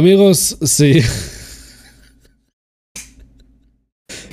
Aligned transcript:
Amigos, 0.00 0.56
sí. 0.62 1.02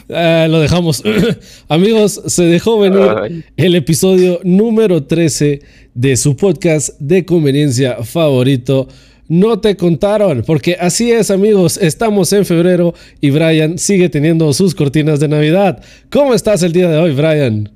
Ah, 0.10 0.48
lo 0.50 0.62
dejamos. 0.62 1.04
Amigos, 1.68 2.22
se 2.28 2.44
dejó 2.44 2.80
venir 2.80 3.44
el 3.58 3.76
episodio 3.76 4.40
número 4.46 5.04
13 5.04 5.60
de 5.94 6.16
su 6.16 6.38
podcast 6.38 6.98
de 7.02 7.26
conveniencia 7.26 8.02
favorito. 8.06 8.88
No 9.28 9.60
te 9.60 9.76
contaron, 9.76 10.44
porque 10.48 10.78
así 10.80 11.12
es 11.12 11.32
amigos, 11.32 11.76
estamos 11.76 12.32
en 12.32 12.46
febrero 12.46 12.94
y 13.20 13.32
Brian 13.32 13.78
sigue 13.78 14.08
teniendo 14.08 14.54
sus 14.54 14.74
cortinas 14.74 15.20
de 15.20 15.28
Navidad. 15.28 15.84
¿Cómo 16.10 16.34
estás 16.34 16.64
el 16.64 16.72
día 16.72 16.88
de 16.88 16.96
hoy, 16.96 17.14
Brian? 17.14 17.74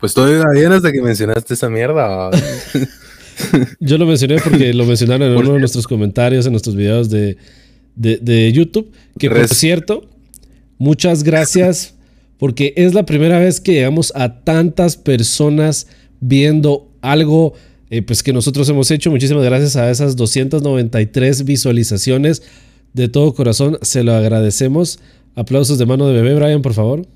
Pues 0.00 0.14
todavía 0.14 0.44
bien 0.54 0.72
hasta 0.72 0.90
que 0.90 1.02
mencionaste 1.02 1.52
esa 1.52 1.68
mierda. 1.68 2.30
Yo 3.80 3.98
lo 3.98 4.06
mencioné 4.06 4.36
porque 4.42 4.72
lo 4.74 4.84
mencionaron 4.84 5.30
en 5.30 5.36
uno 5.36 5.54
de 5.54 5.60
nuestros 5.60 5.86
comentarios, 5.86 6.46
en 6.46 6.52
nuestros 6.52 6.76
videos 6.76 7.10
de, 7.10 7.36
de, 7.94 8.52
YouTube. 8.52 8.90
Que 9.18 9.30
por 9.30 9.48
cierto, 9.48 10.08
muchas 10.78 11.22
gracias 11.22 11.94
porque 12.38 12.72
es 12.76 12.94
la 12.94 13.04
primera 13.04 13.38
vez 13.38 13.60
que 13.60 13.72
llegamos 13.72 14.12
a 14.14 14.40
tantas 14.42 14.96
personas 14.96 15.86
viendo 16.20 16.90
algo 17.00 17.54
eh, 17.90 18.02
pues 18.02 18.22
que 18.22 18.32
nosotros 18.32 18.68
hemos 18.68 18.90
hecho. 18.90 19.10
Muchísimas 19.10 19.44
gracias 19.44 19.76
a 19.76 19.90
esas 19.90 20.16
293 20.16 21.44
visualizaciones. 21.44 22.42
De 22.92 23.08
todo 23.08 23.34
corazón, 23.34 23.78
se 23.82 24.02
lo 24.02 24.14
agradecemos. 24.14 24.98
Aplausos 25.34 25.78
de 25.78 25.86
mano 25.86 26.08
de 26.08 26.14
bebé, 26.14 26.34
Brian, 26.34 26.62
por 26.62 26.74
favor. 26.74 27.06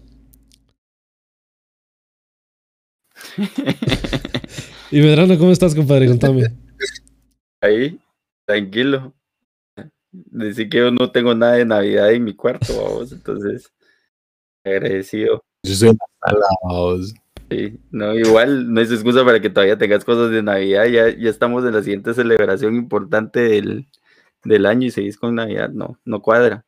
y 4.93 5.01
Medrano, 5.01 5.39
¿cómo 5.39 5.51
estás, 5.51 5.75
compadre? 5.75 6.07
Contame. 6.07 6.55
Ahí, 7.63 7.99
tranquilo. 8.47 9.15
Decir 10.11 10.69
que 10.69 10.79
yo 10.79 10.91
no 10.91 11.11
tengo 11.11 11.35
nada 11.35 11.55
de 11.55 11.65
Navidad 11.65 12.13
en 12.13 12.25
mi 12.25 12.35
cuarto, 12.35 12.75
vamos, 12.77 13.11
entonces 13.11 13.73
agradecido. 14.63 15.43
Yo 15.63 15.75
soy 15.75 15.97
vamos. 16.63 17.15
Sí, 17.51 17.79
no, 17.91 18.15
igual 18.15 18.73
no 18.73 18.81
es 18.83 18.93
excusa 18.93 19.25
para 19.25 19.41
que 19.41 19.49
todavía 19.49 19.79
tengas 19.79 20.05
cosas 20.05 20.31
de 20.31 20.43
Navidad, 20.43 20.85
ya, 20.87 21.09
ya 21.09 21.31
estamos 21.31 21.65
en 21.65 21.73
la 21.73 21.83
siguiente 21.83 22.13
celebración 22.13 22.77
importante 22.77 23.41
del, 23.41 23.87
del 24.45 24.67
año 24.67 24.87
y 24.87 24.91
seguís 24.91 25.17
con 25.17 25.35
Navidad, 25.35 25.71
no, 25.71 25.99
no 26.05 26.21
cuadra. 26.21 26.67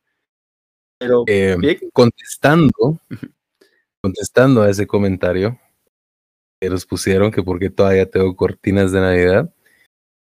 Pero 0.97 1.23
eh, 1.27 1.57
contestando, 1.93 2.99
contestando 4.01 4.63
a 4.63 4.69
ese 4.71 4.87
comentario, 4.87 5.59
que 6.61 6.69
pusieron 6.87 7.31
que 7.31 7.43
porque 7.43 7.69
todavía 7.69 8.09
tengo 8.09 8.35
cortinas 8.35 8.91
de 8.91 9.01
Navidad. 9.01 9.53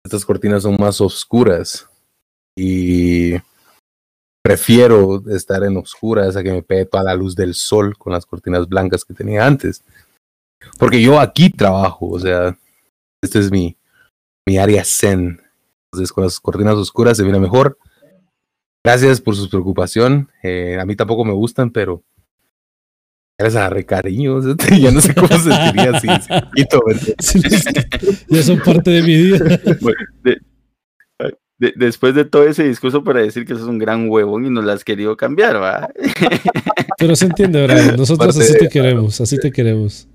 Estas 0.04 0.24
cortinas 0.24 0.62
son 0.62 0.76
más 0.78 1.00
oscuras 1.00 1.88
y 2.56 3.34
prefiero 4.42 5.22
estar 5.30 5.62
en 5.64 5.76
oscuras 5.76 6.36
a 6.36 6.42
que 6.42 6.52
me 6.52 6.62
pegue 6.62 6.86
toda 6.86 7.04
la 7.04 7.14
luz 7.14 7.34
del 7.36 7.54
sol 7.54 7.96
con 7.96 8.12
las 8.12 8.24
cortinas 8.26 8.68
blancas 8.68 9.04
que 9.04 9.14
tenía 9.14 9.46
antes. 9.46 9.84
Porque 10.78 11.00
yo 11.00 11.20
aquí 11.20 11.50
trabajo, 11.50 12.08
o 12.08 12.18
sea, 12.18 12.56
este 13.22 13.38
es 13.38 13.50
mi, 13.50 13.76
mi 14.46 14.58
área 14.58 14.84
zen. 14.84 15.40
Entonces 15.92 16.12
con 16.12 16.24
las 16.24 16.40
cortinas 16.40 16.74
oscuras 16.74 17.16
se 17.16 17.22
viene 17.22 17.40
mejor. 17.40 17.78
Gracias 18.84 19.20
por 19.20 19.36
su 19.36 19.50
preocupación. 19.50 20.30
Eh, 20.42 20.78
a 20.80 20.86
mí 20.86 20.96
tampoco 20.96 21.24
me 21.24 21.32
gustan, 21.32 21.70
pero 21.70 22.02
Eres 23.40 23.56
a 23.56 23.70
cariño, 23.84 24.38
ya 24.78 24.90
no 24.90 25.00
sé 25.00 25.14
cómo 25.14 25.28
se 25.28 25.50
sentiría 25.50 25.92
así. 25.94 26.08
ya 28.28 28.42
son 28.42 28.58
parte 28.58 28.90
de 28.90 29.02
mi 29.02 29.16
vida. 29.16 29.38
después 31.76 32.14
de 32.14 32.26
todo 32.26 32.44
ese 32.44 32.64
discurso 32.64 33.02
para 33.02 33.22
decir 33.22 33.46
que 33.46 33.54
eso 33.54 33.62
es 33.62 33.68
un 33.68 33.78
gran 33.78 34.10
huevón 34.10 34.44
y 34.44 34.50
nos 34.50 34.62
lo 34.62 34.72
has 34.72 34.84
querido 34.84 35.16
cambiar, 35.16 35.56
¿va? 35.56 35.88
Pero 36.98 37.16
se 37.16 37.24
entiende, 37.26 37.62
¿verdad? 37.62 37.96
Nosotros 37.96 38.36
así 38.36 38.58
te 38.58 38.68
queremos, 38.68 39.18
así 39.22 39.38
te 39.38 39.50
queremos. 39.50 40.06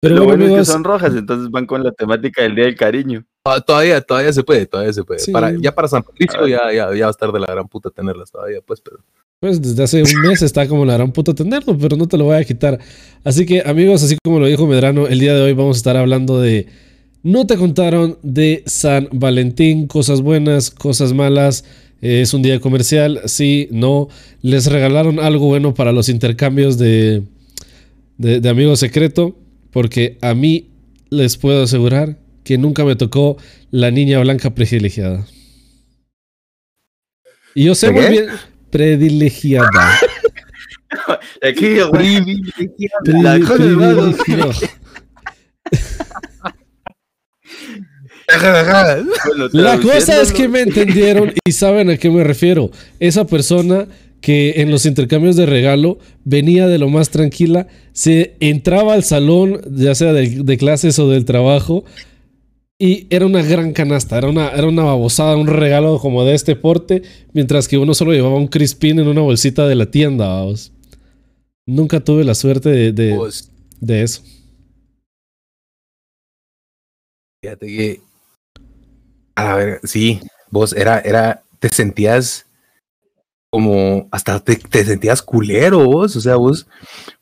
Pero 0.00 0.14
lo 0.14 0.22
bueno, 0.24 0.46
es 0.46 0.52
que 0.52 0.64
son 0.64 0.84
rojas, 0.84 1.16
entonces 1.16 1.50
van 1.50 1.66
con 1.66 1.82
la 1.82 1.90
temática 1.90 2.42
del 2.42 2.54
Día 2.54 2.66
del 2.66 2.76
Cariño. 2.76 3.24
Ah, 3.44 3.60
todavía, 3.60 4.00
todavía 4.00 4.32
se 4.32 4.44
puede, 4.44 4.66
todavía 4.66 4.92
se 4.92 5.02
puede. 5.02 5.20
Para, 5.32 5.50
ya 5.58 5.74
para 5.74 5.88
San 5.88 6.04
Patricio 6.04 6.46
ya, 6.46 6.72
ya, 6.72 6.94
ya 6.94 7.06
va 7.06 7.08
a 7.08 7.10
estar 7.10 7.32
de 7.32 7.40
la 7.40 7.48
gran 7.48 7.66
puta 7.66 7.90
tenerlas 7.90 8.30
todavía, 8.30 8.60
pues, 8.64 8.80
pero... 8.80 8.98
Pues 9.40 9.62
desde 9.62 9.82
hace 9.82 10.02
un 10.02 10.20
mes 10.20 10.42
está 10.42 10.68
como 10.68 10.84
la 10.84 10.92
gran 10.92 11.12
puta 11.12 11.34
tenerlo, 11.34 11.76
pero 11.78 11.96
no 11.96 12.06
te 12.06 12.18
lo 12.18 12.24
voy 12.24 12.36
a 12.36 12.44
quitar. 12.44 12.78
Así 13.24 13.46
que 13.46 13.62
amigos, 13.64 14.02
así 14.02 14.18
como 14.22 14.38
lo 14.38 14.46
dijo 14.46 14.66
Medrano, 14.66 15.06
el 15.08 15.18
día 15.18 15.34
de 15.34 15.40
hoy 15.40 15.54
vamos 15.54 15.76
a 15.76 15.78
estar 15.78 15.96
hablando 15.96 16.38
de... 16.42 16.66
No 17.22 17.46
te 17.46 17.56
contaron 17.56 18.18
de 18.22 18.62
San 18.66 19.08
Valentín, 19.12 19.86
cosas 19.86 20.20
buenas, 20.20 20.70
cosas 20.70 21.14
malas. 21.14 21.64
es 22.02 22.34
un 22.34 22.42
día 22.42 22.60
comercial, 22.60 23.22
sí, 23.24 23.68
no. 23.70 24.08
Les 24.42 24.66
regalaron 24.66 25.18
algo 25.18 25.46
bueno 25.46 25.72
para 25.72 25.92
los 25.92 26.10
intercambios 26.10 26.76
de, 26.76 27.22
de, 28.18 28.40
de 28.42 28.48
amigo 28.50 28.76
secreto, 28.76 29.38
porque 29.70 30.18
a 30.20 30.34
mí 30.34 30.68
les 31.08 31.38
puedo 31.38 31.62
asegurar 31.62 32.18
que 32.44 32.58
nunca 32.58 32.84
me 32.84 32.94
tocó 32.94 33.38
la 33.70 33.90
niña 33.90 34.20
blanca 34.20 34.54
privilegiada. 34.54 35.26
Y 37.54 37.64
yo 37.64 37.74
sé 37.74 37.90
muy 37.90 38.06
bien, 38.06 38.26
Aquí, 41.42 41.76
privilegiada. 41.90 43.20
La 49.52 49.78
cosa 49.78 50.20
es 50.20 50.32
que 50.32 50.48
me 50.48 50.62
entendieron 50.62 51.32
y 51.44 51.52
saben 51.52 51.90
a 51.90 51.96
qué 51.96 52.10
me 52.10 52.24
refiero. 52.24 52.70
Esa 52.98 53.26
persona 53.26 53.86
que 54.20 54.60
en 54.60 54.70
los 54.70 54.86
intercambios 54.86 55.36
de 55.36 55.46
regalo 55.46 55.98
venía 56.24 56.66
de 56.68 56.78
lo 56.78 56.88
más 56.88 57.10
tranquila, 57.10 57.68
se 57.92 58.36
entraba 58.40 58.94
al 58.94 59.02
salón, 59.02 59.60
ya 59.70 59.94
sea 59.94 60.12
de 60.12 60.56
clases 60.58 60.98
o 60.98 61.08
del 61.08 61.24
trabajo, 61.24 61.84
y 62.82 63.06
era 63.10 63.26
una 63.26 63.42
gran 63.42 63.74
canasta, 63.74 64.16
era 64.16 64.30
una, 64.30 64.48
era 64.48 64.66
una 64.66 64.84
babosada, 64.84 65.36
un 65.36 65.46
regalo 65.46 65.98
como 65.98 66.24
de 66.24 66.34
este 66.34 66.56
porte, 66.56 67.02
mientras 67.34 67.68
que 67.68 67.76
uno 67.76 67.92
solo 67.92 68.12
llevaba 68.12 68.36
un 68.36 68.48
crispín 68.48 68.98
en 68.98 69.06
una 69.06 69.20
bolsita 69.20 69.68
de 69.68 69.74
la 69.74 69.90
tienda, 69.90 70.26
vamos. 70.26 70.72
Nunca 71.66 72.00
tuve 72.00 72.24
la 72.24 72.34
suerte 72.34 72.70
de, 72.70 72.92
de, 72.92 73.14
pues, 73.14 73.52
de, 73.80 74.02
eso. 74.02 74.22
Fíjate 77.42 77.66
que. 77.66 78.00
A 79.34 79.56
ver, 79.56 79.80
sí, 79.84 80.18
vos 80.50 80.72
era, 80.72 81.00
era, 81.00 81.42
te 81.58 81.68
sentías 81.68 82.46
como 83.50 84.08
hasta 84.10 84.40
te, 84.42 84.84
sentías 84.84 85.20
culero 85.20 85.84
vos, 85.84 86.16
o 86.16 86.20
sea, 86.22 86.36
vos, 86.36 86.66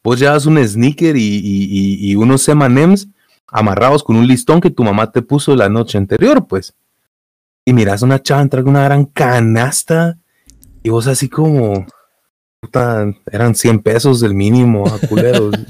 vos 0.04 0.20
llevas 0.20 0.46
un 0.46 0.64
sneaker 0.64 1.16
y, 1.16 1.20
y, 1.20 2.10
y, 2.10 2.14
unos 2.14 2.48
M&M's 2.48 3.08
amarrados 3.50 4.02
con 4.02 4.16
un 4.16 4.26
listón 4.26 4.60
que 4.60 4.70
tu 4.70 4.84
mamá 4.84 5.10
te 5.10 5.22
puso 5.22 5.56
la 5.56 5.68
noche 5.68 5.98
anterior, 5.98 6.46
pues. 6.46 6.74
Y 7.64 7.72
miras 7.72 8.02
una 8.02 8.22
chava 8.22 8.42
entrar 8.42 8.62
con 8.62 8.70
una 8.70 8.84
gran 8.84 9.04
canasta 9.04 10.18
y 10.82 10.90
vos 10.90 11.06
así 11.06 11.28
como, 11.28 11.86
puta, 12.60 13.06
eran 13.30 13.54
100 13.54 13.80
pesos 13.80 14.20
del 14.20 14.34
mínimo, 14.34 14.86
a 14.86 14.98
culeros. 15.06 15.54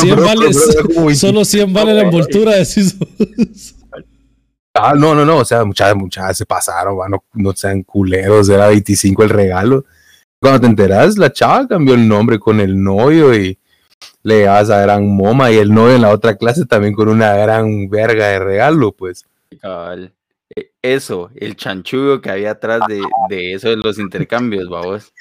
100 0.00 0.16
vales, 0.16 0.58
solo 1.18 1.44
100 1.44 1.72
vale 1.72 1.94
la 1.94 2.02
envoltura, 2.02 2.52
decís. 2.52 2.96
Ah, 4.74 4.94
no, 4.96 5.14
no, 5.14 5.24
no, 5.24 5.38
o 5.38 5.44
sea, 5.44 5.64
muchas, 5.64 5.94
muchas 5.94 6.36
se 6.36 6.44
pasaron, 6.44 6.98
no, 7.08 7.24
no 7.32 7.52
sean 7.52 7.82
culeros, 7.84 8.48
era 8.48 8.66
25 8.68 9.22
el 9.22 9.30
regalo. 9.30 9.84
Cuando 10.40 10.60
te 10.60 10.66
enteras, 10.66 11.16
la 11.16 11.32
chava 11.32 11.68
cambió 11.68 11.94
el 11.94 12.06
nombre 12.06 12.38
con 12.38 12.60
el 12.60 12.82
novio 12.82 13.34
y 13.34 13.58
le 14.22 14.40
llevas 14.40 14.70
a 14.70 14.80
gran 14.80 15.06
moma 15.06 15.50
y 15.50 15.58
el 15.58 15.72
novio 15.72 15.96
en 15.96 16.02
la 16.02 16.10
otra 16.10 16.36
clase 16.36 16.64
también 16.66 16.94
con 16.94 17.08
una 17.08 17.34
gran 17.34 17.88
verga 17.88 18.28
de 18.28 18.38
regalo, 18.38 18.92
pues. 18.92 19.24
E, 20.56 20.72
eso, 20.82 21.30
el 21.34 21.56
chanchullo 21.56 22.20
que 22.20 22.30
había 22.30 22.52
atrás 22.52 22.80
de, 22.88 23.02
de 23.28 23.52
eso 23.54 23.70
de 23.70 23.76
los 23.76 23.98
intercambios, 23.98 24.68
vamos. 24.68 25.12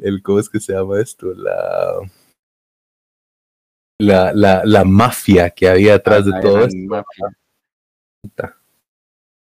El, 0.00 0.22
¿Cómo 0.22 0.38
es 0.38 0.48
que 0.48 0.60
se 0.60 0.72
llama 0.72 1.00
esto? 1.00 1.32
La, 1.34 2.00
la, 3.98 4.32
la, 4.32 4.62
la 4.64 4.84
mafia 4.84 5.50
que 5.50 5.68
había 5.68 5.96
atrás 5.96 6.24
de 6.24 6.32
todo 6.40 6.64
esto. 6.64 7.04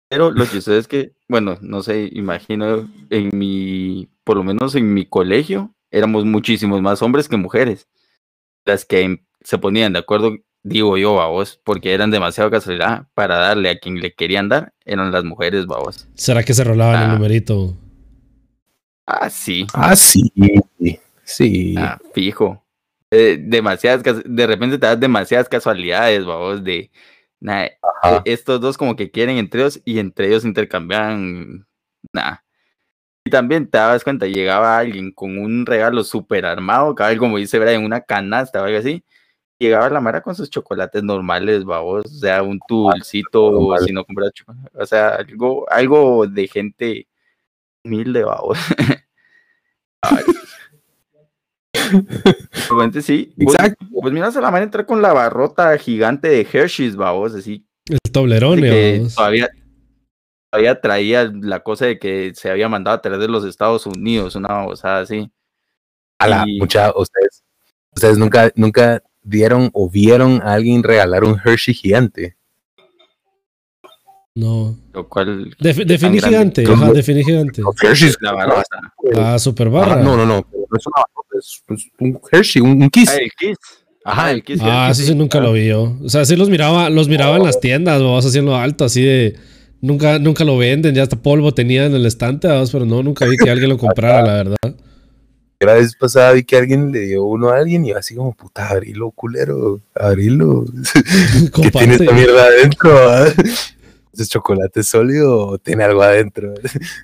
Pero 0.08 0.32
lo 0.32 0.44
que 0.46 0.52
sucede 0.52 0.78
es 0.78 0.88
que, 0.88 1.14
bueno, 1.28 1.58
no 1.62 1.82
sé, 1.82 2.10
imagino 2.14 2.88
en 3.10 3.38
mi, 3.38 4.08
por 4.24 4.38
lo 4.38 4.44
menos 4.44 4.76
en 4.76 4.94
mi 4.94 5.06
colegio, 5.06 5.74
éramos 5.92 6.26
muchísimos 6.26 6.82
más 6.82 7.02
hombres 7.02 7.28
que 7.28 7.38
mujeres 7.38 7.88
las 8.66 8.86
que 8.86 9.22
se 9.42 9.58
ponían 9.58 9.94
de 9.94 10.00
acuerdo, 10.00 10.36
digo 10.64 10.98
yo, 10.98 11.14
vos, 11.14 11.62
porque 11.64 11.94
eran 11.94 12.12
demasiado 12.12 12.50
casualidad 12.52 13.08
para 13.14 13.38
darle 13.38 13.70
a 13.70 13.80
quien 13.80 14.00
le 14.02 14.14
querían 14.14 14.50
dar, 14.50 14.74
eran 14.84 15.12
las 15.12 15.24
mujeres, 15.24 15.66
vos. 15.66 16.08
¿Será 16.16 16.44
que 16.44 16.54
se 16.54 16.64
rolaban 16.64 17.04
el 17.04 17.10
ah. 17.10 17.14
numerito? 17.14 17.78
Ah, 19.06 19.30
sí. 19.30 19.68
Ah, 19.74 19.96
sí. 19.96 20.32
Sí. 21.24 21.76
Ah, 21.78 22.00
fijo. 22.14 22.64
Eh, 23.12 23.38
demasiadas, 23.40 24.04
de 24.26 24.48
repente 24.48 24.78
te 24.78 24.88
das 24.88 25.00
demasiadas 25.00 25.48
casualidades, 25.48 26.26
vos, 26.26 26.64
de, 26.64 26.92
estos 28.26 28.60
dos 28.62 28.78
como 28.78 28.96
que 28.96 29.12
quieren 29.12 29.38
entre 29.38 29.62
ellos 29.62 29.82
y 29.86 30.00
entre 30.00 30.28
ellos 30.28 30.46
intercambian 30.46 31.68
nada. 32.12 32.45
Y 33.28 33.32
también 33.32 33.68
te 33.68 33.80
dabas 33.80 34.04
cuenta, 34.04 34.28
llegaba 34.28 34.78
alguien 34.78 35.12
con 35.12 35.40
un 35.40 35.66
regalo 35.66 36.04
súper 36.04 36.46
armado, 36.46 36.94
cada 36.94 37.18
como 37.18 37.38
dice 37.38 37.58
en 37.74 37.84
una 37.84 38.00
canasta 38.00 38.62
o 38.62 38.66
algo 38.66 38.78
así. 38.78 39.04
Llegaba 39.58 39.90
la 39.90 40.00
Mara 40.00 40.22
con 40.22 40.36
sus 40.36 40.48
chocolates 40.48 41.02
normales, 41.02 41.64
babos, 41.64 42.06
o 42.06 42.20
sea, 42.20 42.44
un 42.44 42.60
tulcito, 42.68 43.76
si 43.84 43.92
no 43.92 44.06
compras 44.06 44.32
chocolate, 44.32 44.70
o 44.76 44.86
sea, 44.86 45.16
algo, 45.16 45.66
algo 45.72 46.28
de 46.28 46.48
gente 46.48 47.08
humilde, 47.84 48.24
babos. 48.24 48.60
Sí. 53.02 53.34
Pues, 53.36 53.56
Exacto. 53.56 53.86
Pues, 54.02 54.14
miras 54.14 54.36
a 54.36 54.42
la 54.42 54.50
Mara 54.50 54.64
entrar 54.64 54.86
con 54.86 55.02
la 55.02 55.14
barrota 55.14 55.78
gigante 55.78 56.28
de 56.28 56.48
Hershey's, 56.52 56.96
babos, 56.96 57.36
así. 57.36 57.66
El 57.88 58.00
toblerón, 58.12 58.62
todavía 59.16 59.50
todavía 60.56 60.80
traía 60.80 61.32
la 61.42 61.60
cosa 61.60 61.86
de 61.86 62.00
que 62.00 62.32
se 62.34 62.50
había 62.50 62.70
mandado 62.70 62.96
a 62.96 63.02
traer 63.02 63.20
de 63.20 63.28
los 63.28 63.44
Estados 63.44 63.86
Unidos, 63.86 64.36
una 64.36 64.48
babosada 64.50 65.02
así. 65.02 65.30
A 66.18 66.28
la 66.28 66.46
mucha, 66.46 66.94
ustedes, 66.96 67.44
ustedes 67.94 68.18
nunca, 68.18 68.52
nunca 68.56 69.04
dieron 69.22 69.70
o 69.74 69.90
vieron 69.90 70.42
a 70.42 70.54
alguien 70.54 70.82
regalar 70.82 71.26
un 71.26 71.38
Hershey 71.44 71.74
gigante. 71.74 72.38
No. 74.34 74.78
Lo 74.94 75.08
cual. 75.10 75.54
definí 75.60 76.22
gigante, 76.22 76.66
ajá, 76.66 76.94
definí 76.94 77.24
gigante. 77.24 77.62
Hershey 77.82 78.10
es 78.10 78.18
la 78.22 78.32
barra. 78.32 78.64
Ah, 79.18 79.38
super 79.40 79.70
barra. 79.70 79.98
no, 79.98 80.16
no, 80.16 80.26
no, 80.26 80.36
no 80.36 80.78
es 80.78 80.88
una 80.88 80.96
barra, 80.96 81.40
es, 81.40 81.64
un 82.00 82.20
Hershey, 82.32 82.62
un, 82.62 82.90
Kiss. 82.90 83.10
Ah, 83.10 83.18
el 83.18 83.32
Kiss. 83.38 83.58
Ajá, 84.06 84.32
el 84.32 84.44
Kiss. 84.44 84.62
Ah, 84.64 84.94
sí, 84.94 85.04
sí, 85.04 85.16
nunca 85.16 85.42
lo 85.42 85.52
vi 85.52 85.68
yo. 85.68 85.98
O 86.02 86.08
sea, 86.08 86.24
sí 86.24 86.38
los 86.38 86.50
miraba, 86.50 86.90
los 86.90 87.10
miraba 87.10 87.36
en 87.36 87.44
las 87.44 87.60
tiendas, 87.60 88.02
vamos 88.02 88.26
haciendo 88.26 88.56
alto, 88.56 88.86
así 88.86 89.04
de 89.04 89.38
Nunca, 89.86 90.18
nunca 90.18 90.44
lo 90.44 90.58
venden, 90.58 90.96
ya 90.96 91.04
hasta 91.04 91.16
polvo 91.16 91.54
tenía 91.54 91.86
en 91.86 91.94
el 91.94 92.08
estante, 92.08 92.48
pero 92.72 92.86
no, 92.86 93.04
nunca 93.04 93.28
vi 93.28 93.38
que 93.38 93.52
alguien 93.52 93.70
lo 93.70 93.78
comprara, 93.78 94.24
la 94.24 94.34
verdad. 94.34 94.76
La 95.60 95.74
vez 95.76 95.96
pasada 95.96 96.32
vi 96.32 96.44
que 96.44 96.58
alguien 96.58 96.92
le 96.92 97.02
dio 97.02 97.24
uno 97.24 97.50
a 97.50 97.58
alguien 97.58 97.86
y 97.86 97.92
así 97.92 98.16
como, 98.16 98.34
puta, 98.34 98.68
abrilo, 98.68 99.12
culero, 99.12 99.80
abrilo. 99.94 100.66
¿Qué 101.54 101.70
tiene 101.70 101.96
esta 101.96 102.12
mierda 102.14 102.46
adentro? 102.46 102.92
¿Es 104.12 104.28
chocolate 104.28 104.82
sólido 104.82 105.50
o 105.50 105.58
tiene 105.60 105.84
algo 105.84 106.02
adentro? 106.02 106.56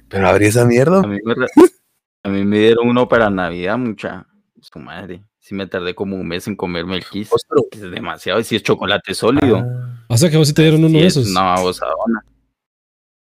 Pero 0.09 0.27
abrí 0.27 0.47
esa 0.47 0.65
mierda. 0.65 1.01
A 1.03 2.29
mí, 2.29 2.45
me, 2.45 2.57
dieron 2.57 2.89
uno 2.89 3.07
para 3.07 3.29
Navidad, 3.29 3.77
mucha. 3.77 4.25
Su 4.59 4.79
madre. 4.79 5.23
Sí 5.37 5.53
me 5.53 5.67
tardé 5.67 5.93
como 5.93 6.15
un 6.15 6.27
mes 6.27 6.47
en 6.47 6.55
comerme 6.55 6.95
el 6.95 7.05
kiss. 7.05 7.29
Es 7.71 7.81
demasiado. 7.81 8.39
Y 8.39 8.43
si 8.43 8.55
es 8.55 8.63
chocolate 8.63 9.13
sólido. 9.13 9.57
Ah. 9.57 10.03
O 10.07 10.17
sea 10.17 10.31
que 10.31 10.37
vos 10.37 10.47
sí 10.47 10.53
te 10.55 10.63
dieron 10.63 10.83
uno 10.83 10.97
de 10.97 11.05
esos. 11.05 11.27
No, 11.27 11.41
babosadona. 11.41 12.23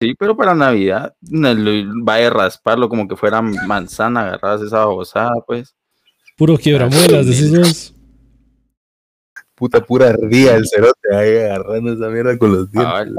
Sí, 0.01 0.15
pero 0.15 0.37
para 0.37 0.55
Navidad 0.55 1.15
va 1.23 2.15
a 2.15 2.31
rasparlo 2.31 2.89
como 2.89 3.09
que 3.09 3.17
fuera 3.17 3.43
manzana, 3.43 4.23
agarradas 4.23 4.63
esa 4.63 4.87
babosada, 4.87 5.33
pues. 5.45 5.75
Puro 6.37 6.57
quiebramuelas, 6.57 7.27
decís 7.27 7.57
vos. 7.57 7.95
Puta 9.57 9.85
pura 9.85 10.11
ardía 10.11 10.55
el 10.55 10.69
cerote 10.69 11.17
ahí 11.17 11.37
agarrando 11.39 11.93
esa 11.93 12.09
mierda 12.11 12.39
con 12.39 12.53
los 12.53 12.71
dientes. 12.71 13.15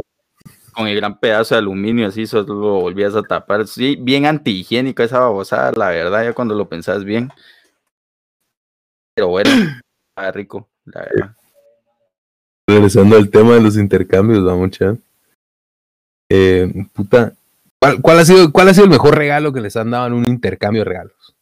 con 0.73 0.87
el 0.87 0.95
gran 0.95 1.19
pedazo 1.19 1.55
de 1.55 1.59
aluminio 1.59 2.07
así, 2.07 2.25
solo 2.25 2.53
lo 2.53 2.79
volvías 2.79 3.13
a 3.13 3.23
tapar. 3.23 3.67
Sí, 3.67 3.97
bien 3.99 4.25
antihigiénico 4.25 5.03
esa 5.03 5.19
babosada, 5.19 5.73
la 5.73 5.89
verdad, 5.89 6.23
ya 6.23 6.33
cuando 6.33 6.55
lo 6.55 6.69
pensás 6.69 7.03
bien. 7.03 7.29
Pero 9.13 9.27
bueno, 9.27 9.49
está 9.49 10.31
rico, 10.31 10.69
la 10.85 11.01
verdad. 11.01 11.35
Regresando 12.67 13.17
al 13.17 13.29
tema 13.29 13.55
de 13.55 13.61
los 13.61 13.75
intercambios, 13.75 14.45
vamos, 14.45 14.71
chat. 14.71 14.97
Eh, 16.29 16.71
puta, 16.93 17.33
¿cuál, 18.01 18.19
ha 18.19 18.25
sido, 18.25 18.51
¿cuál 18.51 18.69
ha 18.69 18.73
sido 18.73 18.85
el 18.85 18.91
mejor 18.91 19.17
regalo 19.17 19.51
que 19.51 19.61
les 19.61 19.75
han 19.75 19.91
dado 19.91 20.07
en 20.07 20.13
un 20.13 20.27
intercambio 20.27 20.81
de 20.81 20.89
regalos? 20.89 21.35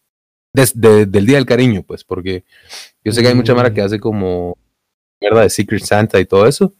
Desde 0.54 1.06
del 1.06 1.26
Día 1.26 1.36
del 1.36 1.46
Cariño, 1.46 1.84
pues, 1.84 2.04
porque 2.04 2.46
yo 3.04 3.12
sé 3.12 3.22
que 3.22 3.28
hay 3.28 3.36
mucha 3.36 3.54
mara 3.54 3.74
que 3.74 3.82
mm. 3.82 3.86
hace 3.86 4.00
como 4.00 4.58
mierda 5.22 5.42
de 5.42 5.50
Secret 5.50 5.84
Santa 5.84 6.20
y 6.20 6.26
todo 6.26 6.48
eso. 6.48 6.74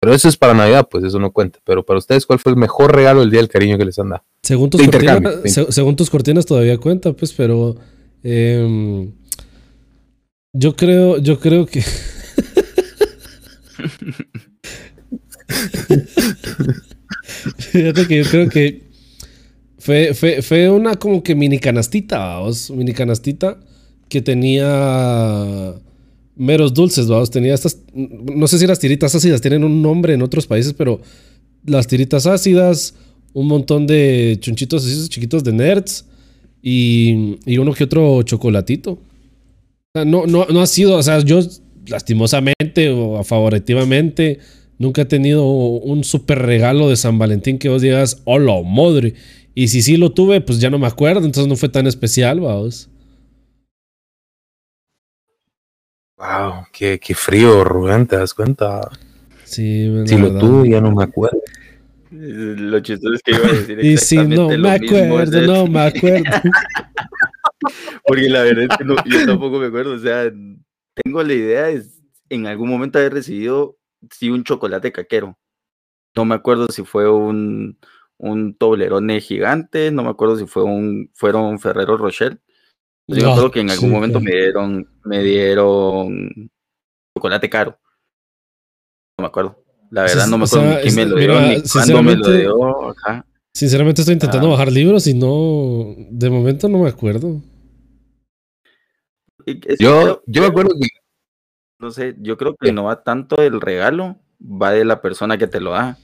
Pero 0.00 0.14
eso 0.14 0.28
es 0.28 0.36
para 0.36 0.54
Navidad, 0.54 0.88
pues 0.90 1.04
eso 1.04 1.18
no 1.18 1.30
cuenta. 1.30 1.58
Pero 1.64 1.84
para 1.84 1.98
ustedes, 1.98 2.24
¿cuál 2.24 2.38
fue 2.38 2.52
el 2.52 2.56
mejor 2.56 2.94
regalo 2.94 3.20
del 3.20 3.30
Día 3.30 3.40
del 3.40 3.50
Cariño 3.50 3.76
que 3.76 3.84
les 3.84 3.98
han 3.98 4.08
dado? 4.08 4.24
Según 4.42 4.70
tus, 4.70 4.82
cortinas, 4.82 5.34
según 5.68 5.96
tus 5.96 6.08
cortinas 6.08 6.46
todavía 6.46 6.78
cuenta, 6.78 7.12
pues, 7.12 7.34
pero 7.34 7.76
em, 8.22 9.12
yo 10.54 10.74
creo, 10.74 11.18
yo 11.18 11.38
creo 11.38 11.66
que 11.66 11.82
Fíjate 17.58 18.06
que 18.06 18.16
yo 18.22 18.30
creo 18.30 18.48
que 18.48 18.90
fue, 19.78 20.14
fue, 20.14 20.70
una 20.70 20.96
como 20.96 21.22
que 21.22 21.34
mini 21.34 21.58
canastita, 21.58 22.18
vamos, 22.18 22.70
mini 22.70 22.92
canastita 22.92 23.58
que 24.08 24.20
tenía 24.20 25.74
meros 26.36 26.74
dulces, 26.74 27.06
vamos, 27.06 27.30
tenía 27.30 27.54
estas, 27.54 27.78
no 27.94 28.46
sé 28.46 28.58
si 28.58 28.66
las 28.66 28.78
tiritas 28.78 29.14
ácidas 29.14 29.40
tienen 29.40 29.64
un 29.64 29.80
nombre 29.80 30.14
en 30.14 30.22
otros 30.22 30.46
países, 30.46 30.74
pero 30.74 31.00
las 31.64 31.86
tiritas 31.86 32.26
ácidas, 32.26 32.94
un 33.32 33.46
montón 33.46 33.86
de 33.86 34.36
chunchitos 34.40 34.84
así 34.84 35.08
chiquitos 35.08 35.44
de 35.44 35.52
nerds 35.52 36.04
y, 36.62 37.38
y 37.46 37.58
uno 37.58 37.72
que 37.72 37.84
otro 37.84 38.22
chocolatito. 38.22 38.98
no, 39.94 40.26
no, 40.26 40.26
no 40.26 40.60
ha 40.60 40.66
sido, 40.66 40.96
o 40.96 41.02
sea, 41.02 41.20
yo 41.20 41.40
lastimosamente 41.86 42.90
o 42.90 43.22
favoritivamente 43.24 44.40
Nunca 44.80 45.02
he 45.02 45.04
tenido 45.04 45.44
un 45.44 46.04
super 46.04 46.38
regalo 46.38 46.88
de 46.88 46.96
San 46.96 47.18
Valentín 47.18 47.58
que 47.58 47.68
vos 47.68 47.82
digas, 47.82 48.22
hola, 48.24 48.62
madre. 48.64 49.12
Y 49.54 49.68
si 49.68 49.82
sí 49.82 49.98
lo 49.98 50.12
tuve, 50.12 50.40
pues 50.40 50.58
ya 50.58 50.70
no 50.70 50.78
me 50.78 50.86
acuerdo, 50.86 51.26
entonces 51.26 51.48
no 51.48 51.56
fue 51.56 51.68
tan 51.68 51.86
especial, 51.86 52.40
vamos. 52.40 52.88
Wow, 56.16 56.64
qué, 56.72 56.98
qué 56.98 57.14
frío, 57.14 57.62
Rubén, 57.62 58.06
¿te 58.06 58.16
das 58.16 58.32
cuenta? 58.32 58.80
Sí, 59.44 59.86
Si 60.06 60.16
lo 60.16 60.38
tuve, 60.38 60.70
ya 60.70 60.80
no 60.80 60.92
me 60.92 61.04
acuerdo. 61.04 61.42
Lo 62.10 62.80
chistoso 62.80 63.16
es 63.16 63.22
que 63.22 63.32
iba 63.32 63.48
a 63.48 63.52
decir 63.52 63.78
Y 63.84 63.98
si 63.98 64.16
no 64.16 64.48
me 64.48 64.70
acuerdo, 64.70 65.42
no 65.42 65.66
me 65.66 65.80
acuerdo. 65.80 66.24
Porque 68.06 68.30
la 68.30 68.44
verdad 68.44 68.64
es 68.64 68.78
que 68.78 69.10
yo 69.10 69.26
tampoco 69.26 69.58
me 69.58 69.66
acuerdo. 69.66 69.92
O 69.92 69.98
sea, 69.98 70.32
tengo 71.04 71.22
la 71.22 71.34
idea 71.34 71.66
de 71.66 71.82
en 72.30 72.46
algún 72.46 72.70
momento 72.70 72.98
haber 72.98 73.12
recibido 73.12 73.76
sí 74.10 74.30
un 74.30 74.44
chocolate 74.44 74.92
caquero. 74.92 75.38
No 76.16 76.24
me 76.24 76.34
acuerdo 76.34 76.68
si 76.68 76.84
fue 76.84 77.10
un, 77.10 77.78
un 78.18 78.54
Toblerone 78.54 79.20
gigante, 79.20 79.90
no 79.90 80.02
me 80.02 80.10
acuerdo 80.10 80.36
si 80.36 80.46
fue 80.46 80.62
un, 80.62 81.10
fueron 81.14 81.58
Ferrero 81.58 81.96
Rocher. 81.96 82.40
Yo 83.06 83.26
me 83.26 83.30
acuerdo 83.30 83.50
que 83.50 83.60
en 83.60 83.70
algún 83.70 83.90
momento 83.90 84.20
me 84.20 84.30
dieron, 84.30 84.88
me 85.04 85.22
dieron 85.22 86.50
chocolate 87.16 87.50
caro. 87.50 87.78
No 89.18 89.22
me 89.22 89.26
acuerdo. 89.26 89.64
La 89.90 90.02
verdad 90.02 90.26
no 90.28 90.38
me 90.38 90.44
acuerdo 90.44 90.80
quién 90.82 90.94
me 90.94 91.06
lo 91.06 91.16
dio, 91.16 91.40
ni 91.40 91.62
cuándo 91.62 92.02
me 92.02 92.16
lo 92.16 92.30
dio. 92.30 92.94
Sinceramente 93.52 94.02
estoy 94.02 94.14
intentando 94.14 94.46
ah. 94.46 94.50
bajar 94.50 94.70
libros 94.70 95.06
y 95.08 95.14
no, 95.14 95.94
de 96.10 96.30
momento 96.30 96.68
no 96.68 96.78
me 96.78 96.88
acuerdo. 96.88 97.42
Yo, 99.78 100.22
yo 100.26 100.42
me 100.42 100.48
acuerdo 100.48 100.70
que 100.80 100.86
no 101.80 101.90
sé, 101.90 102.14
yo 102.18 102.36
creo 102.36 102.56
que 102.56 102.72
no 102.72 102.84
va 102.84 103.02
tanto 103.02 103.36
el 103.42 103.60
regalo, 103.60 104.18
va 104.40 104.72
de 104.72 104.84
la 104.84 105.00
persona 105.00 105.38
que 105.38 105.46
te 105.46 105.60
lo 105.60 105.70
da. 105.70 105.96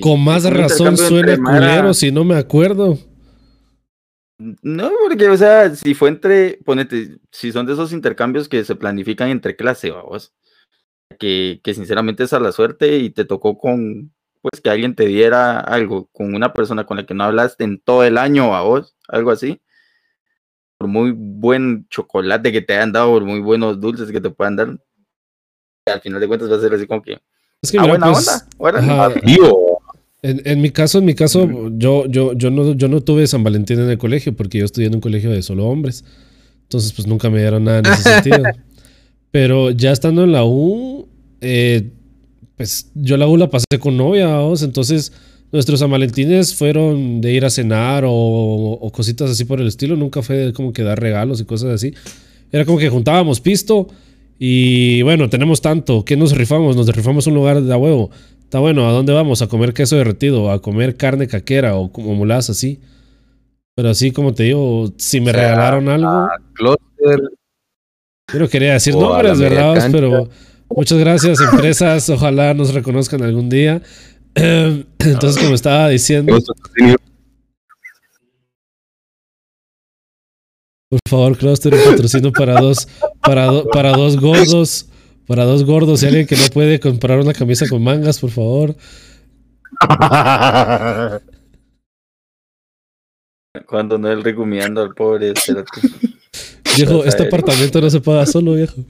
con, 0.00 0.24
más, 0.24 0.44
razón 0.44 0.96
suena 0.96 1.36
culero 1.36 1.94
si 1.94 2.10
no 2.10 2.24
me 2.24 2.36
acuerdo. 2.36 2.98
No, 4.62 4.90
porque, 5.06 5.28
o 5.28 5.36
sea, 5.36 5.74
si 5.74 5.94
fue 5.94 6.08
entre, 6.08 6.58
ponete, 6.64 7.18
si 7.30 7.52
son 7.52 7.66
de 7.66 7.74
esos 7.74 7.92
intercambios 7.92 8.48
que 8.48 8.64
se 8.64 8.74
planifican 8.74 9.28
entre 9.28 9.54
clase, 9.54 9.90
vamos, 9.90 10.32
que, 11.18 11.60
que 11.62 11.74
sinceramente 11.74 12.24
es 12.24 12.32
a 12.32 12.40
la 12.40 12.52
suerte 12.52 12.96
y 12.96 13.10
te 13.10 13.26
tocó 13.26 13.58
con, 13.58 14.14
pues, 14.40 14.62
que 14.62 14.70
alguien 14.70 14.94
te 14.94 15.04
diera 15.04 15.60
algo 15.60 16.06
con 16.12 16.34
una 16.34 16.54
persona 16.54 16.86
con 16.86 16.96
la 16.96 17.04
que 17.04 17.12
no 17.12 17.24
hablaste 17.24 17.64
en 17.64 17.80
todo 17.80 18.02
el 18.02 18.16
año 18.16 18.54
a 18.54 18.62
vos, 18.62 18.96
algo 19.08 19.30
así 19.30 19.60
por 20.80 20.88
muy 20.88 21.12
buen 21.14 21.86
chocolate 21.90 22.50
que 22.50 22.62
te 22.62 22.72
hayan 22.72 22.90
dado, 22.90 23.10
por 23.10 23.24
muy 23.26 23.40
buenos 23.40 23.78
dulces 23.78 24.10
que 24.10 24.18
te 24.18 24.30
puedan 24.30 24.56
dar, 24.56 24.78
al 25.84 26.00
final 26.00 26.18
de 26.18 26.26
cuentas 26.26 26.50
va 26.50 26.56
a 26.56 26.60
ser 26.60 26.72
así 26.72 26.86
como 26.86 27.02
que. 27.02 27.18
Es 27.60 27.70
que 27.70 27.78
ah, 27.78 27.86
buena 27.86 28.10
pues, 28.10 28.26
onda. 28.56 29.12
en, 30.22 30.40
en, 30.42 30.60
mi 30.62 30.70
caso, 30.70 30.98
en 31.00 31.04
mi 31.04 31.14
caso, 31.14 31.46
yo, 31.72 32.06
yo, 32.06 32.32
yo, 32.32 32.50
no, 32.50 32.72
yo 32.72 32.88
no 32.88 33.02
tuve 33.02 33.26
San 33.26 33.44
Valentín 33.44 33.78
en 33.78 33.90
el 33.90 33.98
colegio 33.98 34.34
porque 34.34 34.56
yo 34.56 34.64
estudié 34.64 34.88
en 34.88 34.94
un 34.94 35.02
colegio 35.02 35.30
de 35.30 35.42
solo 35.42 35.66
hombres. 35.66 36.02
Entonces, 36.62 36.94
pues 36.94 37.06
nunca 37.06 37.28
me 37.28 37.40
dieron 37.40 37.64
nada 37.64 37.80
en 37.80 37.86
ese 37.86 38.02
sentido. 38.14 38.42
Pero 39.30 39.72
ya 39.72 39.92
estando 39.92 40.24
en 40.24 40.32
la 40.32 40.46
U, 40.46 41.06
eh, 41.42 41.90
pues 42.56 42.90
yo 42.94 43.18
la 43.18 43.28
U 43.28 43.36
la 43.36 43.50
pasé 43.50 43.66
con 43.78 43.98
novia, 43.98 44.28
¿vamos? 44.28 44.62
entonces 44.62 45.12
nuestros 45.52 45.80
San 45.80 45.90
Valentines 45.90 46.54
fueron 46.54 47.20
de 47.20 47.32
ir 47.32 47.44
a 47.44 47.50
cenar 47.50 48.04
o, 48.06 48.90
cositas 48.92 49.30
así 49.30 49.44
por 49.44 49.60
el 49.60 49.66
estilo. 49.66 49.96
Nunca 49.96 50.22
fue 50.22 50.52
como 50.52 50.72
que 50.72 50.82
dar 50.82 51.00
regalos 51.00 51.40
y 51.40 51.44
cosas 51.44 51.70
así. 51.70 51.94
Era 52.52 52.64
como 52.64 52.78
que 52.78 52.88
juntábamos 52.88 53.40
pisto 53.40 53.86
Y 54.38 55.02
bueno, 55.02 55.28
tenemos 55.28 55.60
tanto. 55.60 56.04
¿Qué 56.04 56.16
nos 56.16 56.36
rifamos? 56.36 56.76
Nos 56.76 56.88
rifamos 56.94 57.26
un 57.26 57.34
lugar 57.34 57.60
de 57.60 57.72
a 57.72 57.76
huevo. 57.76 58.10
Está 58.42 58.58
bueno, 58.58 58.88
¿a 58.88 58.92
dónde 58.92 59.12
vamos? 59.12 59.42
¿A 59.42 59.48
comer 59.48 59.74
queso 59.74 59.96
derretido? 59.96 60.50
¿A 60.50 60.60
comer 60.60 60.96
carne 60.96 61.28
caquera? 61.28 61.76
¿O 61.76 61.92
como 61.92 62.14
mulas 62.14 62.50
así? 62.50 62.80
Pero 63.76 63.90
así 63.90 64.10
como 64.10 64.34
te 64.34 64.44
digo, 64.44 64.92
si 64.96 65.20
me 65.20 65.32
regalaron 65.32 65.88
algo. 65.88 66.28
Yo 68.32 68.38
no 68.38 68.48
quería 68.48 68.74
decir 68.74 68.94
nombres, 68.94 69.38
¿verdad? 69.38 69.88
Pero 69.90 70.28
muchas 70.68 70.98
gracias, 70.98 71.40
empresas. 71.40 72.08
Ojalá 72.10 72.54
nos 72.54 72.74
reconozcan 72.74 73.22
algún 73.22 73.48
día. 73.48 73.82
Entonces, 74.98 75.42
como 75.42 75.54
estaba 75.54 75.88
diciendo. 75.88 76.38
Por 80.88 81.00
favor, 81.08 81.36
Cluster, 81.36 81.74
un 81.74 81.84
patrocinio 81.84 82.32
para 82.32 82.60
dos, 82.60 82.88
para, 83.20 83.62
para 83.72 83.92
dos 83.92 84.18
gordos. 84.18 84.86
Para 85.26 85.44
dos 85.44 85.64
gordos 85.64 86.02
y 86.02 86.06
alguien 86.06 86.26
que 86.26 86.34
no 86.34 86.42
puede 86.52 86.80
comprar 86.80 87.20
una 87.20 87.32
camisa 87.32 87.68
con 87.68 87.84
mangas, 87.84 88.18
por 88.18 88.30
favor. 88.30 88.74
Cuando 93.66 93.96
no 93.98 94.10
el 94.10 94.24
regumiando 94.24 94.82
al 94.82 94.92
pobre. 94.92 95.32
Viejo, 96.76 97.04
este 97.04 97.22
apartamento 97.28 97.80
no 97.80 97.90
se 97.90 98.00
paga 98.00 98.26
solo, 98.26 98.54
viejo. 98.54 98.84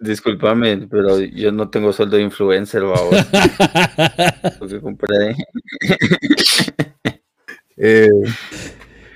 Disculpame, 0.00 0.86
pero 0.88 1.20
yo 1.20 1.52
no 1.52 1.68
tengo 1.68 1.92
sueldo 1.92 2.16
de 2.16 2.22
influencer, 2.22 2.82
babos. 2.82 3.16
que 4.68 4.80
compré. 4.80 5.36
eh, 7.76 8.08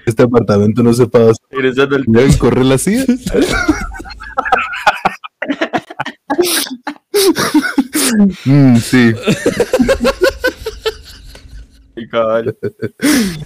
este 0.07 0.23
apartamento 0.23 0.83
no 0.83 0.93
se 0.93 1.07
paga 1.07 1.33
solo. 1.35 1.73
¿Deben 2.07 2.33
correr 2.39 2.65
la 2.65 2.79
silla? 2.79 3.05
mm, 8.45 8.77
sí. 8.77 9.13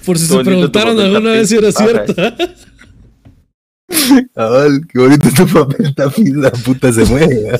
Por 0.04 0.18
si 0.18 0.26
se 0.26 0.44
preguntaron 0.44 0.98
alguna 0.98 1.32
vez 1.32 1.48
si 1.48 1.56
era 1.56 1.72
cierta. 1.72 2.36
Cabal, 4.34 4.80
qué 4.88 4.98
bonito 4.98 5.28
tu 5.36 5.46
papel 5.46 5.94
tapiz, 5.94 6.34
la 6.34 6.50
puta 6.50 6.92
se 6.92 7.04
mueve. 7.04 7.58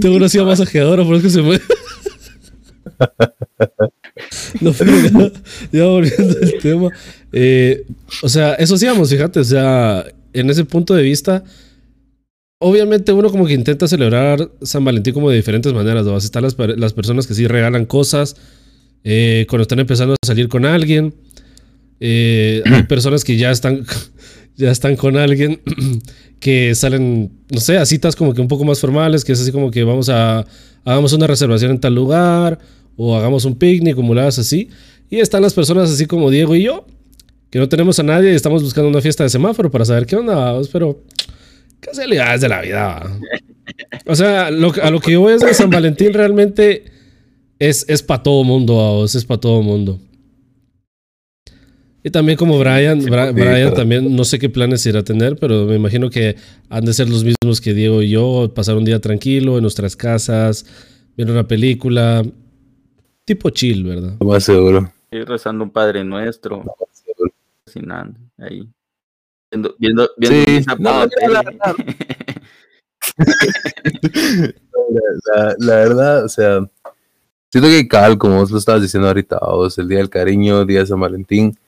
Tengo 0.00 0.16
una 0.16 0.28
silla 0.28 0.44
masajeadora, 0.44 1.04
por 1.04 1.14
eso 1.14 1.22
que 1.22 1.30
se 1.30 1.42
mueve. 1.42 1.62
No, 4.60 4.72
ya, 5.72 5.84
volviendo 5.86 6.36
al 6.42 6.54
tema. 6.60 6.90
Eh, 7.32 7.86
o 8.22 8.28
sea, 8.28 8.54
eso 8.54 8.76
sí, 8.76 8.86
vamos, 8.86 9.08
fíjate, 9.08 9.40
o 9.40 9.44
sea, 9.44 10.04
en 10.32 10.50
ese 10.50 10.64
punto 10.64 10.94
de 10.94 11.02
vista, 11.02 11.44
obviamente 12.58 13.12
uno 13.12 13.30
como 13.30 13.46
que 13.46 13.54
intenta 13.54 13.88
celebrar 13.88 14.50
San 14.62 14.84
Valentín 14.84 15.14
como 15.14 15.30
de 15.30 15.36
diferentes 15.36 15.72
maneras. 15.72 16.04
¿no? 16.04 16.16
Están 16.16 16.42
las, 16.42 16.56
las 16.58 16.92
personas 16.92 17.26
que 17.26 17.34
sí 17.34 17.46
regalan 17.46 17.86
cosas, 17.86 18.36
eh, 19.04 19.46
cuando 19.48 19.62
están 19.62 19.78
empezando 19.80 20.14
a 20.14 20.26
salir 20.26 20.48
con 20.48 20.66
alguien. 20.66 21.14
Eh, 22.00 22.62
hay 22.64 22.82
personas 22.84 23.24
que 23.24 23.36
ya 23.36 23.50
están, 23.50 23.84
ya 24.56 24.70
están 24.70 24.96
con 24.96 25.16
alguien 25.16 25.60
que 26.40 26.74
salen, 26.74 27.30
no 27.50 27.60
sé, 27.60 27.76
a 27.76 27.86
citas 27.86 28.16
como 28.16 28.34
que 28.34 28.40
un 28.40 28.48
poco 28.48 28.64
más 28.64 28.80
formales, 28.80 29.24
que 29.24 29.32
es 29.32 29.40
así 29.40 29.52
como 29.52 29.70
que 29.70 29.84
vamos 29.84 30.08
a, 30.08 30.46
hagamos 30.84 31.12
una 31.12 31.26
reservación 31.26 31.72
en 31.72 31.80
tal 31.80 31.94
lugar 31.94 32.58
o 32.96 33.16
hagamos 33.16 33.44
un 33.44 33.56
picnic, 33.56 33.92
acumuladas 33.92 34.38
así. 34.38 34.70
Y 35.10 35.18
están 35.18 35.42
las 35.42 35.54
personas 35.54 35.90
así 35.90 36.06
como 36.06 36.30
Diego 36.30 36.56
y 36.56 36.62
yo, 36.62 36.86
que 37.50 37.58
no 37.58 37.68
tenemos 37.68 37.98
a 37.98 38.02
nadie 38.02 38.32
y 38.32 38.34
estamos 38.34 38.62
buscando 38.62 38.88
una 38.88 39.00
fiesta 39.00 39.24
de 39.24 39.30
semáforo 39.30 39.70
para 39.70 39.84
saber 39.84 40.06
qué 40.06 40.16
onda, 40.16 40.58
pero 40.72 41.02
casualidades 41.80 42.40
de 42.40 42.48
la 42.48 42.60
vida. 42.62 43.18
O 44.06 44.14
sea, 44.14 44.46
a 44.46 44.50
lo 44.50 45.00
que 45.00 45.12
yo 45.12 45.20
voy 45.20 45.34
es 45.34 45.40
de 45.40 45.52
San 45.52 45.70
Valentín 45.70 46.12
realmente 46.12 46.84
es, 47.58 47.84
es 47.88 48.02
para 48.02 48.22
todo 48.22 48.44
mundo, 48.44 49.04
es 49.04 49.24
para 49.24 49.40
todo 49.40 49.62
mundo. 49.62 50.00
Y 52.02 52.10
también 52.10 52.38
como 52.38 52.58
Brian, 52.58 53.04
Brian 53.04 53.74
también 53.74 54.16
no 54.16 54.24
sé 54.24 54.38
qué 54.38 54.48
planes 54.48 54.86
irá 54.86 55.00
a 55.00 55.04
tener, 55.04 55.36
pero 55.36 55.66
me 55.66 55.76
imagino 55.76 56.08
que 56.08 56.36
han 56.70 56.84
de 56.84 56.94
ser 56.94 57.10
los 57.10 57.24
mismos 57.24 57.60
que 57.60 57.74
Diego 57.74 58.00
y 58.00 58.10
yo, 58.10 58.50
pasar 58.54 58.76
un 58.76 58.84
día 58.84 59.00
tranquilo 59.00 59.56
en 59.56 59.62
nuestras 59.62 59.96
casas, 59.96 60.64
ver 61.16 61.30
una 61.30 61.46
película, 61.46 62.24
tipo 63.26 63.50
chill, 63.50 63.84
¿verdad? 63.84 64.14
Más 64.20 64.44
seguro. 64.44 64.90
Y 65.10 65.22
rezando 65.24 65.64
un 65.64 65.70
Padre 65.70 66.04
Nuestro, 66.04 66.64
cocinando 67.64 68.18
ahí, 68.38 68.66
viendo, 69.50 69.74
viendo, 69.78 70.08
viendo 70.16 70.52
sí, 70.52 70.64
no, 70.78 71.06
la, 75.34 75.54
la 75.58 75.74
verdad, 75.74 76.24
o 76.24 76.28
sea, 76.28 76.60
Siento 77.52 77.68
que 77.68 77.88
Cal, 77.88 78.16
como 78.16 78.36
vos 78.36 78.52
lo 78.52 78.58
estabas 78.58 78.80
diciendo 78.80 79.08
ahorita, 79.08 79.40
vos, 79.40 79.76
el 79.78 79.88
Día 79.88 79.98
del 79.98 80.08
Cariño, 80.08 80.60
el 80.60 80.68
Día 80.68 80.80
de 80.80 80.86
San 80.86 81.00
Valentín, 81.00 81.58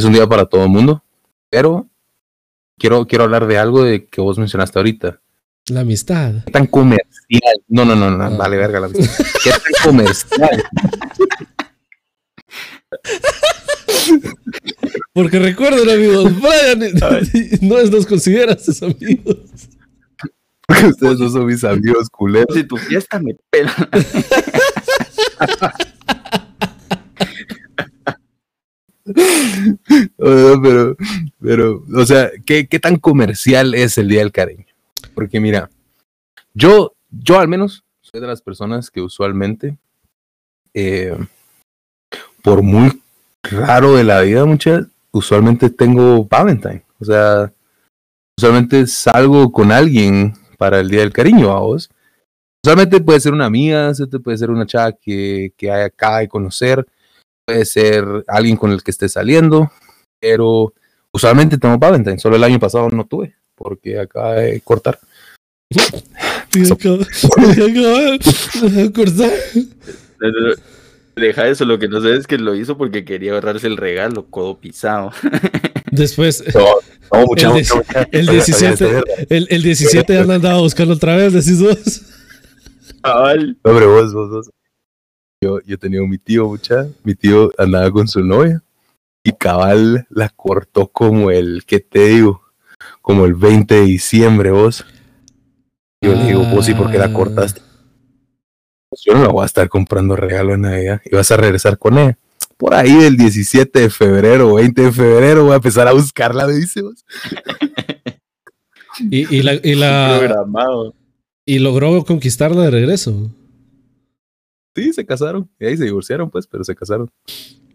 es 0.00 0.04
un 0.04 0.12
día 0.12 0.26
para 0.26 0.46
todo 0.46 0.64
el 0.64 0.70
mundo, 0.70 1.04
pero 1.48 1.88
quiero, 2.78 3.06
quiero 3.06 3.24
hablar 3.24 3.46
de 3.46 3.58
algo 3.58 3.84
de 3.84 4.06
que 4.06 4.20
vos 4.20 4.38
mencionaste 4.38 4.78
ahorita. 4.78 5.20
La 5.68 5.80
amistad. 5.80 6.44
¿Qué 6.46 6.52
tan 6.52 6.66
comercial? 6.66 7.60
No, 7.68 7.84
no, 7.84 7.94
no, 7.94 8.10
no, 8.10 8.24
ah. 8.24 8.30
vale, 8.30 8.56
verga 8.56 8.80
la 8.80 8.86
amistad. 8.86 9.24
¿Qué 9.44 9.50
tan 9.50 9.60
comercial? 9.84 10.64
Porque 15.12 15.38
recuerden, 15.38 15.90
amigos, 15.90 16.32
Brian 16.40 16.80
no 17.62 17.82
nos 17.82 18.06
consideras 18.06 18.64
sus 18.64 18.82
amigos. 18.82 19.36
Porque 20.66 20.86
ustedes 20.86 21.18
no 21.18 21.28
son 21.28 21.46
mis 21.46 21.62
amigos 21.62 22.08
culeros. 22.10 22.54
Si 22.54 22.64
tu 22.64 22.76
fiesta 22.76 23.20
me 23.20 23.36
pela. 23.50 23.74
pero, 30.16 30.96
pero, 31.40 31.84
o 31.94 32.06
sea, 32.06 32.30
¿qué, 32.44 32.66
¿qué, 32.66 32.78
tan 32.78 32.96
comercial 32.96 33.74
es 33.74 33.98
el 33.98 34.08
Día 34.08 34.20
del 34.20 34.32
Cariño? 34.32 34.66
Porque 35.14 35.40
mira, 35.40 35.70
yo, 36.54 36.94
yo 37.10 37.38
al 37.38 37.48
menos 37.48 37.84
soy 38.00 38.20
de 38.20 38.26
las 38.26 38.42
personas 38.42 38.90
que 38.90 39.00
usualmente, 39.00 39.76
eh, 40.74 41.16
por 42.42 42.62
muy 42.62 43.00
raro 43.42 43.96
de 43.96 44.04
la 44.04 44.20
vida, 44.22 44.44
muchas, 44.44 44.86
usualmente 45.12 45.70
tengo 45.70 46.24
Valentine. 46.24 46.84
O 47.00 47.04
sea, 47.04 47.52
usualmente 48.36 48.86
salgo 48.86 49.50
con 49.52 49.72
alguien 49.72 50.34
para 50.58 50.80
el 50.80 50.90
Día 50.90 51.00
del 51.00 51.12
Cariño 51.12 51.52
a 51.52 51.60
vos. 51.60 51.90
Usualmente 52.62 53.00
puede 53.00 53.20
ser 53.20 53.32
una 53.32 53.46
amiga, 53.46 53.92
puede 54.22 54.38
ser 54.38 54.50
una 54.50 54.66
chava 54.66 54.92
que, 54.92 55.52
que 55.56 55.70
acaba 55.70 56.18
de 56.18 56.28
conocer, 56.28 56.86
puede 57.50 57.64
ser 57.64 58.04
alguien 58.28 58.56
con 58.56 58.70
el 58.70 58.82
que 58.82 58.92
esté 58.92 59.08
saliendo, 59.08 59.70
pero 60.20 60.72
usualmente 61.12 61.58
tengo 61.58 61.78
Valentine, 61.78 62.18
solo 62.18 62.36
el 62.36 62.44
año 62.44 62.60
pasado 62.60 62.88
no 62.90 63.06
tuve, 63.06 63.34
porque 63.56 63.98
acaba 63.98 64.34
de 64.34 64.60
cortar. 64.60 64.98
Deja 71.16 71.48
eso, 71.48 71.64
lo 71.64 71.78
que 71.78 71.88
no 71.88 72.00
sé 72.00 72.14
es 72.14 72.26
que 72.26 72.38
lo 72.38 72.54
hizo 72.54 72.78
porque 72.78 73.04
quería 73.04 73.32
ahorrarse 73.32 73.66
el 73.66 73.76
regalo, 73.76 74.26
codo 74.26 74.58
pisado. 74.58 75.12
Después, 75.90 76.44
el, 78.12 78.26
17, 78.26 79.02
el, 79.28 79.46
el 79.50 79.62
17 79.62 80.14
ya 80.14 80.20
andaba 80.20 80.60
buscando 80.60 80.94
otra 80.94 81.16
vez, 81.16 81.32
decís 81.32 81.60
vos. 81.60 82.02
Hombre, 83.64 83.86
vos, 83.86 84.14
vos, 84.14 84.30
vos. 84.30 84.50
Yo, 85.42 85.58
yo 85.62 85.78
tenía 85.78 86.02
mi 86.02 86.18
tío, 86.18 86.48
mucha. 86.48 86.86
Mi 87.02 87.14
tío 87.14 87.50
andaba 87.56 87.90
con 87.90 88.06
su 88.06 88.22
novia 88.22 88.62
y 89.24 89.32
cabal 89.32 90.06
la 90.10 90.28
cortó 90.28 90.88
como 90.88 91.30
el, 91.30 91.64
¿qué 91.66 91.80
te 91.80 92.08
digo? 92.08 92.42
Como 93.00 93.24
el 93.24 93.34
20 93.34 93.74
de 93.74 93.80
diciembre, 93.82 94.50
vos. 94.50 94.84
Yo 96.02 96.14
le 96.14 96.24
digo, 96.24 96.44
vos, 96.44 96.68
¿y 96.68 96.74
por 96.74 96.90
qué 96.90 96.98
la 96.98 97.12
cortaste? 97.12 97.62
Pues 98.90 99.02
yo 99.06 99.14
no 99.14 99.22
la 99.22 99.28
voy 99.28 99.42
a 99.42 99.46
estar 99.46 99.68
comprando 99.70 100.14
regalo 100.14 100.52
en 100.54 100.62
Navidad 100.62 101.00
y 101.04 101.14
vas 101.14 101.30
a 101.30 101.38
regresar 101.38 101.78
con 101.78 101.96
ella. 101.96 102.18
Por 102.58 102.74
ahí 102.74 102.94
del 102.94 103.16
17 103.16 103.80
de 103.80 103.88
febrero, 103.88 104.54
20 104.54 104.82
de 104.82 104.92
febrero, 104.92 105.44
voy 105.44 105.52
a 105.52 105.56
empezar 105.56 105.88
a 105.88 105.92
buscarla, 105.92 106.46
me 106.46 106.52
dice 106.52 106.82
vos. 106.82 107.02
y, 108.98 109.36
y 109.36 109.42
la, 109.42 109.54
y 109.54 109.74
la, 109.74 110.16
Programado. 110.18 110.94
Y 111.46 111.60
logró 111.60 112.04
conquistarla 112.04 112.64
de 112.64 112.70
regreso. 112.70 113.30
Sí, 114.74 114.92
se 114.92 115.04
casaron. 115.04 115.48
Y 115.58 115.66
ahí 115.66 115.76
se 115.76 115.84
divorciaron, 115.84 116.30
pues, 116.30 116.46
pero 116.46 116.64
se 116.64 116.74
casaron. 116.74 117.10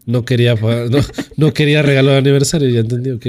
No 0.04 0.24
quería, 0.24 0.54
no, 0.54 0.98
no 1.36 1.52
quería 1.52 1.82
regalo 1.82 2.12
de 2.12 2.18
aniversario, 2.18 2.68
ya 2.68 2.80
entendí, 2.80 3.10
ok. 3.10 3.26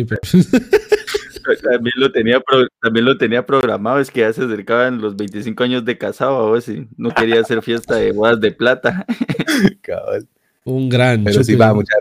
También 1.64 1.94
lo, 1.96 2.12
tenía 2.12 2.42
también 2.82 3.06
lo 3.06 3.18
tenía 3.18 3.46
programado, 3.46 4.00
es 4.00 4.12
que 4.12 4.20
ya 4.20 4.34
se 4.34 4.44
acercaban 4.44 5.02
los 5.02 5.16
25 5.16 5.64
años 5.64 5.86
de 5.86 5.98
casado, 5.98 6.46
a 6.46 6.52
ver 6.52 6.62
si 6.62 6.88
no 6.98 7.14
quería 7.14 7.40
hacer 7.40 7.62
fiesta 7.62 7.96
de 7.96 8.12
bodas 8.12 8.40
de 8.42 8.52
plata. 8.52 9.06
Cabal. 9.82 10.28
Un 10.66 10.90
gran. 10.90 11.24
Pero 11.24 11.44
sí 11.44 11.56
va, 11.56 11.74
mucha 11.74 11.94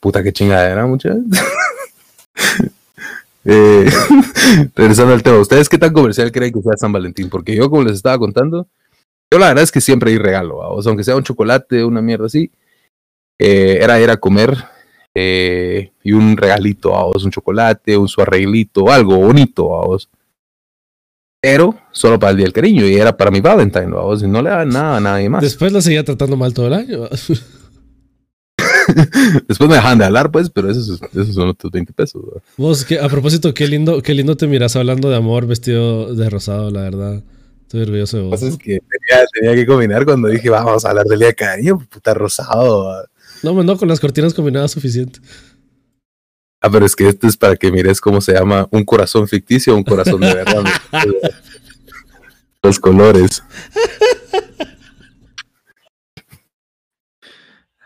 Puta 0.00 0.22
que 0.22 0.32
chingadera, 0.32 0.86
mucha. 0.86 1.16
Eh, 3.50 3.88
regresando 4.76 5.14
al 5.14 5.22
tema, 5.22 5.38
¿ustedes 5.38 5.70
qué 5.70 5.78
tan 5.78 5.94
comercial 5.94 6.30
creen 6.30 6.52
que 6.52 6.60
sea 6.60 6.76
San 6.76 6.92
Valentín? 6.92 7.30
Porque 7.30 7.56
yo, 7.56 7.70
como 7.70 7.82
les 7.82 7.94
estaba 7.94 8.18
contando, 8.18 8.68
yo 9.30 9.38
la 9.38 9.48
verdad 9.48 9.64
es 9.64 9.72
que 9.72 9.80
siempre 9.80 10.10
hay 10.10 10.18
regalo, 10.18 10.58
o 10.58 10.82
sea, 10.82 10.90
aunque 10.90 11.04
sea 11.04 11.16
un 11.16 11.22
chocolate, 11.24 11.84
una 11.84 12.00
mierda 12.00 12.26
así, 12.26 12.50
eh, 13.38 13.78
era 13.80 14.00
ir 14.00 14.10
a 14.10 14.16
comer 14.16 14.56
eh, 15.14 15.92
y 16.02 16.12
un 16.12 16.36
regalito, 16.36 16.96
a 16.96 17.04
vos, 17.04 17.24
un 17.24 17.30
chocolate, 17.30 17.96
un 17.96 18.08
su 18.08 18.20
arreglito, 18.20 18.90
algo 18.90 19.16
bonito, 19.16 19.76
a 19.76 19.86
vos. 19.86 20.08
Pero 21.40 21.78
solo 21.92 22.18
para 22.18 22.32
el 22.32 22.36
día 22.36 22.44
del 22.46 22.52
cariño 22.52 22.84
y 22.86 22.96
era 22.96 23.16
para 23.16 23.30
mi 23.30 23.40
Valentine, 23.40 23.96
a 23.96 24.00
vos, 24.00 24.22
y 24.22 24.26
no 24.26 24.42
le 24.42 24.50
daban 24.50 24.70
nada 24.70 24.96
a 24.96 25.00
nadie 25.00 25.28
más. 25.28 25.42
Después 25.42 25.72
la 25.72 25.80
seguía 25.80 26.04
tratando 26.04 26.36
mal 26.36 26.52
todo 26.52 26.66
el 26.66 26.74
año. 26.74 27.08
Después 29.46 29.68
me 29.68 29.76
dejan 29.76 29.98
de 29.98 30.06
hablar, 30.06 30.30
pues, 30.32 30.50
pero 30.50 30.70
esos, 30.70 31.00
esos 31.12 31.34
son 31.34 31.50
otros 31.50 31.70
20 31.70 31.92
pesos. 31.92 32.22
Vos, 32.56 32.84
que, 32.84 32.98
a 32.98 33.08
propósito, 33.08 33.54
qué 33.54 33.68
lindo, 33.68 34.02
qué 34.02 34.14
lindo 34.14 34.36
te 34.36 34.46
miras 34.46 34.74
hablando 34.76 35.10
de 35.10 35.16
amor 35.16 35.46
vestido 35.46 36.14
de 36.14 36.30
rosado, 36.30 36.70
la 36.70 36.82
verdad. 36.82 37.22
Estoy 37.68 37.82
orgulloso 37.82 38.16
de 38.16 38.22
vos. 38.22 38.40
es 38.40 38.56
que 38.56 38.80
tenía, 38.80 39.26
tenía, 39.30 39.54
que 39.54 39.66
combinar 39.66 40.06
cuando 40.06 40.28
dije, 40.28 40.48
vamos 40.48 40.86
a 40.86 40.88
hablar 40.88 41.04
del 41.04 41.18
día 41.18 41.28
de 41.28 41.34
cariño, 41.34 41.78
puta 41.78 42.14
rosado. 42.14 43.06
No, 43.42 43.62
no, 43.62 43.76
con 43.76 43.88
las 43.88 44.00
cortinas 44.00 44.32
combinadas 44.32 44.70
suficiente. 44.70 45.20
Ah, 46.62 46.70
pero 46.70 46.86
es 46.86 46.96
que 46.96 47.06
esto 47.06 47.26
es 47.26 47.36
para 47.36 47.56
que 47.56 47.70
mires 47.70 48.00
cómo 48.00 48.22
se 48.22 48.32
llama 48.32 48.66
un 48.70 48.86
corazón 48.86 49.28
ficticio 49.28 49.74
o 49.74 49.76
un 49.76 49.84
corazón 49.84 50.18
de 50.22 50.32
verdad. 50.32 50.64
Los 52.62 52.80
colores. 52.80 53.42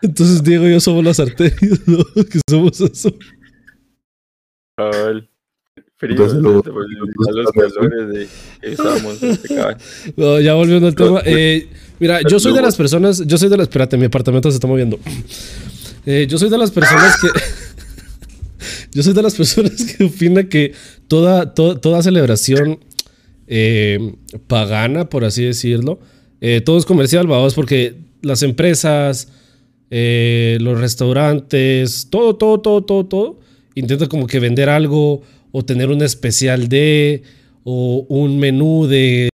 Entonces 0.01 0.41
Diego 0.43 0.65
y 0.65 0.71
yo 0.71 0.79
somos 0.79 1.03
las 1.03 1.19
arterias, 1.19 1.85
¿no? 1.85 1.97
Que 2.31 2.39
somos 2.49 2.79
eso. 2.79 3.13
Cabal. 4.77 5.29
Frío, 6.03 6.25
a 6.25 7.31
los 7.31 7.51
calores 7.51 8.09
de 8.09 8.27
estamos, 8.61 9.19
no, 10.17 10.39
ya 10.41 10.53
volviendo 10.53 10.87
al 10.87 10.95
tema. 10.95 11.21
Eh, 11.23 11.69
mira, 11.99 12.19
yo 12.29 12.39
soy 12.39 12.53
de 12.53 12.61
las 12.61 12.75
personas, 12.75 13.25
yo 13.25 13.37
soy 13.37 13.47
de 13.47 13.55
las, 13.55 13.67
espérate, 13.67 13.95
mi 13.95 14.05
apartamento 14.05 14.51
se 14.51 14.55
está 14.55 14.67
moviendo. 14.67 14.99
Eh, 16.05 16.27
yo 16.29 16.37
soy 16.37 16.49
de 16.49 16.57
las 16.57 16.69
personas 16.69 17.15
que, 17.21 17.29
yo 18.91 19.01
soy 19.01 19.13
de 19.13 19.21
las 19.21 19.35
personas 19.35 19.71
que 19.85 20.03
opina 20.03 20.49
que 20.49 20.73
toda, 21.07 21.53
toda 21.53 22.03
celebración 22.03 22.79
eh, 23.47 24.15
pagana, 24.47 25.07
por 25.07 25.23
así 25.23 25.45
decirlo, 25.45 26.01
eh, 26.41 26.59
todo 26.59 26.77
es 26.77 26.85
comercial, 26.85 27.25
vamos, 27.25 27.53
porque 27.53 27.95
las 28.21 28.43
empresas, 28.43 29.29
eh, 29.89 30.57
los 30.59 30.77
restaurantes, 30.77 32.07
todo, 32.09 32.35
todo, 32.35 32.59
todo, 32.59 32.83
todo, 32.83 33.05
todo, 33.05 33.39
intenta 33.75 34.07
como 34.07 34.27
que 34.27 34.41
vender 34.41 34.67
algo 34.67 35.21
o 35.53 35.63
tener 35.63 35.89
un 35.89 36.01
especial 36.01 36.67
de 36.67 37.21
o 37.63 38.05
un 38.09 38.39
menú 38.39 38.87
de, 38.87 39.29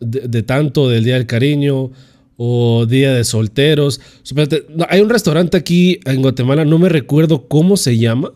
de, 0.00 0.42
tanto 0.44 0.88
del 0.88 1.04
Día 1.04 1.14
del 1.14 1.26
Cariño 1.26 1.90
o 2.36 2.86
Día 2.86 3.12
de 3.12 3.24
Solteros. 3.24 4.00
Hay 4.88 5.00
un 5.00 5.10
restaurante 5.10 5.56
aquí 5.56 5.98
en 6.04 6.22
Guatemala, 6.22 6.64
no 6.64 6.78
me 6.78 6.88
recuerdo 6.88 7.48
cómo 7.48 7.76
se 7.76 7.98
llama, 7.98 8.32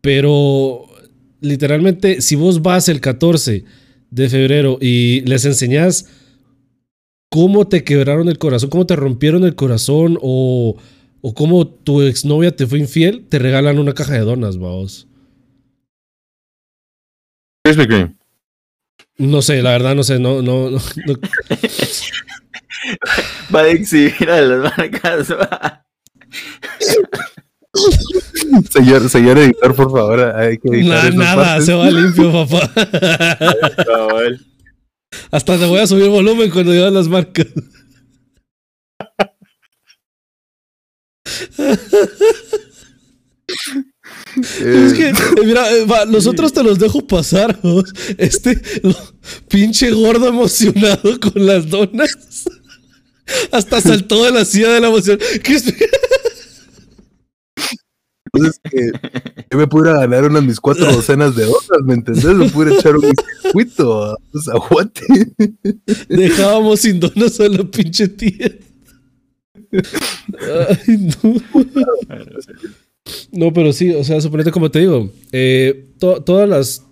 pero 0.00 0.86
literalmente 1.40 2.22
si 2.22 2.36
vos 2.36 2.62
vas 2.62 2.88
el 2.88 3.00
14 3.00 3.64
de 4.10 4.28
febrero 4.28 4.78
y 4.80 5.22
les 5.22 5.44
enseñás 5.44 6.06
cómo 7.30 7.66
te 7.66 7.82
quebraron 7.82 8.28
el 8.28 8.38
corazón, 8.38 8.70
cómo 8.70 8.86
te 8.86 8.94
rompieron 8.94 9.42
el 9.42 9.56
corazón 9.56 10.18
o, 10.22 10.76
o 11.20 11.34
cómo 11.34 11.66
tu 11.66 12.02
exnovia 12.02 12.54
te 12.54 12.66
fue 12.68 12.78
infiel, 12.78 13.24
te 13.28 13.40
regalan 13.40 13.80
una 13.80 13.92
caja 13.92 14.14
de 14.14 14.20
donas, 14.20 14.56
vamos. 17.64 18.10
No 19.18 19.42
sé, 19.42 19.62
la 19.62 19.70
verdad 19.70 19.94
no 19.94 20.02
sé, 20.02 20.18
no, 20.18 20.42
no, 20.42 20.70
no. 20.70 20.80
Va 23.54 23.60
a 23.60 23.68
exhibir 23.68 24.28
a 24.30 24.40
las 24.40 24.76
marcas. 24.76 25.28
señor, 28.70 29.08
señor 29.08 29.38
editor, 29.38 29.74
por 29.74 29.90
favor, 29.92 30.20
hay 30.36 30.58
que 30.58 30.82
nada, 30.82 31.60
se 31.60 31.72
va 31.74 31.90
limpio, 31.90 32.32
papá. 32.32 32.70
Hasta 35.30 35.58
te 35.58 35.66
voy 35.66 35.80
a 35.80 35.86
subir 35.86 36.08
volumen 36.08 36.50
cuando 36.50 36.72
llevan 36.72 36.94
las 36.94 37.06
marcas. 37.08 37.46
Es 44.60 44.92
que, 44.92 45.08
eh, 45.10 45.14
mira, 45.44 45.70
eh, 45.72 45.86
nosotros 46.08 46.52
te 46.52 46.62
los 46.62 46.78
dejo 46.78 47.06
pasar. 47.06 47.58
Este 48.18 48.60
pinche 49.48 49.90
gordo 49.90 50.28
emocionado 50.28 51.18
con 51.20 51.46
las 51.46 51.68
donas. 51.68 52.44
Hasta 53.52 53.80
saltó 53.80 54.24
de 54.24 54.32
la 54.32 54.44
silla 54.44 54.70
de 54.70 54.80
la 54.80 54.88
emoción. 54.88 55.18
¿Qué 55.42 55.54
es? 55.54 55.74
Entonces, 58.34 58.60
que 58.70 58.90
yo 59.50 59.58
me 59.58 59.66
pudiera 59.66 60.00
ganar 60.00 60.24
unas 60.24 60.42
mis 60.42 60.58
cuatro 60.58 60.90
docenas 60.90 61.36
de 61.36 61.44
donas, 61.44 61.82
¿me 61.84 61.94
entendés? 61.94 62.24
Me 62.24 62.48
pudiera 62.48 62.78
echar 62.78 62.96
un 62.96 63.14
circuito, 63.42 64.18
pues 64.32 64.48
aguante. 64.48 65.02
Dejábamos 66.08 66.80
sin 66.80 66.98
donas 66.98 67.38
a 67.40 67.48
la 67.48 67.62
pinche 67.64 68.08
tía. 68.08 68.52
Ay, 69.70 71.10
no. 71.22 71.34
No, 73.32 73.52
pero 73.52 73.72
sí, 73.72 73.90
o 73.90 74.04
sea, 74.04 74.20
suponete 74.20 74.50
como 74.50 74.70
te 74.70 74.80
digo, 74.80 75.10
eh, 75.32 75.86
todas 75.98 76.48
las 76.48 76.84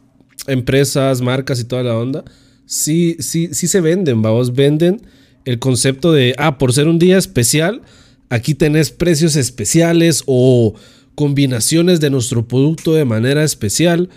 empresas, 0.46 1.20
marcas 1.20 1.61
y 1.61 1.64
toda 1.64 1.83
la 1.83 1.96
onda, 1.96 2.25
sí, 2.66 3.16
sí, 3.20 3.51
sí 3.53 3.68
se 3.68 3.81
venden, 3.81 4.23
vamos, 4.23 4.55
venden 4.55 5.03
el 5.44 5.59
concepto 5.59 6.12
de, 6.12 6.35
ah, 6.38 6.59
por 6.59 6.73
ser 6.73 6.88
un 6.88 6.99
día 6.99 7.18
especial, 7.18 7.83
aquí 8.29 8.55
tenés 8.55 8.90
precios 8.90 9.37
especiales 9.37 10.23
o 10.27 10.75
combinaciones 11.14 12.01
de 12.01 12.11
nuestro 12.11 12.46
producto 12.46 12.94
de 12.94 13.05
manera 13.05 13.44
especial. 13.44 14.09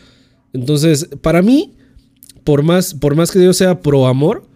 Entonces, 0.53 1.09
para 1.21 1.41
mí, 1.41 1.73
por 2.43 2.63
más, 2.63 2.93
por 2.93 3.15
más 3.15 3.31
que 3.31 3.43
yo 3.43 3.53
sea 3.53 3.81
pro 3.81 4.07
amor, 4.07 4.47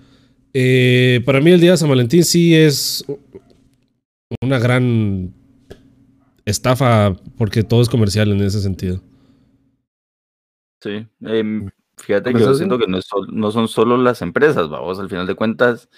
eh, 0.54 1.22
para 1.26 1.42
mí 1.42 1.52
el 1.52 1.60
día 1.60 1.72
de 1.72 1.78
San 1.78 1.90
Valentín 1.90 2.24
sí 2.24 2.56
es 2.56 3.04
una 4.42 4.60
gran 4.60 5.34
estafa 6.48 7.16
porque 7.38 7.64
todo 7.64 7.82
es 7.82 7.90
comercial 7.90 8.32
en 8.32 8.42
ese 8.42 8.62
sentido. 8.62 9.02
Sí, 10.82 11.08
em, 11.22 11.70
fíjate 11.98 12.34
que 12.34 12.40
yo 12.40 12.54
siento 12.54 12.80
que 12.80 12.88
no, 12.88 13.00
no, 13.30 13.52
son 13.52 13.68
solo 13.68 13.98
las 13.98 14.22
empresas, 14.22 14.70
vamos, 14.70 15.00
al 15.00 15.10
final 15.10 15.28
de 15.28 15.36
cuentas, 15.36 15.90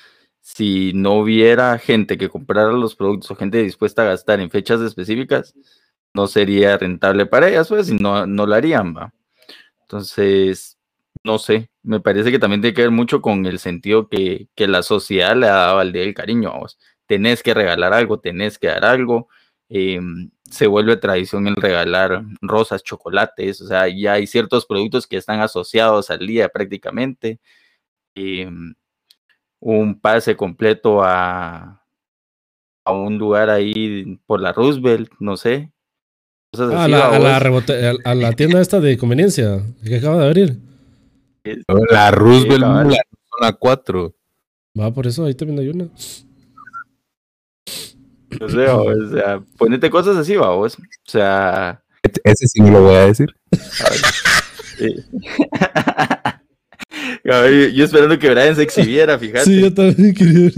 si 0.41 0.93
no 0.93 1.19
hubiera 1.19 1.77
gente 1.77 2.17
que 2.17 2.29
comprara 2.29 2.71
los 2.71 2.95
productos 2.95 3.29
o 3.31 3.35
gente 3.35 3.61
dispuesta 3.61 4.01
a 4.01 4.05
gastar 4.05 4.39
en 4.39 4.49
fechas 4.49 4.81
específicas, 4.81 5.53
no 6.13 6.27
sería 6.27 6.77
rentable 6.77 7.25
para 7.25 7.49
ellas, 7.49 7.67
pues, 7.67 7.89
y 7.89 7.95
no, 7.95 8.25
no 8.25 8.45
lo 8.45 8.55
harían, 8.55 8.95
va. 8.95 9.13
Entonces, 9.81 10.77
no 11.23 11.37
sé, 11.37 11.69
me 11.83 11.99
parece 11.99 12.31
que 12.31 12.39
también 12.39 12.61
tiene 12.61 12.73
que 12.73 12.83
ver 12.83 12.91
mucho 12.91 13.21
con 13.21 13.45
el 13.45 13.59
sentido 13.59 14.07
que, 14.09 14.47
que 14.55 14.67
la 14.67 14.81
sociedad 14.81 15.35
le 15.35 15.47
ha 15.47 15.53
dado 15.53 15.79
al 15.79 15.91
día 15.91 16.03
del 16.03 16.13
cariño, 16.13 16.51
vamos. 16.51 16.79
Tenés 17.05 17.43
que 17.43 17.53
regalar 17.53 17.93
algo, 17.93 18.19
tenés 18.19 18.57
que 18.57 18.67
dar 18.67 18.85
algo. 18.85 19.27
Em, 19.69 20.31
se 20.49 20.67
vuelve 20.67 20.97
tradición 20.97 21.47
el 21.47 21.55
regalar 21.55 22.23
rosas, 22.41 22.83
chocolates, 22.83 23.61
o 23.61 23.67
sea, 23.67 23.87
ya 23.87 24.13
hay 24.13 24.27
ciertos 24.27 24.65
productos 24.65 25.07
que 25.07 25.17
están 25.17 25.41
asociados 25.41 26.09
al 26.09 26.25
día 26.25 26.49
prácticamente. 26.49 27.39
Em, 28.15 28.75
un 29.61 29.99
pase 29.99 30.35
completo 30.35 31.03
a, 31.03 31.83
a 32.85 32.91
un 32.93 33.17
lugar 33.17 33.49
ahí 33.49 34.19
por 34.25 34.41
la 34.41 34.53
Roosevelt, 34.53 35.11
no 35.19 35.37
sé, 35.37 35.71
Ah, 36.57 36.85
a, 36.85 38.15
la, 38.15 38.31
tienda 38.33 38.59
esta 38.59 38.79
de 38.79 38.97
conveniencia 38.97 39.61
que 39.83 39.97
acaba 39.97 40.17
de 40.17 40.25
abrir. 40.25 40.57
La 41.91 42.09
Roosevelt, 42.09 42.61
la 42.61 43.03
zona 43.37 43.53
4. 43.53 44.15
Va, 44.79 44.91
por 44.91 45.05
eso 45.05 45.25
ahí 45.25 45.35
también 45.35 45.59
hay 45.59 45.69
una. 45.69 45.89
No 48.39 48.49
sé, 48.49 48.67
o 48.67 49.09
sea, 49.11 49.43
ponete 49.57 49.89
cosas 49.89 50.17
así, 50.17 50.35
vamos. 50.35 50.77
O 50.77 51.09
sea. 51.09 51.81
Ese 52.23 52.47
sí 52.47 52.61
me 52.61 52.69
lo 52.71 52.83
voy 52.83 52.95
a 52.95 53.07
decir. 53.07 53.27
yo 57.23 57.83
esperando 57.83 58.17
que 58.17 58.29
Brian 58.29 58.55
se 58.55 58.63
exhibiera, 58.63 59.19
fíjate. 59.19 59.43
Sí, 59.45 59.61
yo 59.61 59.73
también 59.73 60.13
quería 60.13 60.39
ver, 60.39 60.53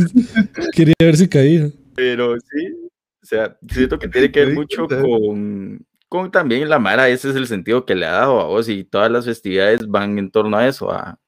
quería 0.74 0.94
ver 1.00 1.18
si 1.18 1.28
caía. 1.28 1.72
Pero 1.96 2.36
sí, 2.40 2.68
o 3.22 3.26
sea, 3.26 3.58
siento 3.70 4.00
que 4.00 4.08
tiene 4.08 4.32
que 4.32 4.46
ver 4.46 4.54
mucho 4.54 4.88
con, 4.88 5.86
con 6.08 6.32
también 6.32 6.70
la 6.70 6.80
Mara, 6.80 7.10
ese 7.10 7.32
es 7.32 7.36
el 7.36 7.48
sentido 7.48 7.86
que 7.86 7.96
le 7.96 8.06
ha 8.06 8.12
dado 8.12 8.40
a 8.40 8.46
vos 8.46 8.70
y 8.70 8.84
todas 8.84 9.12
las 9.12 9.26
festividades 9.26 9.88
van 9.88 10.20
en 10.20 10.32
torno 10.32 10.58
a 10.58 10.68
eso, 10.68 10.92
a, 10.92 11.20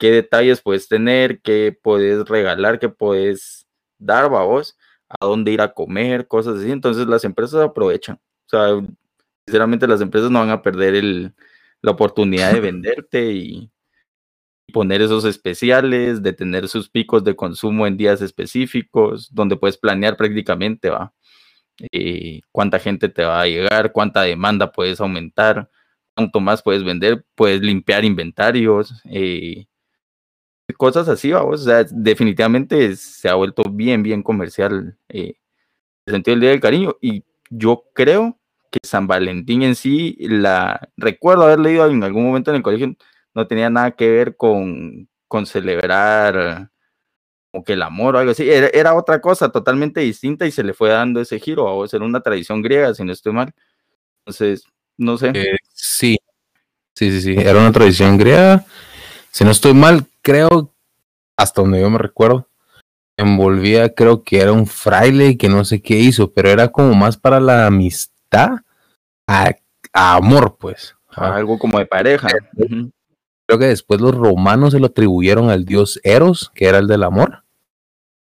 qué 0.00 0.10
detalles 0.10 0.62
puedes 0.62 0.88
tener, 0.88 1.42
qué 1.42 1.78
puedes 1.80 2.26
regalar, 2.26 2.78
qué 2.78 2.88
puedes 2.88 3.66
dar 3.98 4.24
a 4.24 4.42
vos, 4.42 4.76
a 5.18 5.26
dónde 5.26 5.52
ir 5.52 5.60
a 5.60 5.72
comer, 5.72 6.28
cosas 6.28 6.58
así. 6.58 6.70
Entonces 6.70 7.06
las 7.06 7.24
empresas 7.24 7.62
aprovechan. 7.62 8.16
O 8.16 8.48
sea, 8.48 8.80
sinceramente 9.46 9.86
las 9.86 10.00
empresas 10.00 10.30
no 10.30 10.40
van 10.40 10.50
a 10.50 10.62
perder 10.62 10.94
el, 10.94 11.34
la 11.82 11.92
oportunidad 11.92 12.52
de 12.52 12.60
venderte 12.60 13.32
y 13.32 13.70
poner 14.72 15.02
esos 15.02 15.24
especiales, 15.24 16.22
de 16.22 16.32
tener 16.32 16.68
sus 16.68 16.88
picos 16.88 17.24
de 17.24 17.36
consumo 17.36 17.86
en 17.86 17.96
días 17.96 18.22
específicos, 18.22 19.28
donde 19.34 19.56
puedes 19.56 19.76
planear 19.76 20.16
prácticamente, 20.16 20.90
¿va? 20.90 21.12
Eh, 21.92 22.42
cuánta 22.52 22.78
gente 22.78 23.08
te 23.08 23.24
va 23.24 23.40
a 23.42 23.46
llegar, 23.46 23.92
cuánta 23.92 24.22
demanda 24.22 24.70
puedes 24.70 25.00
aumentar, 25.00 25.70
cuánto 26.14 26.40
más 26.40 26.62
puedes 26.62 26.84
vender, 26.84 27.24
puedes 27.34 27.62
limpiar 27.62 28.04
inventarios, 28.04 29.02
eh, 29.06 29.66
cosas 30.72 31.08
así, 31.08 31.32
vamos. 31.32 31.62
O 31.62 31.64
sea, 31.64 31.84
definitivamente 31.84 32.96
se 32.96 33.28
ha 33.28 33.34
vuelto 33.34 33.62
bien, 33.70 34.02
bien 34.02 34.22
comercial 34.22 34.96
eh, 35.08 35.34
el 36.06 36.12
sentido 36.14 36.34
del 36.34 36.40
Día 36.40 36.50
del 36.50 36.60
Cariño. 36.60 36.96
Y 37.00 37.24
yo 37.50 37.84
creo 37.94 38.38
que 38.70 38.78
San 38.82 39.06
Valentín 39.06 39.62
en 39.62 39.74
sí, 39.74 40.16
la 40.20 40.88
recuerdo 40.96 41.44
haber 41.44 41.60
leído 41.60 41.86
en 41.86 42.02
algún 42.04 42.24
momento 42.24 42.50
en 42.50 42.58
el 42.58 42.62
colegio, 42.62 42.94
no 43.34 43.46
tenía 43.46 43.70
nada 43.70 43.92
que 43.92 44.10
ver 44.10 44.36
con, 44.36 45.08
con 45.28 45.46
celebrar 45.46 46.70
como 47.50 47.64
que 47.64 47.72
el 47.72 47.82
amor 47.82 48.14
o 48.14 48.18
algo 48.18 48.32
así. 48.32 48.48
Era, 48.48 48.94
otra 48.94 49.20
cosa 49.20 49.50
totalmente 49.50 50.00
distinta 50.00 50.46
y 50.46 50.52
se 50.52 50.62
le 50.62 50.74
fue 50.74 50.90
dando 50.90 51.20
ese 51.20 51.38
giro. 51.40 51.68
A 51.68 51.72
vos 51.72 51.92
era 51.92 52.04
una 52.04 52.20
tradición 52.20 52.62
griega, 52.62 52.94
si 52.94 53.04
no 53.04 53.12
estoy 53.12 53.32
mal. 53.32 53.52
Entonces, 54.20 54.64
no 54.96 55.18
sé. 55.18 55.32
Eh, 55.34 55.56
sí, 55.72 56.16
sí, 56.94 57.10
sí, 57.10 57.20
sí. 57.20 57.34
Era 57.36 57.58
una 57.58 57.72
tradición 57.72 58.18
griega. 58.18 58.64
Si 59.32 59.44
no 59.44 59.50
estoy 59.50 59.74
mal, 59.74 60.06
creo, 60.22 60.74
hasta 61.36 61.62
donde 61.62 61.80
yo 61.80 61.90
me 61.90 61.98
recuerdo, 61.98 62.48
envolvía, 63.16 63.94
creo 63.94 64.22
que 64.22 64.40
era 64.40 64.52
un 64.52 64.66
fraile 64.66 65.36
que 65.36 65.48
no 65.48 65.64
sé 65.64 65.82
qué 65.82 65.98
hizo, 65.98 66.32
pero 66.32 66.48
era 66.48 66.68
como 66.68 66.94
más 66.94 67.16
para 67.16 67.40
la 67.40 67.66
amistad, 67.66 68.50
a, 69.26 69.54
amor, 69.92 70.56
pues. 70.58 70.96
Algo 71.10 71.58
como 71.58 71.78
de 71.78 71.86
pareja. 71.86 72.28
Creo 73.46 73.58
que 73.58 73.66
después 73.66 74.00
los 74.00 74.14
romanos 74.14 74.72
se 74.72 74.80
lo 74.80 74.86
atribuyeron 74.86 75.50
al 75.50 75.64
dios 75.64 76.00
Eros, 76.04 76.50
que 76.54 76.66
era 76.66 76.78
el 76.78 76.86
del 76.86 77.02
amor, 77.02 77.44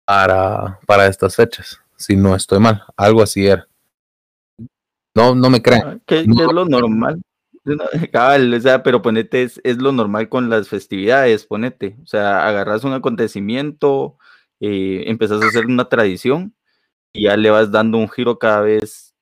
para, 0.05 0.79
para 0.87 1.07
estas 1.07 1.37
fechas. 1.37 1.81
Si 1.97 2.17
no 2.17 2.35
estoy 2.35 2.61
mal, 2.61 2.85
algo 2.97 3.23
así 3.23 3.47
era. 3.47 3.67
No, 5.15 5.35
no 5.35 5.49
me 5.49 5.63
crean. 5.63 5.83
Ah, 5.87 5.99
¿Qué, 6.07 6.21
es 6.21 6.27
lo 6.27 6.67
normal? 6.67 7.23
o 8.57 8.61
sea, 8.61 8.83
pero 8.83 9.03
ponete, 9.03 9.43
es, 9.43 9.61
es, 9.65 9.79
lo 9.79 9.93
normal 9.93 10.29
con 10.29 10.49
las 10.49 10.69
festividades, 10.69 11.47
ponete. 11.47 11.97
O 12.03 12.07
sea, 12.07 12.47
agarras 12.47 12.85
un 12.85 12.93
acontecimiento, 12.93 14.17
eh, 14.61 15.05
empezás 15.07 15.43
a 15.43 15.47
hacer 15.47 15.67
una 15.67 15.89
tradición 15.89 16.55
y 17.13 17.25
ya 17.25 17.37
le 17.37 17.51
vas 17.51 17.73
dando 17.73 17.99
un 17.99 18.09
giro 18.09 18.39
cada 18.39 18.61
vez. 18.63 19.15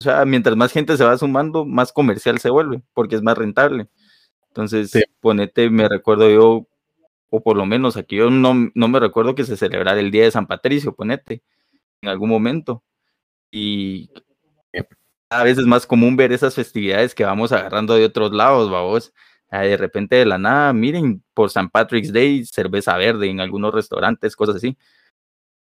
O 0.00 0.04
sea, 0.04 0.24
mientras 0.26 0.56
más 0.56 0.72
gente 0.72 0.96
se 0.96 1.04
va 1.04 1.16
sumando, 1.18 1.64
más 1.64 1.92
comercial 1.92 2.38
se 2.38 2.50
vuelve, 2.50 2.82
porque 2.94 3.16
es 3.16 3.22
más 3.22 3.38
rentable. 3.38 3.88
Entonces, 4.48 4.92
ponete, 5.20 5.70
me 5.70 5.88
recuerdo 5.88 6.30
yo, 6.30 6.68
o 7.30 7.42
por 7.42 7.56
lo 7.56 7.66
menos 7.66 7.96
aquí 7.96 8.16
yo 8.16 8.30
no, 8.30 8.70
no 8.74 8.88
me 8.88 9.00
recuerdo 9.00 9.34
que 9.34 9.44
se 9.44 9.56
celebrara 9.56 10.00
el 10.00 10.10
Día 10.10 10.24
de 10.24 10.30
San 10.30 10.46
Patricio, 10.46 10.94
ponete, 10.94 11.42
en 12.02 12.08
algún 12.10 12.30
momento. 12.30 12.84
Y 13.50 14.10
a 15.30 15.42
veces 15.42 15.60
es 15.60 15.66
más 15.66 15.86
común 15.86 16.16
ver 16.16 16.32
esas 16.32 16.54
festividades 16.54 17.14
que 17.14 17.24
vamos 17.24 17.52
agarrando 17.52 17.94
de 17.94 18.04
otros 18.04 18.32
lados, 18.32 18.70
vamos. 18.70 19.12
Ah, 19.50 19.62
de 19.62 19.76
repente 19.76 20.16
de 20.16 20.26
la 20.26 20.38
nada, 20.38 20.72
miren, 20.72 21.22
por 21.32 21.50
San 21.50 21.70
Patrick's 21.70 22.12
Day, 22.12 22.44
cerveza 22.44 22.96
verde 22.96 23.28
en 23.28 23.40
algunos 23.40 23.72
restaurantes, 23.72 24.34
cosas 24.34 24.56
así. 24.56 24.76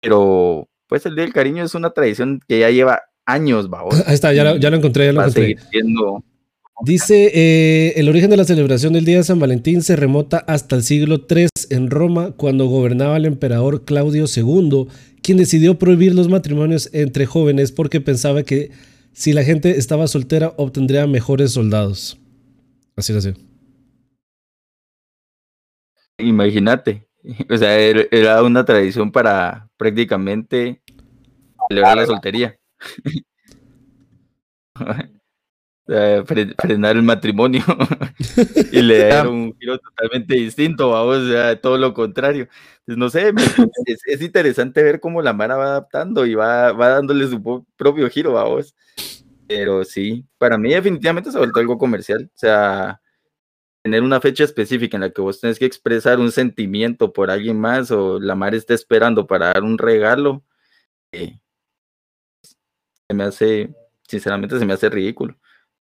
Pero, 0.01 0.67
pues 0.87 1.05
el 1.05 1.15
Día 1.15 1.23
del 1.23 1.33
Cariño 1.33 1.63
es 1.63 1.75
una 1.75 1.91
tradición 1.91 2.41
que 2.47 2.59
ya 2.59 2.69
lleva 2.69 3.01
años, 3.25 3.69
vamos. 3.69 3.95
Ahí 4.07 4.15
está, 4.15 4.33
ya 4.33 4.43
lo, 4.43 4.57
ya 4.57 4.69
lo 4.69 4.77
encontré, 4.77 5.05
ya 5.05 5.13
lo 5.13 5.21
encontré. 5.21 5.55
Dice, 6.81 7.31
eh, 7.33 7.93
el 7.97 8.07
origen 8.07 8.29
de 8.29 8.37
la 8.37 8.45
celebración 8.45 8.93
del 8.93 9.03
Día 9.03 9.17
de 9.17 9.23
San 9.23 9.39
Valentín 9.39 9.81
se 9.81 9.97
remota 9.97 10.37
hasta 10.37 10.77
el 10.77 10.83
siglo 10.83 11.25
III 11.29 11.47
en 11.71 11.89
Roma, 11.89 12.31
cuando 12.31 12.67
gobernaba 12.67 13.17
el 13.17 13.25
emperador 13.25 13.83
Claudio 13.83 14.25
II, 14.33 14.87
quien 15.21 15.37
decidió 15.37 15.77
prohibir 15.77 16.15
los 16.15 16.29
matrimonios 16.29 16.89
entre 16.93 17.25
jóvenes 17.25 17.73
porque 17.73 17.99
pensaba 17.99 18.43
que 18.43 18.71
si 19.13 19.33
la 19.33 19.43
gente 19.43 19.77
estaba 19.77 20.07
soltera 20.07 20.53
obtendría 20.57 21.07
mejores 21.07 21.51
soldados. 21.51 22.17
Así 22.95 23.13
lo 23.13 23.21
sé. 23.21 23.35
Imagínate, 26.17 27.07
o 27.49 27.57
sea, 27.57 27.77
era 27.77 28.43
una 28.43 28.65
tradición 28.65 29.11
para 29.11 29.69
prácticamente 29.77 30.81
celebrar 31.69 31.97
la 31.97 32.05
soltería. 32.05 32.59
frenar 36.25 36.95
el 36.95 37.03
matrimonio 37.03 37.63
y 38.71 38.81
le 38.81 39.07
dar 39.07 39.27
un 39.27 39.55
giro 39.59 39.79
totalmente 39.79 40.35
distinto, 40.35 40.91
vamos, 40.91 41.17
o 41.17 41.27
sea, 41.29 41.59
todo 41.59 41.77
lo 41.77 41.93
contrario. 41.93 42.47
Pues 42.85 42.97
no 42.97 43.09
sé, 43.09 43.33
es, 43.85 44.21
interesante 44.21 44.83
ver 44.83 44.99
cómo 44.99 45.21
la 45.21 45.33
Mara 45.33 45.55
va 45.55 45.65
adaptando 45.65 46.25
y 46.25 46.35
va, 46.35 46.71
va 46.73 46.89
dándole 46.89 47.27
su 47.27 47.65
propio 47.75 48.09
giro, 48.09 48.33
vamos. 48.33 48.75
Pero 49.47 49.83
sí, 49.83 50.25
para 50.37 50.57
mí 50.57 50.69
definitivamente 50.71 51.31
se 51.31 51.37
ha 51.37 51.39
vuelto 51.39 51.59
algo 51.59 51.77
comercial, 51.77 52.29
o 52.33 52.37
sea, 52.37 53.01
tener 53.83 54.03
una 54.03 54.21
fecha 54.21 54.43
específica 54.43 54.97
en 54.97 55.01
la 55.01 55.09
que 55.09 55.21
vos 55.21 55.39
tenés 55.41 55.57
que 55.57 55.65
expresar 55.65 56.19
un 56.19 56.31
sentimiento 56.31 57.13
por 57.13 57.31
alguien 57.31 57.59
más 57.59 57.89
o 57.91 58.19
la 58.19 58.35
Mara 58.35 58.57
está 58.57 58.75
esperando 58.75 59.25
para 59.25 59.47
dar 59.47 59.63
un 59.63 59.77
regalo, 59.79 60.43
eh, 61.11 61.39
se 62.43 63.15
me 63.15 63.23
hace, 63.23 63.73
sinceramente 64.07 64.59
se 64.59 64.65
me 64.65 64.73
hace 64.73 64.89
ridículo. 64.89 65.38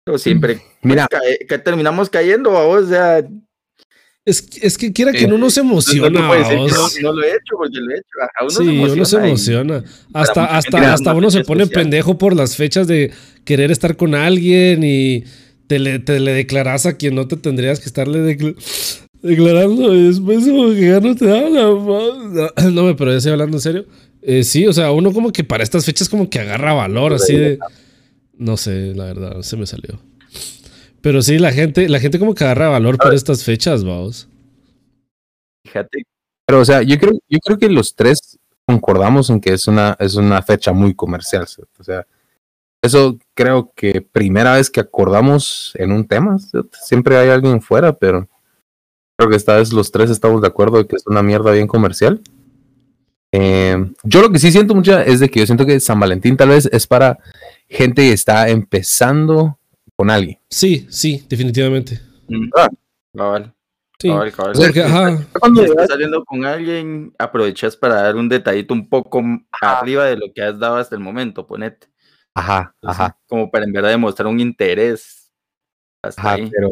Pero 0.04 0.18
siempre 0.18 0.60
Mira, 0.82 1.06
que 1.48 1.58
terminamos 1.58 2.10
cayendo, 2.10 2.52
o 2.52 2.84
sea. 2.84 3.24
Es, 4.24 4.48
es 4.62 4.78
que 4.78 4.92
quiera 4.92 5.12
que 5.12 5.26
no 5.26 5.36
nos 5.36 5.56
emociona. 5.58 6.08
No, 6.08 6.20
no, 6.20 7.12
lo 7.12 7.24
he 7.24 7.30
hecho 7.30 7.56
porque 7.56 7.78
lo 7.78 7.90
he 7.92 7.98
hecho. 7.98 8.06
A 8.38 8.42
uno 8.44 8.50
sí, 8.50 8.56
se 8.56 8.62
emociona 8.62 8.92
uno 8.94 9.06
se 9.06 9.16
emociona. 9.16 9.84
Hasta, 10.12 10.44
hasta, 10.56 10.92
hasta 10.92 11.14
uno 11.14 11.30
se 11.30 11.42
pone 11.42 11.66
pendejo 11.66 12.18
por 12.18 12.36
las 12.36 12.56
fechas 12.56 12.86
de 12.86 13.12
querer 13.44 13.72
estar 13.72 13.96
con 13.96 14.14
alguien 14.14 14.84
y 14.84 15.24
te 15.66 15.80
le, 15.80 15.98
te 15.98 16.20
le 16.20 16.34
declaras 16.34 16.86
a 16.86 16.96
quien 16.96 17.16
no 17.16 17.26
te 17.26 17.36
tendrías 17.36 17.80
que 17.80 17.86
estarle 17.86 18.36
declarando. 19.22 19.92
Y 19.94 20.06
después 20.06 20.44
como 20.46 20.70
que 20.70 20.88
ya 20.88 21.00
no 21.00 21.16
te 21.16 21.26
da 21.26 21.40
la 21.48 22.70
No, 22.70 22.96
pero 22.96 23.10
ya 23.10 23.16
estoy 23.16 23.32
hablando 23.32 23.56
en 23.56 23.60
serio. 23.60 23.86
Eh, 24.22 24.44
sí, 24.44 24.68
o 24.68 24.72
sea, 24.72 24.92
uno 24.92 25.12
como 25.12 25.32
que 25.32 25.42
para 25.42 25.64
estas 25.64 25.84
fechas 25.84 26.08
como 26.08 26.30
que 26.30 26.38
agarra 26.38 26.74
valor, 26.74 27.12
así 27.12 27.34
de... 27.34 27.58
No 28.34 28.56
sé, 28.56 28.94
la 28.94 29.04
verdad, 29.04 29.42
se 29.42 29.56
me 29.56 29.66
salió. 29.66 29.98
Pero 31.00 31.20
sí, 31.22 31.38
la 31.38 31.52
gente, 31.52 31.88
la 31.88 32.00
gente 32.00 32.18
como 32.18 32.34
que 32.34 32.44
agarra 32.44 32.68
valor 32.68 32.96
por 32.96 33.12
estas 33.12 33.44
fechas, 33.44 33.84
vamos. 33.84 34.28
Fíjate. 35.66 36.04
Pero, 36.46 36.60
o 36.60 36.64
sea, 36.64 36.82
yo 36.82 36.98
creo, 36.98 37.12
yo 37.28 37.38
creo 37.40 37.58
que 37.58 37.68
los 37.68 37.94
tres 37.94 38.38
concordamos 38.66 39.30
en 39.30 39.40
que 39.40 39.52
es 39.52 39.66
una, 39.66 39.96
es 39.98 40.14
una 40.14 40.42
fecha 40.42 40.72
muy 40.72 40.94
comercial. 40.94 41.46
O 41.78 41.84
sea, 41.84 42.06
eso 42.82 43.18
creo 43.34 43.72
que 43.74 44.00
primera 44.00 44.54
vez 44.54 44.70
que 44.70 44.80
acordamos 44.80 45.72
en 45.76 45.92
un 45.92 46.06
tema. 46.06 46.38
Siempre 46.72 47.16
hay 47.16 47.30
alguien 47.30 47.60
fuera, 47.62 47.92
pero 47.96 48.28
creo 49.16 49.30
que 49.30 49.36
esta 49.36 49.56
vez 49.56 49.72
los 49.72 49.92
tres 49.92 50.10
estamos 50.10 50.40
de 50.40 50.48
acuerdo 50.48 50.78
de 50.78 50.86
que 50.86 50.96
es 50.96 51.06
una 51.06 51.22
mierda 51.22 51.52
bien 51.52 51.66
comercial. 51.68 52.20
Eh, 53.32 53.76
yo 54.02 54.20
lo 54.20 54.30
que 54.30 54.38
sí 54.38 54.52
siento 54.52 54.74
mucho 54.74 54.98
es 54.98 55.20
de 55.20 55.30
que 55.30 55.40
yo 55.40 55.46
siento 55.46 55.64
que 55.64 55.80
San 55.80 55.98
Valentín 55.98 56.36
tal 56.36 56.50
vez 56.50 56.66
es 56.66 56.86
para 56.86 57.18
gente 57.68 58.02
que 58.02 58.12
está 58.12 58.48
empezando 58.50 59.58
con 59.96 60.10
alguien. 60.10 60.38
Sí, 60.50 60.86
sí, 60.90 61.24
definitivamente. 61.28 62.00
Mm. 62.28 62.50
Ah, 62.54 62.68
cabal. 63.16 63.54
Sí. 63.98 64.08
Cuando 65.38 65.62
estás 65.62 65.88
saliendo 65.88 66.24
con 66.24 66.44
alguien, 66.44 67.14
aprovechas 67.18 67.76
para 67.76 68.02
dar 68.02 68.16
un 68.16 68.28
detallito 68.28 68.74
un 68.74 68.88
poco 68.88 69.22
arriba 69.60 70.06
de 70.06 70.16
lo 70.16 70.32
que 70.34 70.42
has 70.42 70.58
dado 70.58 70.76
hasta 70.76 70.96
el 70.96 71.00
momento, 71.00 71.46
ponete. 71.46 71.86
Ajá, 72.34 72.74
ajá. 72.82 73.16
Como 73.28 73.48
para 73.48 73.64
en 73.64 73.72
verdad 73.72 73.90
demostrar 73.90 74.26
un 74.26 74.40
interés. 74.40 75.30
ajá, 76.02 76.36
pero 76.50 76.70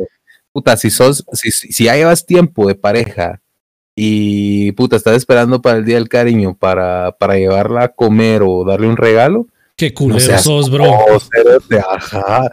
puta, 0.52 0.76
si 0.76 0.90
sos, 0.90 1.24
si, 1.32 1.52
si 1.52 1.84
ya 1.84 1.94
llevas 1.94 2.26
tiempo 2.26 2.66
de 2.66 2.74
pareja 2.74 3.40
y 4.02 4.72
puta, 4.72 4.96
estás 4.96 5.14
esperando 5.14 5.60
para 5.60 5.76
el 5.76 5.84
día 5.84 5.96
del 5.96 6.08
cariño 6.08 6.56
para, 6.58 7.12
para 7.18 7.34
llevarla 7.36 7.84
a 7.84 7.88
comer 7.88 8.40
o 8.42 8.64
darle 8.64 8.88
un 8.88 8.96
regalo, 8.96 9.46
Qué 9.76 9.92
culero 9.92 10.38
sos, 10.38 10.70
bro. 10.70 10.86
ajá. 11.86 12.50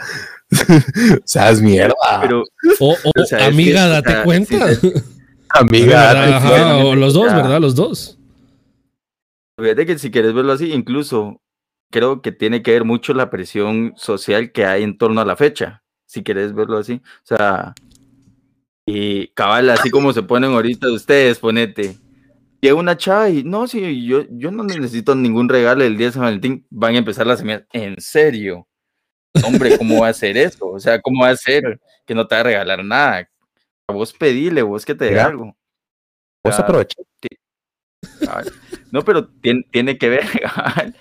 o 0.51 1.21
sea, 1.23 1.49
es 1.51 1.62
mierda. 1.62 1.95
Pero, 2.21 2.43
o, 2.81 2.97
amiga, 3.39 3.88
date 3.88 4.23
cuenta. 4.25 4.55
amiga, 5.49 6.13
date 6.13 6.47
cuenta. 6.47 6.77
O 6.79 6.95
los 6.95 7.13
dos, 7.13 7.33
¿verdad? 7.33 7.62
Los 7.62 7.75
dos. 7.75 8.19
Fíjate 9.57 9.86
que 9.86 9.97
si 9.97 10.12
quieres 10.12 10.33
verlo 10.33 10.51
así, 10.51 10.73
incluso 10.73 11.41
creo 11.91 12.21
que 12.21 12.33
tiene 12.33 12.62
que 12.62 12.71
ver 12.71 12.83
mucho 12.83 13.13
la 13.13 13.29
presión 13.29 13.93
social 13.95 14.51
que 14.51 14.65
hay 14.65 14.83
en 14.83 14.97
torno 14.97 15.21
a 15.21 15.25
la 15.25 15.38
fecha. 15.38 15.81
Si 16.05 16.23
quieres 16.23 16.53
verlo 16.53 16.77
así. 16.77 17.01
O 17.23 17.36
sea, 17.36 17.73
y 18.88 19.28
cabal, 19.28 19.69
así 19.69 19.91
como 19.91 20.12
se 20.13 20.23
ponen 20.23 20.54
ahorita 20.54 20.91
ustedes, 20.91 21.38
ponete 21.38 21.97
llega 22.62 22.76
una 22.76 22.97
chava 22.97 23.30
y 23.30 23.43
no, 23.43 23.67
sí, 23.67 24.06
yo, 24.06 24.26
yo 24.30 24.52
no 24.52 24.63
necesito 24.63 25.15
ningún 25.15 25.50
regalo 25.50 25.84
el 25.84 25.97
día 25.97 26.08
de 26.08 26.13
San 26.13 26.23
Valentín, 26.23 26.65
van 26.69 26.95
a 26.95 27.00
empezar 27.00 27.28
las 27.28 27.39
semillas. 27.39 27.63
¿En 27.71 28.00
serio? 28.00 28.67
Hombre, 29.45 29.78
¿cómo 29.78 30.02
va 30.02 30.08
a 30.08 30.12
hacer 30.12 30.38
eso? 30.38 30.67
O 30.67 30.80
sea, 30.80 31.00
¿cómo 31.02 31.23
va 31.23 31.30
a 31.30 31.38
ser 31.38 31.80
que 32.06 32.15
no 32.15 32.28
te 32.28 32.36
va 32.36 32.41
a 32.41 32.43
regalar 32.43 32.84
nada? 32.84 33.30
A 33.88 33.93
vos 33.93 34.13
pedile, 34.13 34.62
vos 34.62 34.86
que 34.86 34.95
te 34.95 35.06
dé 35.06 35.19
algo. 35.19 35.56
Vos 36.43 36.60
aprovecha. 36.60 36.95
No, 38.91 39.04
pero 39.04 39.28
tiene, 39.28 39.65
tiene 39.69 39.97
que 39.97 40.10
ver, 40.10 40.23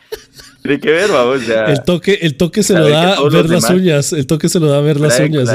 tiene 0.62 0.80
que 0.80 0.90
ver, 0.90 1.10
vamos. 1.10 1.48
el 1.48 1.82
toque, 1.84 2.18
el 2.20 2.36
toque 2.36 2.62
se 2.62 2.74
lo 2.74 2.88
da 2.88 3.14
a 3.14 3.28
ver 3.28 3.48
las 3.48 3.70
uñas. 3.70 4.12
El 4.12 4.26
toque 4.26 4.48
se 4.48 4.60
lo 4.60 4.66
da 4.66 4.78
a 4.78 4.82
ver 4.82 5.00
las 5.00 5.18
uñas. 5.20 5.48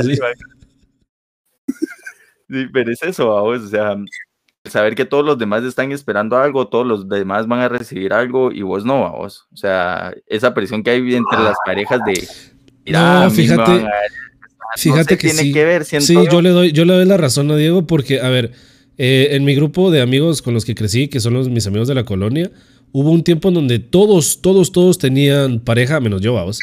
Sí, 2.52 2.66
pero 2.74 2.92
es 2.92 3.02
eso, 3.02 3.30
vamos. 3.30 3.62
O 3.62 3.68
sea, 3.68 3.96
saber 4.66 4.94
que 4.96 5.06
todos 5.06 5.26
los 5.26 5.38
demás 5.38 5.64
están 5.64 5.92
esperando 5.92 6.38
algo, 6.38 6.68
todos 6.68 6.86
los 6.86 7.08
demás 7.08 7.48
van 7.48 7.62
a 7.62 7.70
recibir 7.70 8.14
algo 8.14 8.52
y 8.52 8.62
vos 8.62 8.84
no, 8.84 9.10
vos. 9.12 9.48
O 9.54 9.58
sea, 9.58 10.14
esa 10.28 10.54
presión 10.54 10.84
que 10.84 10.92
hay 10.92 11.16
entre 11.16 11.40
las 11.40 11.56
parejas 11.66 12.00
de. 12.06 12.92
no, 12.92 13.30
fíjate. 13.32 13.86
Fíjate 14.76 15.18
que 15.18 15.28
tiene 15.28 15.44
sí. 15.44 15.52
que 15.52 15.66
ver, 15.66 15.84
sí, 15.84 16.16
yo. 16.32 16.42
le 16.42 16.50
doy, 16.50 16.72
yo 16.72 16.86
le 16.86 16.94
doy 16.94 17.06
la 17.06 17.18
razón 17.18 17.52
a 17.52 17.58
Diego 17.58 17.86
porque, 17.88 18.22
a 18.22 18.30
ver, 18.30 18.54
eh, 18.98 19.30
en 19.32 19.44
mi 19.44 19.54
grupo 19.54 19.92
de 19.92 20.02
amigos 20.02 20.42
con 20.42 20.54
los 20.54 20.64
que 20.64 20.76
crecí, 20.76 21.10
que 21.10 21.20
son 21.20 21.34
los, 21.34 21.50
mis 21.50 21.68
amigos 21.68 21.90
de 21.90 21.96
la 21.96 22.06
colonia, 22.06 22.52
hubo 22.94 23.12
un 23.12 23.24
tiempo 23.24 23.50
en 23.50 23.56
donde 23.56 23.80
todos, 23.80 24.42
todos, 24.42 24.72
todos 24.72 24.98
tenían 24.98 25.60
pareja, 25.60 26.00
menos 26.00 26.22
yo, 26.22 26.34
vamos. 26.34 26.60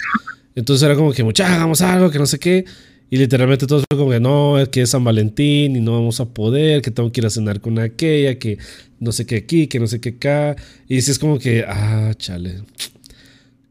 Entonces 0.54 0.82
era 0.84 0.94
como 0.94 1.12
que, 1.12 1.22
mucha, 1.22 1.54
hagamos 1.54 1.82
algo, 1.82 2.10
que 2.10 2.18
no 2.18 2.24
sé 2.24 2.38
qué. 2.38 2.64
Y 3.10 3.16
literalmente 3.16 3.66
todos 3.66 3.84
fue 3.90 3.98
como 3.98 4.10
que 4.10 4.20
no, 4.20 4.58
es 4.58 4.68
que 4.68 4.82
es 4.82 4.90
San 4.90 5.02
Valentín 5.02 5.76
y 5.76 5.80
no 5.80 5.92
vamos 5.92 6.20
a 6.20 6.26
poder, 6.26 6.82
que 6.82 6.90
tengo 6.90 7.10
que 7.10 7.20
ir 7.20 7.26
a 7.26 7.30
cenar 7.30 7.60
con 7.60 7.78
aquella, 7.78 8.38
que 8.38 8.58
no 9.00 9.12
sé 9.12 9.24
qué 9.24 9.36
aquí, 9.36 9.66
que 9.66 9.80
no 9.80 9.86
sé 9.86 10.00
qué 10.00 10.10
acá. 10.10 10.56
Y 10.88 11.00
si 11.00 11.10
es 11.10 11.18
como 11.18 11.38
que, 11.38 11.64
ah, 11.66 12.12
chale, 12.16 12.62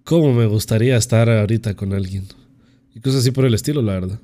cómo 0.04 0.34
me 0.34 0.48
gustaría 0.48 0.98
estar 0.98 1.30
ahorita 1.30 1.76
con 1.76 1.94
alguien. 1.94 2.26
Y 2.96 3.00
cosas 3.00 3.22
así 3.22 3.32
por 3.32 3.46
el 3.46 3.54
estilo, 3.54 3.82
la 3.84 3.94
verdad. 3.94 4.20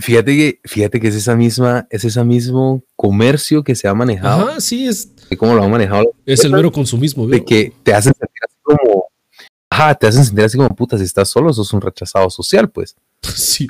Fíjate 0.00 0.36
que, 0.36 0.60
fíjate 0.64 1.00
que 1.00 1.08
es 1.08 1.14
esa 1.14 1.36
misma, 1.36 1.86
es 1.88 2.04
ese 2.04 2.22
mismo 2.24 2.82
comercio 2.96 3.62
que 3.62 3.76
se 3.76 3.86
ha 3.86 3.94
manejado. 3.94 4.48
Ah, 4.48 4.60
sí, 4.60 4.86
es. 4.88 5.10
¿Cómo 5.38 5.54
lo 5.54 5.62
han 5.62 5.70
manejado? 5.70 6.12
Es 6.26 6.44
el 6.44 6.52
mero 6.52 6.72
consumismo, 6.72 7.26
De 7.28 7.44
que 7.44 7.72
te 7.82 7.94
hacen 7.94 8.12
sentir 8.12 8.42
así 8.46 8.56
como, 8.62 9.03
ajá, 9.74 9.94
te 9.94 10.06
hacen 10.06 10.24
sentir 10.24 10.44
así 10.44 10.56
como 10.56 10.74
puta, 10.74 10.96
si 10.96 11.04
estás 11.04 11.28
solo, 11.28 11.52
sos 11.52 11.72
un 11.72 11.80
rechazado 11.80 12.30
social, 12.30 12.70
pues. 12.70 12.94
Sí, 13.34 13.66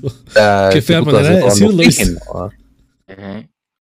qué 0.72 0.82
fea 0.82 1.00
manera 1.00 1.30
de 1.30 1.42
decirlo. 1.44 2.50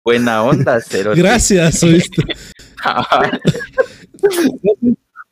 Buena 0.03 0.43
onda, 0.43 0.81
cero. 0.81 1.13
Gracias, 1.17 1.83
oíste. 1.83 2.23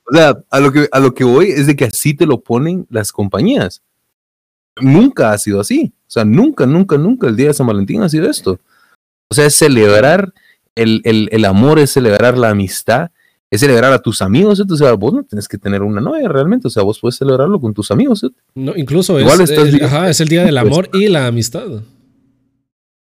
o 0.04 0.12
sea, 0.12 0.38
a 0.50 0.60
lo, 0.60 0.70
que, 0.70 0.88
a 0.92 1.00
lo 1.00 1.14
que 1.14 1.24
voy 1.24 1.50
es 1.50 1.66
de 1.66 1.74
que 1.74 1.86
así 1.86 2.14
te 2.14 2.26
lo 2.26 2.42
ponen 2.42 2.86
las 2.90 3.10
compañías. 3.10 3.82
Nunca 4.80 5.32
ha 5.32 5.38
sido 5.38 5.60
así. 5.60 5.94
O 6.06 6.10
sea, 6.10 6.24
nunca, 6.24 6.66
nunca, 6.66 6.98
nunca 6.98 7.26
el 7.26 7.36
día 7.36 7.48
de 7.48 7.54
San 7.54 7.66
Valentín 7.66 8.02
ha 8.02 8.08
sido 8.08 8.30
esto. 8.30 8.60
O 9.30 9.34
sea, 9.34 9.46
es 9.46 9.54
celebrar 9.54 10.32
el, 10.74 11.00
el, 11.04 11.28
el 11.32 11.44
amor, 11.46 11.78
es 11.78 11.90
celebrar 11.90 12.36
la 12.38 12.50
amistad, 12.50 13.10
es 13.50 13.60
celebrar 13.60 13.92
a 13.92 13.98
tus 13.98 14.20
amigos, 14.20 14.60
o 14.60 14.76
sea, 14.76 14.92
vos 14.92 15.14
no 15.14 15.24
tienes 15.24 15.48
que 15.48 15.56
tener 15.56 15.82
una 15.82 16.00
novia 16.00 16.28
realmente, 16.28 16.68
o 16.68 16.70
sea, 16.70 16.82
vos 16.82 16.98
puedes 17.00 17.16
celebrarlo 17.16 17.58
con 17.60 17.72
tus 17.72 17.90
amigos. 17.90 18.26
No, 18.54 18.76
incluso 18.76 19.18
es, 19.18 19.50
el, 19.50 19.80
es 19.82 20.20
el 20.20 20.28
día 20.28 20.44
del 20.44 20.58
amor 20.58 20.90
y 20.92 21.08
la 21.08 21.26
amistad. 21.26 21.66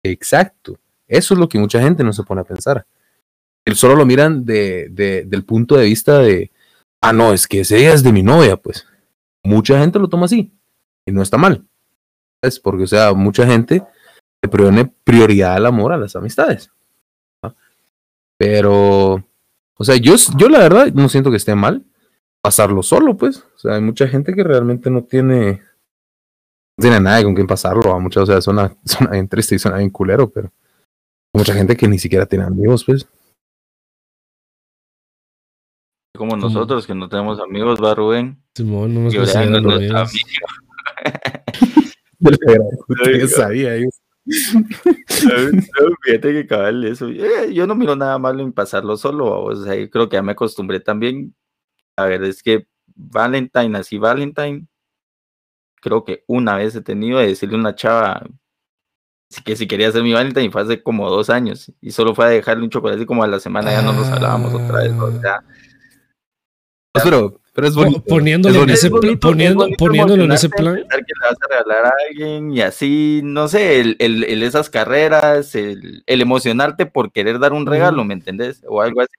Exacto. 0.04 0.80
Eso 1.08 1.34
es 1.34 1.39
lo 1.39 1.47
que 1.47 1.60
mucha 1.60 1.82
gente 1.82 2.04
no 2.04 2.13
se 2.13 2.23
pone 2.23 2.41
a 2.41 2.45
pensar. 2.45 2.86
Solo 3.75 3.95
lo 3.95 4.06
miran 4.06 4.43
de, 4.43 4.88
de, 4.89 5.25
del 5.25 5.43
punto 5.45 5.75
de 5.75 5.86
vista 5.86 6.19
de, 6.19 6.51
ah, 7.01 7.13
no, 7.13 7.34
es 7.34 7.47
que 7.47 7.60
ese 7.60 7.75
día 7.75 7.93
es 7.93 8.01
de 8.01 8.12
mi 8.12 8.23
novia, 8.23 8.58
pues. 8.58 8.88
Mucha 9.43 9.80
gente 9.80 9.99
lo 9.99 10.08
toma 10.08 10.25
así 10.25 10.51
y 11.06 11.12
no 11.12 11.21
está 11.21 11.38
mal. 11.38 11.65
Es 12.41 12.60
porque, 12.60 12.84
o 12.84 12.88
sea, 12.88 13.13
mucha 13.13 13.45
gente 13.45 13.84
le 14.41 14.49
pone 14.49 14.91
prioridad 15.04 15.56
al 15.56 15.67
amor 15.67 15.93
a 15.93 15.97
las 15.97 16.15
amistades. 16.15 16.71
Pero 18.38 19.23
o 19.77 19.84
sea, 19.84 19.95
yo, 19.95 20.15
yo 20.38 20.49
la 20.49 20.60
verdad 20.60 20.93
no 20.93 21.10
siento 21.10 21.31
que 21.31 21.38
esté 21.38 21.55
mal 21.55 21.86
pasarlo 22.41 22.84
solo, 22.84 23.15
pues. 23.15 23.45
O 23.55 23.60
sea, 23.60 23.75
hay 23.75 23.81
mucha 23.81 24.07
gente 24.07 24.34
que 24.34 24.43
realmente 24.43 24.89
no 24.89 25.03
tiene, 25.03 25.62
no 26.77 26.81
tiene 26.81 26.99
nada 26.99 27.23
con 27.23 27.36
quien 27.36 27.47
pasarlo. 27.47 27.93
A 27.93 27.99
muchas, 27.99 28.23
o 28.23 28.25
sea, 28.25 28.41
suena, 28.41 28.75
suena 28.86 29.12
bien 29.12 29.27
triste 29.27 29.55
y 29.55 29.60
suena 29.60 29.77
bien 29.77 29.89
culero, 29.89 30.29
pero 30.29 30.51
hay 31.34 31.39
mucha 31.39 31.53
gente 31.53 31.77
que 31.77 31.88
ni 31.88 31.99
siquiera 31.99 32.25
tiene 32.25 32.45
amigos, 32.45 32.84
pues. 32.86 33.07
Como 36.17 36.36
nosotros, 36.36 36.86
que 36.86 36.93
no 36.93 37.07
tenemos 37.07 37.39
amigos, 37.39 37.79
va 37.81 37.95
Rubén. 37.95 38.38
Simón, 38.53 38.93
no 38.93 39.01
nos 39.01 39.36
amigos. 39.36 40.12
sabía 43.36 43.75
fíjate 46.03 46.33
que 46.33 46.47
cabal 46.47 46.83
eso. 46.85 47.07
Eh, 47.09 47.53
yo 47.53 47.67
no 47.67 47.75
miro 47.75 47.95
nada 47.95 48.17
malo 48.17 48.41
en 48.43 48.53
pasarlo 48.53 48.97
solo. 48.97 49.27
O 49.45 49.53
creo 49.89 50.09
que 50.09 50.15
ya 50.15 50.23
me 50.23 50.33
acostumbré 50.33 50.79
también. 50.79 51.35
A 51.95 52.05
ver, 52.05 52.23
es 52.23 52.41
que 52.43 52.67
Valentine, 52.95 53.77
así 53.77 53.97
Valentine, 53.97 54.67
creo 55.81 56.03
que 56.05 56.23
una 56.27 56.55
vez 56.55 56.75
he 56.75 56.81
tenido 56.81 57.19
de 57.19 57.27
decirle 57.27 57.55
a 57.55 57.59
una 57.59 57.75
chava 57.75 58.23
que 59.45 59.55
si 59.55 59.67
quería 59.67 59.91
ser 59.91 60.03
mi 60.03 60.13
Valentine 60.13 60.51
fue 60.51 60.61
hace 60.61 60.83
como 60.83 61.09
dos 61.09 61.29
años 61.29 61.71
y 61.79 61.91
solo 61.91 62.13
fue 62.13 62.25
a 62.25 62.29
dejarle 62.29 62.63
un 62.63 62.69
chocolate 62.69 63.03
y 63.03 63.05
como 63.05 63.23
a 63.23 63.27
la 63.27 63.39
semana 63.39 63.71
ya 63.71 63.81
no 63.81 63.93
nos 63.93 64.07
hablábamos 64.07 64.53
otra 64.53 64.79
vez. 64.79 64.93
Pero 66.93 67.41
pero 67.54 67.67
es 67.67 67.75
bonito. 67.75 68.01
Poniéndolo, 68.04 68.63
en 68.63 68.69
ese, 68.69 68.89
poniendo, 68.89 69.67
poniéndolo 69.77 70.23
en 70.23 70.32
ese 70.32 70.49
plan. 70.49 70.75
Que 70.75 70.82
le 70.82 71.30
vas 71.30 71.38
a 71.41 71.47
regalar 71.49 71.86
a 71.86 71.93
alguien 72.08 72.51
y 72.51 72.62
así, 72.62 73.21
no 73.23 73.47
sé, 73.49 73.82
el, 73.82 73.97
el, 73.99 74.23
el 74.23 74.43
esas 74.43 74.69
carreras, 74.69 75.54
el, 75.56 76.04
el, 76.06 76.21
emocionarte 76.21 76.86
por 76.86 77.12
querer 77.12 77.39
dar 77.39 77.51
un 77.51 77.65
regalo, 77.65 78.06
¿me 78.06 78.13
entendés? 78.13 78.63
O 78.67 78.82
algo 78.82 79.01
así. 79.01 79.12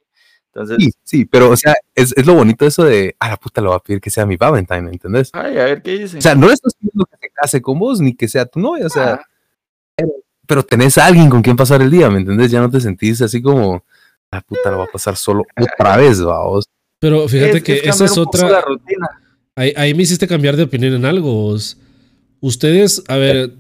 Entonces, 0.47 0.77
sí, 0.81 0.91
sí, 1.03 1.25
pero 1.25 1.51
o 1.51 1.57
sea, 1.57 1.75
es, 1.95 2.13
es 2.17 2.27
lo 2.27 2.35
bonito 2.35 2.67
eso 2.67 2.85
de, 2.85 3.17
a 3.19 3.31
la 3.31 3.37
puta 3.39 3.63
lo 3.63 3.71
va 3.71 3.77
a 3.77 3.83
pedir 3.83 4.01
que 4.01 4.11
sea 4.11 4.27
mi 4.27 4.37
Valentine, 4.37 4.91
¿entendés? 4.91 5.31
Ay, 5.33 5.59
a 5.59 5.65
ver 5.65 5.83
qué 5.83 5.99
dice. 5.99 6.19
O 6.19 6.21
sea, 6.21 6.35
no 6.35 6.47
le 6.47 6.55
estás 6.55 6.75
pidiendo 6.75 7.07
que 7.07 7.17
se 7.21 7.31
case 7.31 7.63
con 7.63 7.79
vos 7.79 8.01
ni 8.01 8.15
que 8.15 8.29
sea 8.29 8.45
tu 8.45 8.61
novia, 8.61 8.87
o 8.87 8.91
sea, 8.91 9.15
ah. 9.15 10.05
pero, 10.47 10.63
tenés 10.63 10.99
a 10.99 11.07
alguien 11.07 11.31
con 11.31 11.41
quien 11.41 11.57
pasar 11.57 11.81
el 11.81 11.91
día, 11.91 12.11
¿me 12.11 12.19
entendés? 12.19 12.51
Ya 12.51 12.61
no 12.61 12.71
te 12.71 12.81
sentís 12.81 13.23
así 13.23 13.41
como, 13.41 13.85
a 14.31 14.37
la 14.37 14.41
puta 14.43 14.71
lo 14.71 14.79
va 14.79 14.85
a 14.85 14.89
pasar 14.89 15.17
solo 15.17 15.43
otra 15.59 15.97
vez, 15.97 16.23
vamos. 16.23 16.69
Pero 17.03 17.27
fíjate 17.27 17.65
que 17.65 17.81
esa 17.83 18.05
es 18.05 18.17
otra. 18.17 18.65
Ahí, 19.57 19.93
me 19.93 20.05
hiciste 20.05 20.29
cambiar 20.29 20.57
de 20.57 20.62
opinión 20.62 20.95
en 20.95 21.05
algo. 21.05 21.57
Ustedes, 22.41 23.03
a 23.09 23.17
ver, 23.17 23.55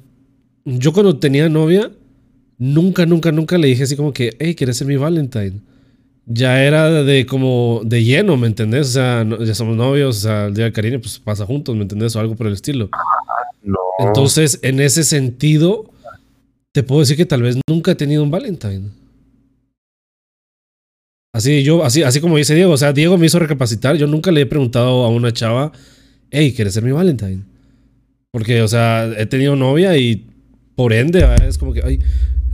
yo 0.64 0.92
cuando 0.92 1.18
tenía 1.18 1.48
novia, 1.48 1.90
nunca, 2.56 3.04
nunca, 3.04 3.32
nunca 3.32 3.58
le 3.58 3.66
dije 3.66 3.82
así 3.82 3.96
como 3.96 4.12
que, 4.12 4.36
hey, 4.38 4.54
¿quieres 4.54 4.76
ser 4.76 4.86
mi 4.86 4.96
Valentine? 4.96 5.54
Ya 6.24 6.62
era 6.62 7.02
de 7.02 7.26
como 7.26 7.80
de 7.84 8.04
lleno, 8.04 8.36
¿me 8.36 8.46
entendés? 8.46 8.90
O 8.90 8.92
sea, 8.92 9.26
ya 9.40 9.54
somos 9.56 9.76
novios, 9.76 10.18
o 10.18 10.20
sea, 10.20 10.46
el 10.46 10.54
día 10.54 10.66
del 10.66 10.72
cariño, 10.72 11.00
pues 11.00 11.18
pasa 11.18 11.44
juntos, 11.44 11.74
¿me 11.74 11.82
entendés? 11.82 12.14
O 12.14 12.20
algo 12.20 12.36
por 12.36 12.46
el 12.46 12.52
estilo. 12.52 12.90
No. 13.64 13.78
Entonces, 13.98 14.60
en 14.62 14.78
ese 14.78 15.02
sentido, 15.02 15.90
te 16.70 16.84
puedo 16.84 17.00
decir 17.00 17.16
que 17.16 17.26
tal 17.26 17.42
vez 17.42 17.58
nunca 17.68 17.90
he 17.90 17.96
tenido 17.96 18.22
un 18.22 18.30
Valentine. 18.30 19.01
Así 21.34 21.62
yo, 21.62 21.82
así, 21.82 22.02
así 22.02 22.20
como 22.20 22.36
dice 22.36 22.54
Diego, 22.54 22.72
o 22.72 22.76
sea, 22.76 22.92
Diego 22.92 23.16
me 23.16 23.24
hizo 23.24 23.38
recapacitar. 23.38 23.96
Yo 23.96 24.06
nunca 24.06 24.30
le 24.30 24.42
he 24.42 24.46
preguntado 24.46 25.04
a 25.04 25.08
una 25.08 25.32
chava, 25.32 25.72
hey, 26.30 26.52
¿quieres 26.54 26.74
ser 26.74 26.82
mi 26.82 26.92
Valentine? 26.92 27.42
Porque, 28.30 28.60
o 28.60 28.68
sea, 28.68 29.06
he 29.18 29.24
tenido 29.24 29.56
novia 29.56 29.96
y 29.96 30.26
por 30.76 30.92
ende, 30.92 31.26
es 31.46 31.56
como 31.56 31.72
que, 31.72 31.80
ay, 31.82 32.00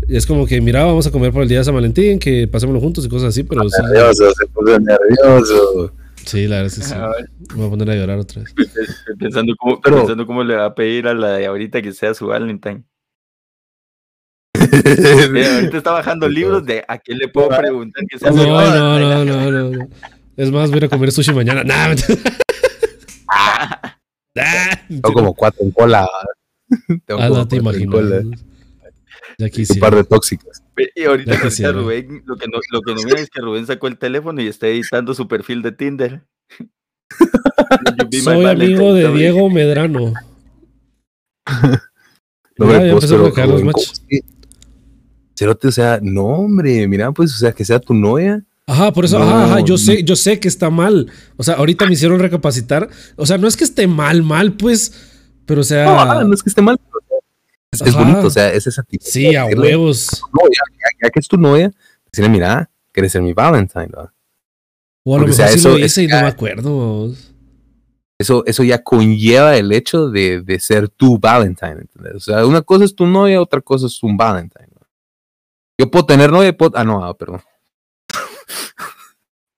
es 0.09 0.27
como 0.27 0.47
que, 0.47 0.61
mira, 0.61 0.85
vamos 0.85 1.07
a 1.09 1.11
comer 1.11 1.33
por 1.33 1.43
el 1.43 1.49
día 1.49 1.59
de 1.59 1.65
San 1.65 1.75
Valentín, 1.75 2.21
que 2.21 2.47
pasémoslo 2.47 2.81
juntos 2.81 3.05
y 3.05 3.09
cosas 3.09 3.31
así, 3.31 3.43
pero 3.43 3.63
nervioso, 3.65 4.31
se 4.33 4.47
puso 4.47 4.79
nervioso. 4.79 5.93
Sí, 6.25 6.47
la 6.47 6.63
verdad 6.63 6.67
es 6.67 6.79
que 6.79 6.85
sí. 6.85 6.95
Me 7.51 7.57
voy 7.57 7.67
a 7.67 7.71
poner 7.71 7.91
a 7.91 7.95
llorar 7.97 8.19
otra 8.19 8.43
vez. 8.43 8.55
Pensando 9.19 9.55
cómo, 9.59 9.81
pensando 9.81 10.25
cómo 10.25 10.45
le 10.45 10.55
va 10.55 10.67
a 10.67 10.75
pedir 10.75 11.09
a 11.09 11.15
la 11.15 11.33
de 11.33 11.47
ahorita 11.47 11.83
que 11.83 11.93
sea 11.93 12.15
su 12.15 12.29
Valentine. 12.29 12.85
ahorita 15.55 15.77
está 15.79 15.93
bajando 15.93 16.29
libros 16.29 16.65
de 16.65 16.85
a 16.87 16.99
quién 16.99 17.19
le 17.19 17.29
puedo 17.29 17.49
preguntar 17.49 18.05
que 18.09 18.19
sea 18.19 18.31
no, 18.31 18.45
no, 18.45 18.99
no, 18.99 19.25
no, 19.25 19.51
no, 19.51 19.71
no, 19.71 19.89
Es 20.37 20.51
más, 20.51 20.71
voy 20.71 20.85
a 20.85 20.89
comer 20.89 21.13
sushi 21.13 21.33
mañana. 21.33 21.65
Nah, 21.65 21.95
ah, 23.29 23.97
Tengo 24.89 25.13
como 25.13 25.35
cuatro 25.35 25.65
en 25.65 25.71
cola. 25.71 26.09
Tengo 27.07 27.21
ah, 27.21 27.29
no 27.29 27.49
te 27.49 27.57
imagino. 27.57 28.01
Ya 29.39 29.47
Un 29.47 29.81
par 29.81 29.95
de 29.95 30.05
tóxicas. 30.05 30.63
Y 30.95 31.05
ahorita 31.05 31.37
Rubén, 31.73 32.23
lo 32.25 32.37
que 32.37 32.47
no, 32.47 32.59
lo 32.71 32.81
que 32.83 32.95
no 32.95 33.03
mira 33.03 33.21
es 33.21 33.31
que 33.31 33.41
Rubén 33.41 33.67
sacó 33.67 33.87
el 33.89 33.99
teléfono 33.99 34.41
y 34.43 34.49
está 34.49 34.69
editando 34.69 35.15
su 35.15 35.29
perfil 35.29 35.63
de 35.63 35.73
Tinder. 35.73 36.23
Soy 38.23 38.47
amigo 38.47 38.95
de 38.95 39.13
Diego 39.13 39.49
Medrano. 39.51 40.13
No, 42.57 42.73
ya, 42.73 42.81
ya 42.81 42.91
empezó 42.91 43.15
a 43.15 43.47
los 43.47 43.63
machos. 43.63 44.03
Cerote, 45.39 45.69
o 45.69 45.73
sea, 45.73 46.01
no, 46.03 46.25
hombre, 46.25 46.89
mira, 46.89 47.13
pues, 47.13 47.33
o 47.33 47.39
sea, 47.39 47.53
que 47.53 47.65
sea 47.65 47.79
tu 47.79 47.95
novia. 47.95 48.43
Ajá, 48.67 48.93
por 48.93 49.05
eso, 49.05 49.23
ajá, 49.23 49.45
ajá, 49.45 49.61
yo 49.61 49.79
sé, 49.79 50.03
yo 50.03 50.17
sé 50.17 50.41
que 50.41 50.49
está 50.49 50.69
mal. 50.69 51.13
O 51.37 51.45
sea, 51.45 51.55
ahorita 51.55 51.87
me 51.87 51.93
hicieron 51.93 52.19
recapacitar. 52.19 52.89
O 53.15 53.25
sea, 53.25 53.39
no 53.39 53.47
es 53.47 53.57
que 53.57 53.63
esté 53.63 53.87
mal, 53.87 54.25
mal, 54.25 54.55
pues, 54.55 54.93
pero 55.47 55.61
o 55.61 55.65
sea. 55.65 55.85
No, 55.85 56.25
no 56.25 56.35
es 56.35 56.43
que 56.43 56.51
esté 56.51 56.61
mal. 56.61 56.77
Es, 57.71 57.83
es 57.83 57.95
bonito, 57.95 58.27
o 58.27 58.31
sea, 58.31 58.53
es 58.53 58.67
esa. 58.67 58.85
Sí, 59.01 59.37
a 59.37 59.47
huevos. 59.47 60.23
No, 60.35 60.41
ya, 61.01 61.09
que 61.09 61.21
es 61.21 61.29
tu 61.29 61.37
novia, 61.37 61.71
decirle, 62.11 62.31
mira, 62.31 62.69
quieres 62.91 63.13
ser 63.13 63.23
mi 63.23 63.33
Valentine, 63.33 63.91
¿no? 63.95 64.13
O 65.05 65.17
a 65.17 65.21
lo 65.21 65.27
mejor 65.29 65.49
sí 65.49 65.61
lo 65.63 65.79
hice 65.79 66.03
y 66.03 66.09
no 66.09 66.21
me 66.21 66.27
acuerdo. 66.27 67.15
Eso, 68.19 68.45
eso 68.45 68.65
ya 68.65 68.83
conlleva 68.83 69.57
el 69.57 69.71
hecho 69.71 70.11
de, 70.11 70.43
de 70.43 70.59
ser 70.59 70.89
tu 70.89 71.17
Valentine, 71.21 71.83
¿entendés? 71.83 72.17
O 72.17 72.21
sea, 72.21 72.45
una 72.45 72.63
cosa 72.63 72.85
es 72.85 72.93
tu 72.93 73.07
novia, 73.07 73.41
otra 73.41 73.61
cosa 73.61 73.87
es 73.87 74.03
un 74.03 74.17
Valentine. 74.17 74.68
Yo 75.79 75.91
puedo 75.91 76.07
tener 76.07 76.33
novia, 76.33 76.57
puedo... 76.57 76.73
Ah, 76.75 76.85
no, 76.85 77.05
ah, 77.05 77.17
perdón. 77.17 77.41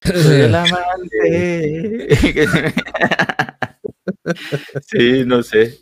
El 0.02 0.54
amante. 0.64 2.08
sí, 4.86 5.24
no 5.24 5.42
sé. 5.42 5.78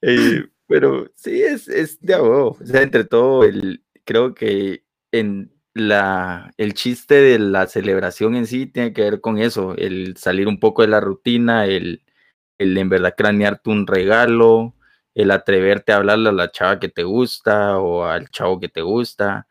Eh, 0.00 0.44
pero 0.68 1.10
sí, 1.16 1.42
es, 1.42 1.68
es 1.68 2.00
de 2.00 2.14
abajo. 2.14 2.56
O 2.60 2.66
sea, 2.66 2.82
entre 2.82 3.04
todo, 3.04 3.42
el, 3.42 3.82
creo 4.04 4.34
que 4.34 4.84
en 5.10 5.52
la, 5.74 6.52
el 6.56 6.74
chiste 6.74 7.14
de 7.14 7.40
la 7.40 7.66
celebración 7.66 8.36
en 8.36 8.46
sí 8.46 8.66
tiene 8.66 8.92
que 8.92 9.02
ver 9.02 9.20
con 9.20 9.38
eso, 9.38 9.74
el 9.76 10.16
salir 10.16 10.46
un 10.46 10.60
poco 10.60 10.82
de 10.82 10.88
la 10.88 11.00
rutina, 11.00 11.66
el, 11.66 12.04
el 12.58 12.78
en 12.78 12.88
verdad 12.88 13.14
cranearte 13.16 13.70
un 13.70 13.88
regalo, 13.88 14.76
el 15.14 15.32
atreverte 15.32 15.92
a 15.92 15.96
hablarle 15.96 16.28
a 16.28 16.32
la 16.32 16.52
chava 16.52 16.78
que 16.78 16.88
te 16.88 17.02
gusta 17.02 17.78
o 17.78 18.04
al 18.04 18.30
chavo 18.30 18.60
que 18.60 18.68
te 18.68 18.82
gusta. 18.82 19.48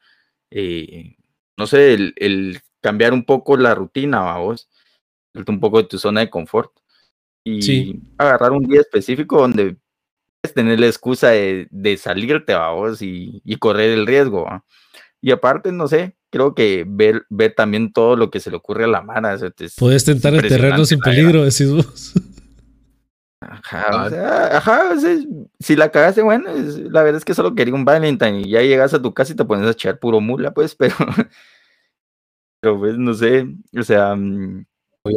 Eh, 0.51 1.15
no 1.57 1.67
sé, 1.67 1.93
el, 1.93 2.13
el 2.17 2.59
cambiar 2.81 3.13
un 3.13 3.25
poco 3.25 3.57
la 3.57 3.75
rutina, 3.75 4.21
vamos, 4.21 4.69
un 5.47 5.59
poco 5.59 5.81
de 5.81 5.87
tu 5.87 5.99
zona 5.99 6.21
de 6.21 6.29
confort 6.29 6.71
y 7.43 7.99
agarrar 8.17 8.51
un 8.51 8.67
día 8.67 8.81
específico 8.81 9.41
donde 9.41 9.77
puedes 10.41 10.53
tener 10.53 10.79
la 10.79 10.87
excusa 10.87 11.29
de, 11.29 11.67
de 11.71 11.97
salirte, 11.97 12.53
vamos, 12.53 13.01
y, 13.01 13.41
y, 13.43 13.55
correr 13.57 13.91
el 13.91 14.05
riesgo. 14.05 14.47
Y 15.21 15.31
aparte, 15.31 15.71
no 15.71 15.87
sé, 15.87 16.15
creo 16.29 16.53
que 16.53 16.85
ver, 16.87 17.25
ver 17.29 17.53
también 17.55 17.91
todo 17.91 18.15
lo 18.15 18.29
que 18.29 18.39
se 18.39 18.49
le 18.49 18.57
ocurre 18.57 18.85
a 18.85 18.87
la 18.87 19.01
mano. 19.01 19.29
Puedes 19.77 20.05
tentar 20.05 20.33
el 20.33 20.47
terreno 20.47 20.85
sin 20.85 20.99
peligro, 20.99 21.43
decís 21.43 21.71
vos. 21.71 22.13
Ajá, 23.41 24.05
o 24.05 24.09
sea, 24.09 24.57
ajá, 24.57 24.81
si 25.59 25.75
la 25.77 25.89
cagaste, 25.89 26.21
bueno, 26.21 26.49
la 26.91 27.03
verdad 27.03 27.17
es 27.17 27.25
que 27.25 27.33
solo 27.33 27.55
quería 27.55 27.73
un 27.73 27.85
Valentine 27.85 28.41
y 28.41 28.49
ya 28.49 28.61
llegas 28.61 28.93
a 28.93 29.01
tu 29.01 29.13
casa 29.13 29.31
y 29.31 29.35
te 29.35 29.45
pones 29.45 29.65
a 29.65 29.71
echar 29.71 29.97
puro 29.97 30.19
mula, 30.19 30.53
pues, 30.53 30.75
pero 30.79 30.95
pero 32.61 32.77
pues 32.79 32.97
no 32.97 33.13
sé, 33.13 33.47
o 33.77 33.83
sea... 33.83 34.15
Mm, 34.15 34.65
o 35.03 35.09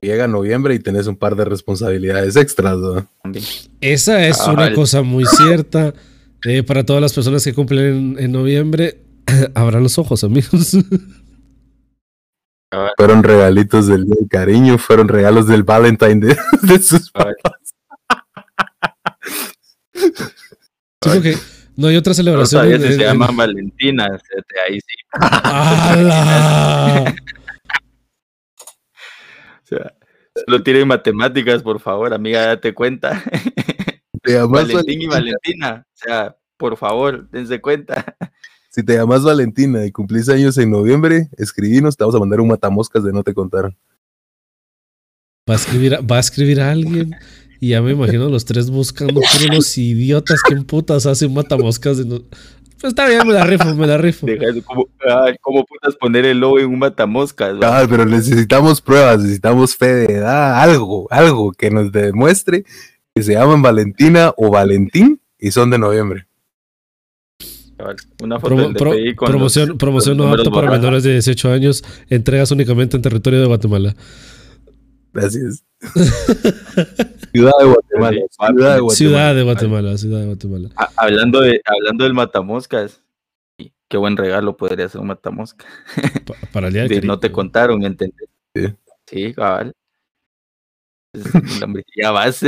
llega, 0.00 0.26
noviembre 0.26 0.74
y 0.74 0.78
tenés 0.78 1.06
un 1.06 1.16
par 1.16 1.36
de 1.36 1.44
responsabilidades 1.44 2.36
extras, 2.36 2.78
¿no? 2.78 3.06
Esa 3.80 4.26
es 4.26 4.40
una 4.46 4.72
cosa 4.74 5.02
muy 5.02 5.24
cierta. 5.24 5.94
Eh, 6.44 6.62
para 6.62 6.84
todas 6.84 7.00
las 7.00 7.12
personas 7.12 7.42
que 7.44 7.54
cumplen 7.54 8.16
en, 8.18 8.32
noviembre, 8.32 9.00
abran 9.54 9.82
los 9.82 9.98
ojos, 9.98 10.24
amigos. 10.24 10.76
Fueron 12.96 13.22
regalitos 13.22 13.86
del, 13.86 14.06
cariño, 14.28 14.78
fueron 14.78 15.08
regalos 15.08 15.46
del 15.46 15.62
Valentine 15.62 16.36
de, 16.62 16.78
sus 16.82 17.10
papás. 17.10 17.34
que 21.22 21.34
no 21.76 21.88
hay 21.88 21.96
otra 21.96 22.14
celebración. 22.14 22.70
No 22.70 22.78
se 22.78 22.98
llama 22.98 23.28
Valentina, 23.32 24.06
ahí 24.68 24.80
sí. 24.80 24.96
o 29.62 29.66
sea, 29.66 29.94
solo 30.46 30.62
tiene 30.62 30.84
matemáticas, 30.84 31.62
por 31.62 31.80
favor, 31.80 32.14
amiga, 32.14 32.46
date 32.46 32.74
cuenta. 32.74 33.22
Valentín 34.48 35.02
y 35.02 35.06
Valentina, 35.06 35.86
o 35.86 35.96
sea, 35.96 36.36
por 36.56 36.76
favor, 36.76 37.28
dense 37.30 37.60
cuenta. 37.60 38.16
Si 38.74 38.82
te 38.82 38.96
llamas 38.96 39.22
Valentina 39.22 39.86
y 39.86 39.92
cumplís 39.92 40.28
años 40.28 40.58
en 40.58 40.68
noviembre, 40.68 41.28
escribinos, 41.36 41.96
te 41.96 42.02
vamos 42.02 42.16
a 42.16 42.18
mandar 42.18 42.40
un 42.40 42.48
matamoscas 42.48 43.04
de 43.04 43.12
no 43.12 43.22
te 43.22 43.32
contaron. 43.32 43.76
Va 45.48 45.54
a 45.54 45.56
escribir, 45.58 46.00
va 46.10 46.16
a, 46.16 46.18
escribir 46.18 46.60
a 46.60 46.72
alguien 46.72 47.14
y 47.60 47.68
ya 47.68 47.82
me 47.82 47.92
imagino 47.92 48.28
los 48.28 48.44
tres 48.44 48.70
buscando 48.70 49.20
por 49.20 49.48
unos 49.48 49.78
idiotas 49.78 50.42
que 50.42 50.54
en 50.54 50.64
putas 50.64 51.06
hacen 51.06 51.32
matamoscas 51.32 51.98
de 51.98 52.04
no... 52.04 52.18
Pues 52.80 52.90
está 52.90 53.06
bien, 53.06 53.24
me 53.28 53.34
la 53.34 53.44
rifo, 53.44 53.72
me 53.76 53.86
la 53.86 53.96
rifo. 53.96 54.26
¿cómo, 55.40 55.64
putas 55.64 55.94
poner 55.94 56.26
el 56.26 56.40
logo 56.40 56.58
en 56.58 56.66
un 56.66 56.80
matamoscas? 56.80 57.56
Ah, 57.62 57.86
pero 57.88 58.04
necesitamos 58.04 58.80
pruebas, 58.80 59.20
necesitamos 59.20 59.76
fe 59.76 59.94
de 59.94 60.14
edad, 60.14 60.60
algo, 60.60 61.06
algo 61.12 61.52
que 61.52 61.70
nos 61.70 61.92
demuestre 61.92 62.64
que 63.14 63.22
se 63.22 63.34
llaman 63.34 63.62
Valentina 63.62 64.34
o 64.36 64.50
Valentín 64.50 65.20
y 65.38 65.52
son 65.52 65.70
de 65.70 65.78
noviembre. 65.78 66.26
Una 68.22 68.38
foto 68.38 68.72
promoción 69.16 69.78
promoción 69.78 70.16
no 70.16 70.32
apta 70.32 70.50
para 70.50 70.70
menores 70.70 71.02
de 71.02 71.12
18 71.12 71.52
años, 71.52 71.84
entregas 72.08 72.50
únicamente 72.50 72.96
en 72.96 73.02
territorio 73.02 73.40
de 73.40 73.46
Guatemala. 73.46 73.94
Gracias. 75.12 75.64
ciudad 77.32 77.52
de 77.58 77.66
Guatemala. 77.66 78.20
Ciudad 78.90 79.34
de 79.34 79.42
Guatemala. 79.42 79.96
Ciudad 79.96 80.20
de 80.20 80.26
Guatemala. 80.26 80.70
hablando, 80.96 81.40
de, 81.40 81.60
hablando 81.64 82.04
del 82.04 82.14
matamoscas, 82.14 83.00
qué 83.88 83.96
buen 83.96 84.16
regalo 84.16 84.56
podría 84.56 84.88
ser 84.88 85.00
un 85.00 85.08
matamosca. 85.08 85.66
para 86.52 86.68
el 86.68 86.72
día 86.72 86.88
de 86.88 87.02
No 87.02 87.20
te 87.20 87.30
contaron, 87.30 87.84
¿entendés? 87.84 88.28
Sí, 88.54 88.74
sí 89.06 89.34
cabal. 89.34 89.72
Hombre, 91.62 91.84
ya 91.96 92.10
vas. 92.10 92.42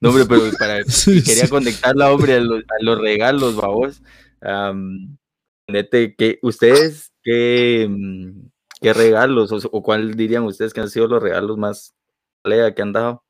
No, 0.00 0.10
hombre, 0.10 0.26
pero 0.26 0.42
para, 0.58 0.82
quería 1.24 1.48
conectarla, 1.48 2.12
hombre, 2.12 2.34
a 2.34 2.40
los, 2.40 2.60
a 2.60 2.84
los 2.84 3.00
regalos, 3.00 3.56
vamos. 4.40 5.18
nete, 5.68 6.14
que 6.14 6.38
ustedes, 6.42 7.12
qué, 7.22 7.86
mm, 7.88 8.48
qué 8.80 8.92
regalos, 8.92 9.52
o, 9.52 9.68
o, 9.70 9.82
cuál 9.82 10.14
dirían 10.14 10.44
ustedes 10.44 10.72
que 10.72 10.80
han 10.80 10.90
sido 10.90 11.06
los 11.06 11.22
regalos 11.22 11.56
más 11.58 11.94
lea 12.44 12.74
que 12.74 12.82
han 12.82 12.92
dado? 12.92 13.22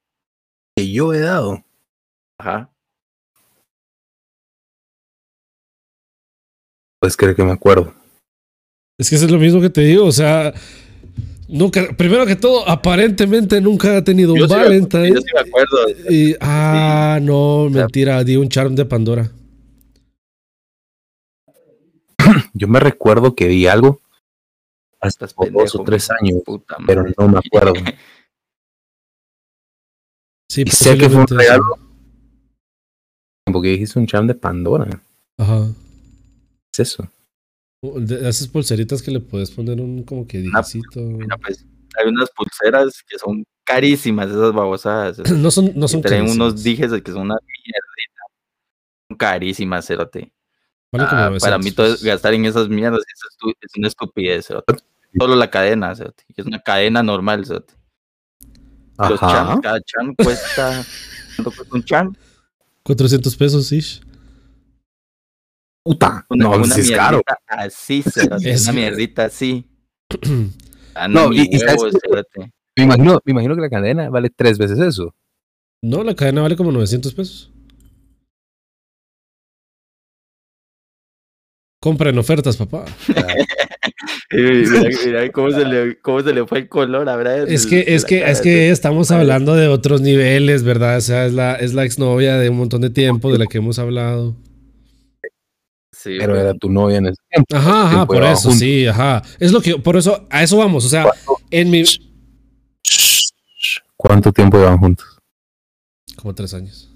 Que 0.76 0.90
yo 0.90 1.12
he 1.12 1.20
dado. 1.20 1.64
Ajá. 2.38 2.72
Pues 7.00 7.16
creo 7.16 7.34
que 7.34 7.42
me 7.42 7.52
acuerdo. 7.52 7.94
Es 8.98 9.08
que 9.08 9.16
es 9.16 9.30
lo 9.30 9.38
mismo 9.38 9.60
que 9.62 9.70
te 9.70 9.80
digo, 9.80 10.04
o 10.04 10.12
sea, 10.12 10.52
nunca, 11.48 11.88
primero 11.96 12.26
que 12.26 12.36
todo, 12.36 12.68
aparentemente 12.68 13.58
nunca 13.60 13.96
ha 13.96 14.04
tenido 14.04 14.34
un 14.34 14.46
Valentine. 14.46 15.08
yo 15.08 15.20
sí 15.20 15.32
me 15.32 15.40
acuerdo. 15.40 16.10
Y, 16.10 16.36
ah, 16.40 17.18
no, 17.22 17.70
mentira, 17.70 18.22
di 18.22 18.36
un 18.36 18.50
charm 18.50 18.74
de 18.74 18.84
Pandora. 18.84 19.30
Yo 22.52 22.68
me 22.68 22.80
recuerdo 22.80 23.34
que 23.34 23.48
di 23.48 23.66
algo 23.66 24.00
hasta 25.00 25.26
dos 25.26 25.74
o 25.74 25.84
tres 25.84 26.10
años, 26.10 26.42
pero 26.86 27.04
no 27.16 27.28
me 27.28 27.38
acuerdo. 27.38 27.72
Sí, 30.50 30.64
y 30.66 30.70
sé 30.72 30.98
que 30.98 31.08
fue 31.08 31.20
un 31.20 31.28
regalo. 31.28 31.62
Porque 33.52 33.68
dijiste 33.68 34.00
un 34.00 34.06
charm 34.08 34.26
de 34.26 34.34
Pandora. 34.34 35.00
Ajá. 35.38 35.68
¿Qué 36.72 36.82
es 36.82 36.90
eso? 36.90 37.08
esas 37.82 38.48
pulseritas 38.48 39.00
que 39.00 39.10
le 39.10 39.20
puedes 39.20 39.50
poner 39.52 39.80
un 39.80 40.02
como 40.02 40.26
que 40.26 40.38
dijecito. 40.38 41.00
Mira, 41.00 41.38
pues, 41.38 41.64
hay 41.96 42.08
unas 42.08 42.30
pulseras 42.30 43.02
que 43.08 43.18
son 43.18 43.44
carísimas, 43.64 44.28
esas 44.28 44.52
babosadas. 44.52 45.18
no 45.30 45.50
son, 45.50 45.72
no 45.76 45.88
son 45.88 46.02
Traen 46.02 46.28
unos 46.28 46.62
dijes 46.62 46.90
que 47.00 47.12
son 47.12 47.22
una 47.22 47.36
mierdita. 47.36 48.22
Son 49.08 49.16
carísimas, 49.16 49.88
ah, 50.92 51.32
para 51.40 51.58
mí 51.58 51.70
todo 51.70 51.96
gastar 52.02 52.34
en 52.34 52.44
esas 52.44 52.68
mierdas 52.68 53.00
es, 53.00 53.76
una 53.76 53.88
estupidez. 53.88 54.48
Solo 55.18 55.36
la 55.36 55.50
cadena. 55.50 55.92
Es 55.92 56.46
una 56.46 56.60
cadena 56.60 57.02
normal. 57.02 57.40
Los 57.40 59.20
chan, 59.20 59.60
cada 59.60 59.80
chan 59.80 60.14
cuesta. 60.14 60.84
¿Cuánto 61.36 61.50
cuesta 61.56 61.74
un 61.74 61.84
chan? 61.84 62.18
400 62.82 63.36
pesos, 63.36 63.72
ish. 63.72 64.02
Puta, 65.82 66.26
una, 66.28 66.44
no, 66.44 66.56
una 66.56 66.74
es 66.74 66.90
caro. 66.90 67.22
Así, 67.46 68.04
es 68.42 68.64
una 68.64 68.72
mierdita 68.72 69.24
así. 69.24 69.66
Ah, 70.94 71.08
no, 71.08 71.32
y, 71.32 71.48
me, 72.76 72.84
imagino, 72.84 73.20
me 73.24 73.30
imagino 73.30 73.54
que 73.54 73.60
la 73.60 73.70
cadena 73.70 74.10
vale 74.10 74.28
tres 74.28 74.58
veces 74.58 74.78
eso. 74.80 75.14
No, 75.82 76.02
la 76.02 76.14
cadena 76.14 76.42
vale 76.42 76.56
como 76.56 76.72
900 76.72 77.14
pesos. 77.14 77.52
Compren 81.80 82.18
ofertas, 82.18 82.58
papá. 82.58 82.84
mira, 84.30 85.32
cómo, 85.32 85.50
se 85.50 85.64
le, 85.64 85.98
cómo, 85.98 86.20
se 86.20 86.34
le, 86.34 86.46
fue 86.46 86.58
el 86.58 86.68
color 86.68 87.08
a 87.08 87.44
Es 87.44 87.66
que, 87.66 87.84
es 87.88 88.04
que, 88.04 88.30
es 88.30 88.42
que 88.42 88.70
estamos 88.70 89.10
hablando 89.10 89.54
de 89.54 89.68
otros 89.68 90.02
niveles, 90.02 90.62
¿verdad? 90.62 90.98
O 90.98 91.00
sea, 91.00 91.24
es 91.24 91.32
la, 91.32 91.54
es 91.54 91.72
la 91.72 91.84
exnovia 91.84 92.36
de 92.36 92.50
un 92.50 92.58
montón 92.58 92.82
de 92.82 92.90
tiempo 92.90 93.32
de 93.32 93.38
la 93.38 93.46
que 93.46 93.58
hemos 93.58 93.78
hablado. 93.78 94.36
pero 96.04 96.38
era 96.38 96.52
tu 96.52 96.68
novia 96.68 96.98
en 96.98 97.06
ese 97.06 97.22
tiempo. 97.30 97.56
Ajá, 97.56 97.86
ajá, 97.86 98.06
por 98.06 98.22
eso, 98.24 98.52
sí, 98.52 98.86
ajá. 98.86 99.22
Es 99.38 99.50
lo 99.50 99.62
que, 99.62 99.78
por 99.78 99.96
eso, 99.96 100.26
a 100.28 100.42
eso 100.42 100.58
vamos. 100.58 100.84
O 100.84 100.88
sea, 100.88 101.06
en 101.50 101.70
mi. 101.70 101.82
¿Cuánto 103.96 104.32
tiempo 104.32 104.58
llevan 104.58 104.78
juntos? 104.78 105.18
Como 106.16 106.34
tres 106.34 106.52
años. 106.52 106.90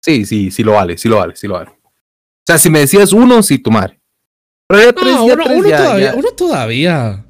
Sí, 0.00 0.24
sí, 0.24 0.52
sí 0.52 0.62
lo 0.62 0.72
vale, 0.72 0.96
sí 0.96 1.08
lo 1.08 1.16
vale, 1.16 1.34
sí 1.34 1.48
lo 1.48 1.54
vale. 1.54 1.79
O 2.40 2.46
sea, 2.46 2.58
si 2.58 2.70
me 2.70 2.80
decías 2.80 3.12
uno, 3.12 3.42
sí, 3.42 3.58
tu 3.58 3.70
madre. 3.70 4.00
Pero 4.66 4.82
ya 4.82 4.92
tres, 4.92 5.14
no, 5.14 5.24
uno, 5.24 5.44
todavía, 5.44 6.14
uno 6.14 6.30
todavía. 6.30 7.26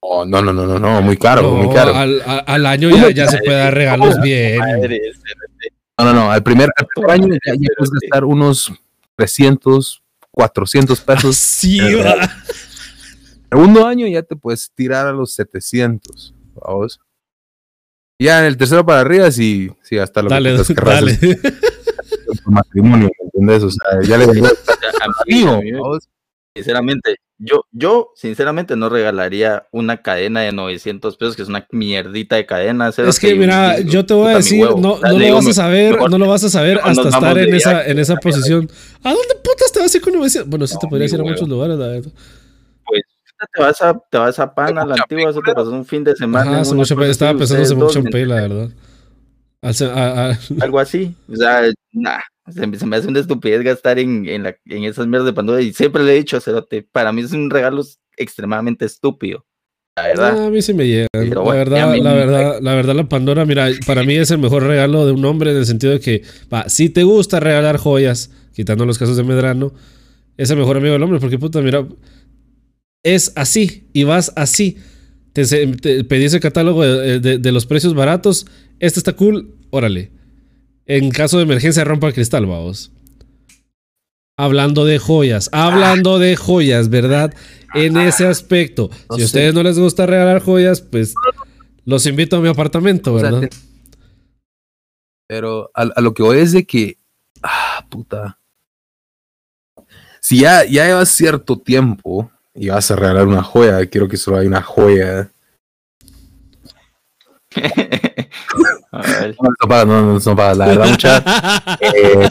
Oh, 0.00 0.24
no, 0.24 0.42
no, 0.42 0.52
no, 0.52 0.66
no, 0.66 0.78
no, 0.78 1.00
muy 1.00 1.16
caro, 1.16 1.52
muy 1.54 1.72
caro. 1.72 1.94
Al, 1.94 2.66
año 2.66 2.90
ya, 2.90 3.10
ya 3.10 3.28
se 3.28 3.38
puede 3.38 3.56
dar 3.58 3.72
regalos 3.72 4.20
bien. 4.22 4.58
No, 5.96 6.06
no, 6.06 6.12
no, 6.12 6.32
al 6.32 6.42
primer, 6.42 6.70
año 7.08 7.34
ya, 7.34 7.52
puedes 7.76 7.90
gastar 7.90 8.24
unos 8.24 8.72
300, 9.16 10.02
400 10.32 11.00
pesos. 11.02 11.36
Sí, 11.36 11.78
va. 11.94 12.16
segundo 13.48 13.86
año 13.86 14.08
ya 14.08 14.22
te 14.22 14.34
puedes 14.34 14.72
tirar 14.74 15.06
a 15.06 15.12
los 15.12 15.34
700, 15.34 16.34
vamos. 16.54 17.00
Ya 18.18 18.40
en 18.40 18.46
el 18.46 18.56
tercero 18.56 18.84
para 18.84 19.00
arriba 19.00 19.30
sí, 19.30 19.70
sí 19.82 19.98
hasta 19.98 20.22
lo 20.22 20.28
dale, 20.28 20.56
que 20.64 20.74
dale. 20.74 21.18
matrimonio, 22.46 23.10
¿me 23.42 23.54
entiendes? 23.54 23.62
O 23.64 23.70
sea, 23.70 24.02
ya 24.02 24.18
le 24.18 24.26
vengo 24.26 24.46
a 24.46 25.98
Sinceramente, 26.54 27.16
yo, 27.38 27.64
yo 27.72 28.10
sinceramente 28.14 28.76
no 28.76 28.90
regalaría 28.90 29.66
una 29.72 30.02
cadena 30.02 30.42
de 30.42 30.52
900 30.52 31.16
pesos, 31.16 31.34
que 31.34 31.40
es 31.40 31.48
una 31.48 31.66
mierdita 31.70 32.36
de 32.36 32.44
cadena. 32.44 32.90
Es 32.90 33.18
que, 33.18 33.34
mira, 33.34 33.80
yo 33.80 34.04
te 34.04 34.12
voy 34.12 34.32
a 34.32 34.36
decir, 34.36 34.68
no, 34.76 34.98
no 34.98 35.18
lo 35.18 35.34
vas 35.34 35.46
a 35.46 35.52
saber, 35.54 35.98
no 35.98 36.18
lo 36.18 36.28
vas 36.28 36.44
a 36.44 36.50
saber 36.50 36.78
hasta 36.84 37.08
estar 37.08 37.38
en 37.38 37.54
esa, 37.54 37.86
en 37.86 37.98
esa 37.98 38.16
posición. 38.16 38.68
¿A 39.02 39.14
dónde 39.14 39.34
putas 39.42 39.72
te 39.72 39.80
vas 39.80 39.94
a 39.94 39.96
ir 39.96 40.02
con 40.02 40.12
900? 40.12 40.50
Bueno, 40.50 40.66
sí 40.66 40.76
te 40.78 40.86
podría 40.88 41.06
ir 41.06 41.20
a 41.20 41.24
muchos 41.24 41.48
lugares, 41.48 41.78
la 41.78 41.86
verdad. 41.86 42.12
Pues 42.84 43.02
te 43.50 43.62
vas 43.62 43.80
a, 43.80 43.98
te 44.10 44.18
vas 44.18 44.38
a 44.38 44.54
Pan, 44.54 44.76
a 44.76 44.84
la 44.84 44.94
antigua, 44.94 45.30
eso 45.30 45.40
te 45.40 45.54
pasó 45.54 45.70
un 45.70 45.86
fin 45.86 46.04
de 46.04 46.14
semana. 46.14 46.60
estaba 46.60 47.38
pensando 47.38 47.72
en 47.72 47.78
mucho 47.78 47.98
en 47.98 48.28
la 48.28 48.34
verdad. 48.34 48.68
Algo 50.60 50.78
así. 50.78 51.14
O 51.32 51.36
sea, 51.36 51.62
nah, 51.92 52.18
se, 52.50 52.86
me 52.86 52.96
hace 52.96 53.08
una 53.08 53.20
estupidez 53.20 53.62
gastar 53.62 53.98
en, 53.98 54.28
en, 54.28 54.42
la, 54.42 54.56
en 54.66 54.84
esas 54.84 55.06
mierdas 55.06 55.26
de 55.26 55.32
Pandora. 55.32 55.60
Y 55.60 55.72
siempre 55.72 56.02
le 56.02 56.12
he 56.12 56.16
dicho, 56.16 56.40
Cerote, 56.40 56.82
para 56.82 57.12
mí 57.12 57.22
es 57.22 57.32
un 57.32 57.50
regalo 57.50 57.82
extremadamente 58.16 58.84
estúpido. 58.84 59.46
La 59.96 60.04
verdad. 60.04 60.38
Ah, 60.38 60.46
a 60.46 60.50
mí 60.50 60.62
sí 60.62 60.72
me 60.72 60.86
llega. 60.86 61.08
la 61.12 61.20
verdad, 61.20 61.96
la 61.96 62.14
verdad, 62.14 62.60
la 62.62 62.74
verdad, 62.74 62.94
la 62.94 63.08
Pandora, 63.08 63.44
mira, 63.44 63.68
para 63.86 64.04
mí 64.04 64.14
es 64.14 64.30
el 64.30 64.38
mejor 64.38 64.62
regalo 64.62 65.04
de 65.04 65.12
un 65.12 65.24
hombre 65.24 65.50
en 65.50 65.58
el 65.58 65.66
sentido 65.66 65.92
de 65.92 66.00
que, 66.00 66.22
va, 66.52 66.68
si 66.68 66.88
te 66.88 67.02
gusta 67.02 67.40
regalar 67.40 67.76
joyas, 67.76 68.30
quitando 68.54 68.86
los 68.86 68.98
casos 68.98 69.16
de 69.16 69.22
Medrano, 69.22 69.72
es 70.38 70.50
el 70.50 70.56
mejor 70.56 70.78
amigo 70.78 70.94
del 70.94 71.02
hombre, 71.02 71.20
porque 71.20 71.38
puta, 71.38 71.60
mira, 71.60 71.86
es 73.02 73.32
así 73.36 73.88
y 73.92 74.04
vas 74.04 74.32
así. 74.36 74.78
Te, 75.32 75.44
pedís 76.04 76.34
el 76.34 76.40
catálogo 76.40 76.82
de, 76.82 77.52
los 77.52 77.66
precios 77.66 77.94
baratos. 77.94 78.46
Este 78.80 78.98
está 78.98 79.14
cool, 79.14 79.54
órale. 79.70 80.10
En 80.86 81.10
caso 81.10 81.36
de 81.38 81.44
emergencia, 81.44 81.84
rompa 81.84 82.08
el 82.08 82.14
cristal, 82.14 82.46
vamos. 82.46 82.92
Hablando 84.36 84.84
de 84.84 84.98
joyas, 84.98 85.50
hablando 85.52 86.18
de 86.18 86.36
joyas, 86.36 86.88
¿verdad? 86.88 87.34
En 87.74 87.96
ese 87.96 88.26
aspecto. 88.26 88.90
si 89.14 89.22
a 89.22 89.24
ustedes 89.24 89.54
no 89.54 89.62
les 89.62 89.78
gusta 89.78 90.06
regalar 90.06 90.42
joyas, 90.42 90.80
pues 90.80 91.14
los 91.84 92.06
invito 92.06 92.36
a 92.36 92.40
mi 92.40 92.48
apartamento, 92.48 93.14
¿verdad? 93.14 93.48
pero 95.32 95.70
a, 95.72 95.82
a, 95.96 96.00
lo 96.02 96.12
que 96.12 96.22
voy 96.22 96.40
es 96.40 96.52
de 96.52 96.66
que. 96.66 96.98
Ah, 97.42 97.86
puta. 97.88 98.38
Si 100.20 100.40
ya, 100.40 100.64
ya 100.66 100.84
llevas 100.84 101.08
cierto 101.08 101.58
tiempo 101.58 102.30
y 102.54 102.68
vas 102.68 102.90
a 102.90 102.96
regalar 102.96 103.26
una 103.26 103.42
joya, 103.42 103.86
quiero 103.86 104.08
que 104.08 104.18
solo 104.18 104.36
haya 104.36 104.48
una 104.48 104.60
joya. 104.60 105.30
no, 108.92 109.86
no, 109.86 110.18
no, 110.18 110.18
no, 110.18 110.54
la 110.54 110.66
verdad, 110.66 110.88
mucha. 110.88 111.24
Eh, 111.80 112.30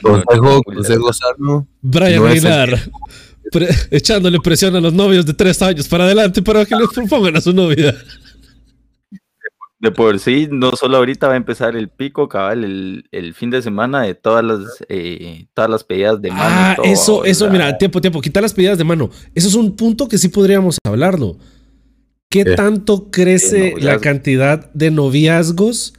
consejo, 0.00 0.62
consejo 0.62 1.12
sano. 1.12 1.66
Brian 1.82 2.22
Reinar, 2.22 2.78
echándole 3.90 4.38
presión 4.40 4.76
a 4.76 4.80
los 4.80 4.92
novios 4.92 5.26
de 5.26 5.34
tres 5.34 5.60
años 5.60 5.88
para 5.88 6.04
adelante 6.04 6.40
para 6.40 6.64
que 6.64 6.76
les 6.76 6.88
propongan 6.88 7.36
a 7.36 7.40
su 7.40 7.52
novia. 7.52 7.94
De 9.80 9.92
por 9.92 10.18
sí, 10.18 10.48
no 10.50 10.72
solo 10.72 10.96
ahorita 10.96 11.28
va 11.28 11.34
a 11.34 11.36
empezar 11.36 11.76
el 11.76 11.88
pico, 11.88 12.28
cabal, 12.28 12.64
el, 12.64 13.04
el 13.12 13.32
fin 13.32 13.50
de 13.50 13.62
semana 13.62 14.02
de 14.02 14.14
todas 14.14 14.44
las, 14.44 14.60
eh, 14.88 15.46
todas 15.54 15.70
las 15.70 15.84
pedidas 15.84 16.20
de 16.20 16.30
mano. 16.30 16.42
Ah, 16.48 16.76
eso, 16.82 17.24
eso, 17.24 17.48
mira, 17.48 17.78
tiempo, 17.78 18.00
tiempo, 18.00 18.20
quitar 18.20 18.42
las 18.42 18.52
pedidas 18.52 18.76
de 18.76 18.82
mano. 18.82 19.08
Eso 19.34 19.46
es 19.46 19.54
un 19.54 19.76
punto 19.76 20.08
que 20.08 20.18
sí 20.18 20.28
podríamos 20.28 20.78
hablarlo. 20.84 21.36
¿Qué 22.30 22.44
tanto 22.44 23.10
crece 23.10 23.74
la 23.78 24.00
cantidad 24.00 24.70
de 24.74 24.90
noviazgos 24.90 25.94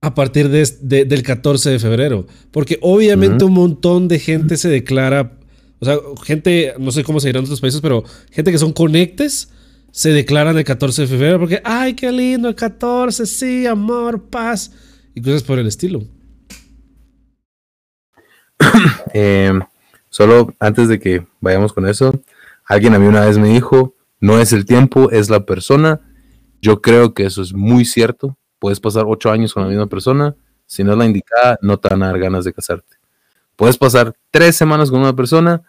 a 0.00 0.14
partir 0.14 0.48
de, 0.48 1.04
del 1.04 1.22
14 1.22 1.68
de 1.70 1.78
febrero? 1.78 2.26
Porque 2.50 2.78
obviamente 2.80 3.44
un 3.44 3.52
montón 3.52 4.08
de 4.08 4.18
gente 4.18 4.56
se 4.56 4.70
declara, 4.70 5.38
o 5.80 5.84
sea, 5.84 5.98
gente, 6.24 6.72
no 6.78 6.90
sé 6.92 7.04
cómo 7.04 7.20
se 7.20 7.28
dirán 7.28 7.40
en 7.40 7.44
otros 7.44 7.60
países, 7.60 7.82
pero 7.82 8.04
gente 8.30 8.52
que 8.52 8.58
son 8.58 8.72
conectes 8.72 9.50
se 9.90 10.10
declaran 10.10 10.56
el 10.56 10.64
14 10.64 11.02
de 11.02 11.08
febrero 11.08 11.38
porque, 11.38 11.60
ay, 11.62 11.92
qué 11.92 12.10
lindo, 12.10 12.48
el 12.48 12.54
14, 12.54 13.26
sí, 13.26 13.66
amor, 13.66 14.30
paz, 14.30 14.72
y 15.14 15.20
cosas 15.20 15.42
por 15.42 15.58
el 15.58 15.66
estilo. 15.66 16.02
Eh, 19.16 19.52
solo 20.08 20.52
antes 20.58 20.88
de 20.88 20.98
que 20.98 21.24
vayamos 21.40 21.72
con 21.72 21.86
eso, 21.86 22.20
alguien 22.64 22.94
a 22.94 22.98
mí 22.98 23.06
una 23.06 23.24
vez 23.24 23.38
me 23.38 23.48
dijo, 23.48 23.93
no 24.24 24.40
es 24.40 24.54
el 24.54 24.64
tiempo, 24.64 25.10
es 25.10 25.28
la 25.28 25.44
persona. 25.44 26.00
Yo 26.62 26.80
creo 26.80 27.12
que 27.12 27.26
eso 27.26 27.42
es 27.42 27.52
muy 27.52 27.84
cierto. 27.84 28.38
Puedes 28.58 28.80
pasar 28.80 29.04
ocho 29.06 29.30
años 29.30 29.52
con 29.52 29.64
la 29.64 29.68
misma 29.68 29.86
persona, 29.86 30.34
si 30.64 30.82
no 30.82 30.92
es 30.92 30.98
la 30.98 31.04
indicada, 31.04 31.58
no 31.60 31.78
te 31.78 31.90
van 31.90 32.02
a 32.02 32.06
dar 32.06 32.18
ganas 32.18 32.46
de 32.46 32.54
casarte. 32.54 32.96
Puedes 33.54 33.76
pasar 33.76 34.14
tres 34.30 34.56
semanas 34.56 34.90
con 34.90 35.00
una 35.00 35.14
persona 35.14 35.62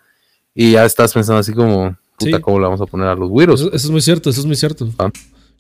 y 0.54 0.72
ya 0.72 0.86
estás 0.86 1.14
pensando 1.14 1.40
así 1.40 1.52
como, 1.52 1.98
puta, 2.18 2.40
¿cómo 2.40 2.60
le 2.60 2.64
vamos 2.64 2.80
a 2.80 2.86
poner 2.86 3.08
a 3.08 3.16
los 3.16 3.30
güiros? 3.30 3.60
Eso, 3.60 3.74
es 3.74 3.90
muy 3.90 4.00
cierto, 4.00 4.30
eso 4.30 4.40
es 4.40 4.46
muy 4.46 4.56
cierto. 4.56 4.88
Ah. 5.00 5.12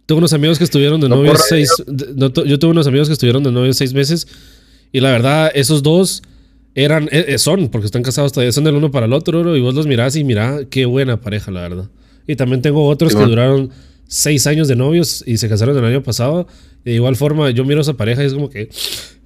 Tengo 0.05 0.19
unos 0.19 0.31
amigos 0.31 0.57
que 0.57 0.63
estuvieron 0.63 1.01
de 1.01 1.09
novios 1.09 1.43
seis. 1.49 1.69
yo 1.85 2.59
tuve 2.59 2.71
unos 2.71 2.87
amigos 2.87 3.09
que 3.09 3.13
estuvieron 3.13 3.43
de 3.43 3.51
novios 3.51 3.75
seis 3.75 3.93
meses. 3.93 4.25
Y 4.93 5.01
la 5.01 5.11
verdad, 5.11 5.51
esos 5.53 5.83
dos 5.83 6.23
eran, 6.75 7.09
eh, 7.11 7.25
eh, 7.27 7.37
son, 7.39 7.67
porque 7.67 7.87
están 7.87 8.03
casados 8.03 8.31
todavía, 8.31 8.53
son 8.53 8.63
del 8.63 8.75
uno 8.75 8.89
para 8.89 9.05
el 9.05 9.11
otro, 9.11 9.57
y 9.57 9.59
vos 9.59 9.75
los 9.75 9.85
mirás 9.85 10.15
y 10.15 10.23
mirá, 10.23 10.63
qué 10.69 10.85
buena 10.85 11.19
pareja, 11.19 11.51
la 11.51 11.59
verdad. 11.59 11.89
Y 12.27 12.35
también 12.35 12.61
tengo 12.61 12.87
otros 12.87 13.15
que 13.15 13.23
duraron 13.23 13.71
seis 14.07 14.47
años 14.47 14.67
de 14.67 14.75
novios 14.75 15.23
y 15.25 15.37
se 15.37 15.49
casaron 15.49 15.77
el 15.77 15.85
año 15.85 16.03
pasado. 16.03 16.47
de 16.83 16.93
igual 16.93 17.15
forma, 17.15 17.49
yo 17.49 17.65
miro 17.65 17.79
a 17.79 17.81
esa 17.81 17.93
pareja 17.93 18.23
y 18.23 18.27
es 18.27 18.33
como 18.33 18.49
que 18.49 18.69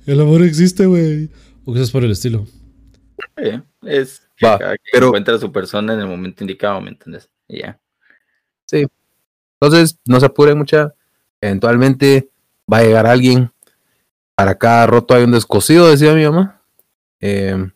el 0.05 0.19
amor 0.19 0.41
existe, 0.43 0.85
güey. 0.85 1.29
O 1.65 1.73
cosas 1.73 1.91
por 1.91 2.03
el 2.03 2.11
estilo. 2.11 2.45
es 3.83 4.21
Va, 4.43 4.57
pero 4.91 5.07
encuentra 5.07 5.35
a 5.35 5.39
su 5.39 5.51
persona 5.51 5.93
en 5.93 5.99
el 5.99 6.07
momento 6.07 6.43
indicado, 6.43 6.79
¿me 6.79 6.89
entiendes? 6.89 7.29
Y 7.47 7.59
ya. 7.59 7.79
Sí. 8.65 8.87
Entonces, 9.59 9.99
no 10.05 10.19
se 10.19 10.25
apure 10.25 10.55
mucha. 10.55 10.93
Eventualmente 11.41 12.29
va 12.71 12.77
a 12.77 12.83
llegar 12.83 13.05
alguien. 13.05 13.51
Para 14.35 14.57
cada 14.57 14.87
roto 14.87 15.13
hay 15.13 15.23
un 15.23 15.31
descosido, 15.31 15.89
decía 15.89 16.13
mi 16.13 16.23
mamá. 16.23 16.61
Eh, 17.19 17.69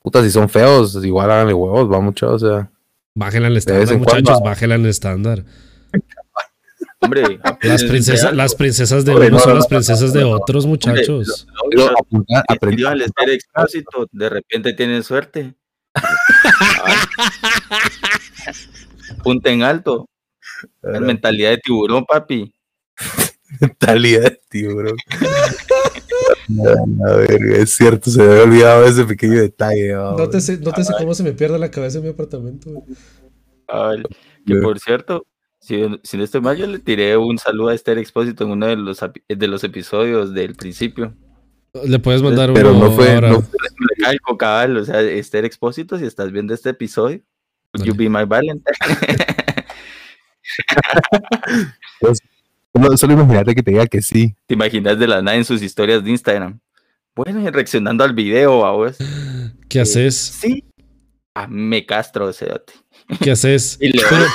puta, 0.00 0.22
si 0.22 0.30
son 0.30 0.48
feos, 0.48 1.04
igual 1.04 1.30
háganle 1.30 1.52
huevos, 1.52 1.92
va 1.92 2.00
mucho, 2.00 2.32
o 2.32 2.38
sea. 2.38 2.70
Bájenla 3.16 3.46
al 3.46 3.56
estándar, 3.56 3.96
muchachos, 3.96 4.40
bájenla 4.42 4.74
al 4.74 4.86
estándar. 4.86 5.44
Hombre, 6.98 7.38
las 7.62 7.84
princesas, 7.84 8.34
las 8.34 8.56
princesas 8.56 9.04
de 9.04 9.14
uno 9.14 9.38
son 9.38 9.54
las 9.54 9.68
princesas 9.68 10.12
de 10.12 10.24
otros, 10.24 10.66
muchachos. 10.66 11.46
Aprendió 12.48 12.88
al 12.88 13.02
estar 13.02 13.30
expósito, 13.30 14.08
de 14.10 14.30
repente 14.30 14.72
tienen 14.72 15.04
suerte. 15.04 15.54
Punta 19.22 19.50
en 19.50 19.62
alto. 19.62 20.08
La 20.82 20.98
mentalidad 20.98 21.50
de 21.50 21.58
tiburón, 21.58 22.04
papi. 22.04 22.52
Mentalidad 23.60 24.22
de 24.22 24.40
tiburón. 24.48 24.96
A 27.06 27.16
ver, 27.16 27.42
es 27.58 27.74
cierto, 27.74 28.10
se 28.10 28.22
me 28.22 28.28
había 28.28 28.42
olvidado 28.42 28.84
ese 28.86 29.04
pequeño 29.04 29.40
detalle. 29.40 29.92
No 29.92 30.28
te 30.28 30.40
sé, 30.40 30.60
cómo 30.98 31.14
se 31.14 31.22
me 31.22 31.32
pierde 31.32 31.58
la 31.58 31.70
cabeza 31.70 31.98
en 31.98 32.04
mi 32.04 32.10
apartamento. 32.10 32.70
que 34.46 34.54
por 34.56 34.78
cierto, 34.78 35.26
si, 35.58 35.82
si, 36.02 36.16
no 36.16 36.24
estoy 36.24 36.40
mal, 36.40 36.56
yo 36.56 36.66
le 36.66 36.78
tiré 36.78 37.16
un 37.16 37.38
saludo 37.38 37.68
a 37.68 37.74
Esther 37.74 37.98
Expósito 37.98 38.44
en 38.44 38.50
uno 38.50 38.66
de 38.66 38.76
los, 38.76 39.00
de 39.28 39.48
los 39.48 39.64
episodios 39.64 40.34
del 40.34 40.54
principio. 40.54 41.14
Le 41.84 41.98
puedes 41.98 42.22
mandar 42.22 42.52
Pero 42.52 42.70
uno 42.70 42.90
no 42.90 42.92
fue. 42.92 43.20
No 43.20 43.42
fue. 43.42 44.36
cabal, 44.38 44.76
o 44.76 44.84
sea, 44.84 45.00
Esther 45.00 45.44
Expósito, 45.44 45.98
si 45.98 46.04
estás 46.04 46.30
viendo 46.30 46.54
este 46.54 46.70
episodio, 46.70 47.20
you 47.82 47.94
be 47.94 48.08
my 48.08 48.24
Valentine. 48.24 48.76
pues, 52.74 53.00
solo, 53.00 53.14
imagínate 53.14 53.54
que 53.54 53.62
te 53.62 53.70
diga 53.70 53.86
que 53.86 54.02
sí. 54.02 54.34
Te 54.46 54.54
imaginas 54.54 54.98
de 54.98 55.06
la 55.06 55.22
nada 55.22 55.36
en 55.36 55.44
sus 55.44 55.62
historias 55.62 56.02
de 56.04 56.10
Instagram. 56.10 56.58
bueno, 57.14 57.50
reaccionando 57.50 58.04
al 58.04 58.12
video, 58.12 58.52
vos. 58.76 58.96
¿Qué 59.68 59.80
haces? 59.80 60.14
Sí. 60.14 60.64
Ah, 61.36 61.48
me 61.48 61.84
castro 61.84 62.30
ese 62.30 62.46
¿Qué 63.20 63.32
haces? 63.32 63.78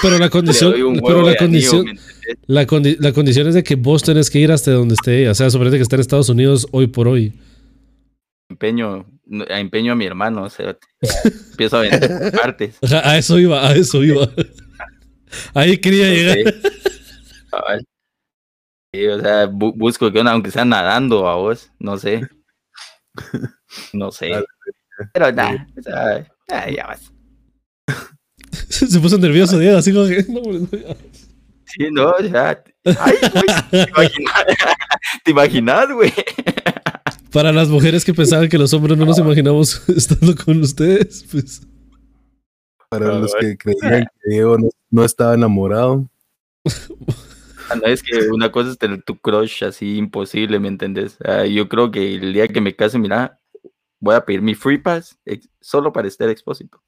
pero, 0.01 0.17
la 0.17 0.29
condición, 0.29 0.73
pero 1.05 1.21
la 1.21 1.35
condición, 1.35 1.85
la, 2.45 2.65
condición 2.65 3.47
es 3.47 3.55
de 3.55 3.63
que 3.63 3.75
vos 3.75 4.03
tenés 4.03 4.29
que 4.29 4.39
ir 4.39 4.51
hasta 4.51 4.71
donde 4.71 4.95
esté 4.95 5.21
ella. 5.21 5.31
O 5.31 5.35
sea, 5.35 5.49
sobre 5.49 5.71
que 5.71 5.77
está 5.77 5.95
en 5.95 6.01
Estados 6.01 6.29
Unidos 6.29 6.67
hoy 6.71 6.87
por 6.87 7.07
hoy. 7.07 7.33
Empeño, 8.49 9.05
empeño 9.29 9.93
a 9.93 9.95
mi 9.95 10.05
hermano, 10.05 10.43
o 10.43 10.49
sea, 10.49 10.77
empiezo 11.51 11.77
a 11.77 11.81
vender 11.81 12.31
partes. 12.41 12.77
A 12.81 13.17
eso 13.17 13.39
iba, 13.39 13.67
a 13.67 13.75
eso 13.75 14.03
iba. 14.03 14.29
Ahí 15.53 15.77
quería 15.77 16.07
llegar. 16.09 16.53
Sí, 18.93 19.07
o 19.07 19.19
sea, 19.21 19.45
busco 19.47 20.11
que 20.11 20.19
aunque 20.19 20.51
sea 20.51 20.65
nadando 20.65 21.27
a 21.27 21.35
vos, 21.35 21.71
no 21.79 21.97
sé. 21.97 22.27
No 23.93 24.11
sé. 24.11 24.31
Pero 25.13 25.31
nada, 25.31 25.67
o 25.77 25.81
sea, 25.81 26.69
ya 26.69 26.87
vas. 26.87 27.11
Se 28.69 28.99
puso 28.99 29.17
nervioso, 29.17 29.57
Diego, 29.59 29.77
así 29.77 29.93
como 29.93 30.07
que. 30.07 30.23
sí, 31.65 31.87
no, 31.91 32.17
ya. 32.19 32.61
Ay, 32.85 33.15
güey. 33.95 34.09
¿Te 35.23 35.31
imaginas, 35.31 35.91
güey? 35.91 36.13
Para 37.31 37.51
las 37.51 37.69
mujeres 37.69 38.03
que 38.03 38.13
pensaban 38.13 38.49
que 38.49 38.57
los 38.57 38.73
hombres 38.73 38.97
no 38.97 39.05
nos 39.05 39.19
imaginamos 39.19 39.87
estando 39.89 40.35
con 40.35 40.61
ustedes, 40.61 41.25
pues. 41.31 41.61
Para 42.89 43.13
los 43.19 43.33
que 43.35 43.55
creían 43.55 44.05
que 44.05 44.29
Diego 44.29 44.57
no, 44.89 45.03
estaba 45.03 45.35
enamorado. 45.35 46.09
Ah, 47.69 47.75
no 47.81 47.87
es 47.87 48.01
que 48.03 48.27
una 48.29 48.51
cosa 48.51 48.71
es 48.71 48.77
tener 48.77 49.03
tu 49.03 49.17
crush 49.17 49.63
así 49.63 49.97
imposible, 49.97 50.59
¿me 50.59 50.67
entendés? 50.67 51.17
yo 51.49 51.69
creo 51.69 51.91
que 51.91 52.15
el 52.15 52.33
día 52.33 52.47
que 52.47 52.61
me 52.61 52.75
case, 52.75 52.97
mira, 52.99 53.39
voy 53.99 54.15
a 54.15 54.25
pedir 54.25 54.41
mi 54.41 54.55
free 54.55 54.77
pass 54.77 55.17
solo 55.59 55.91
para 55.93 56.07
estar 56.07 56.29
expósito. 56.29 56.81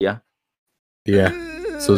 Ya. 0.00 0.24
Ya. 1.04 1.34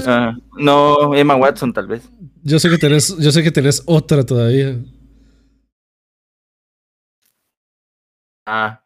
Ah, 0.06 0.34
no, 0.58 1.14
Emma 1.14 1.36
Watson 1.36 1.72
tal 1.72 1.86
vez. 1.86 2.08
Yo 2.42 2.58
sé 2.58 2.70
que 2.70 2.78
tenés, 2.78 3.16
yo 3.18 3.30
sé 3.30 3.42
que 3.42 3.50
tenés 3.50 3.82
otra 3.86 4.24
todavía. 4.24 4.76
Ah, 8.46 8.82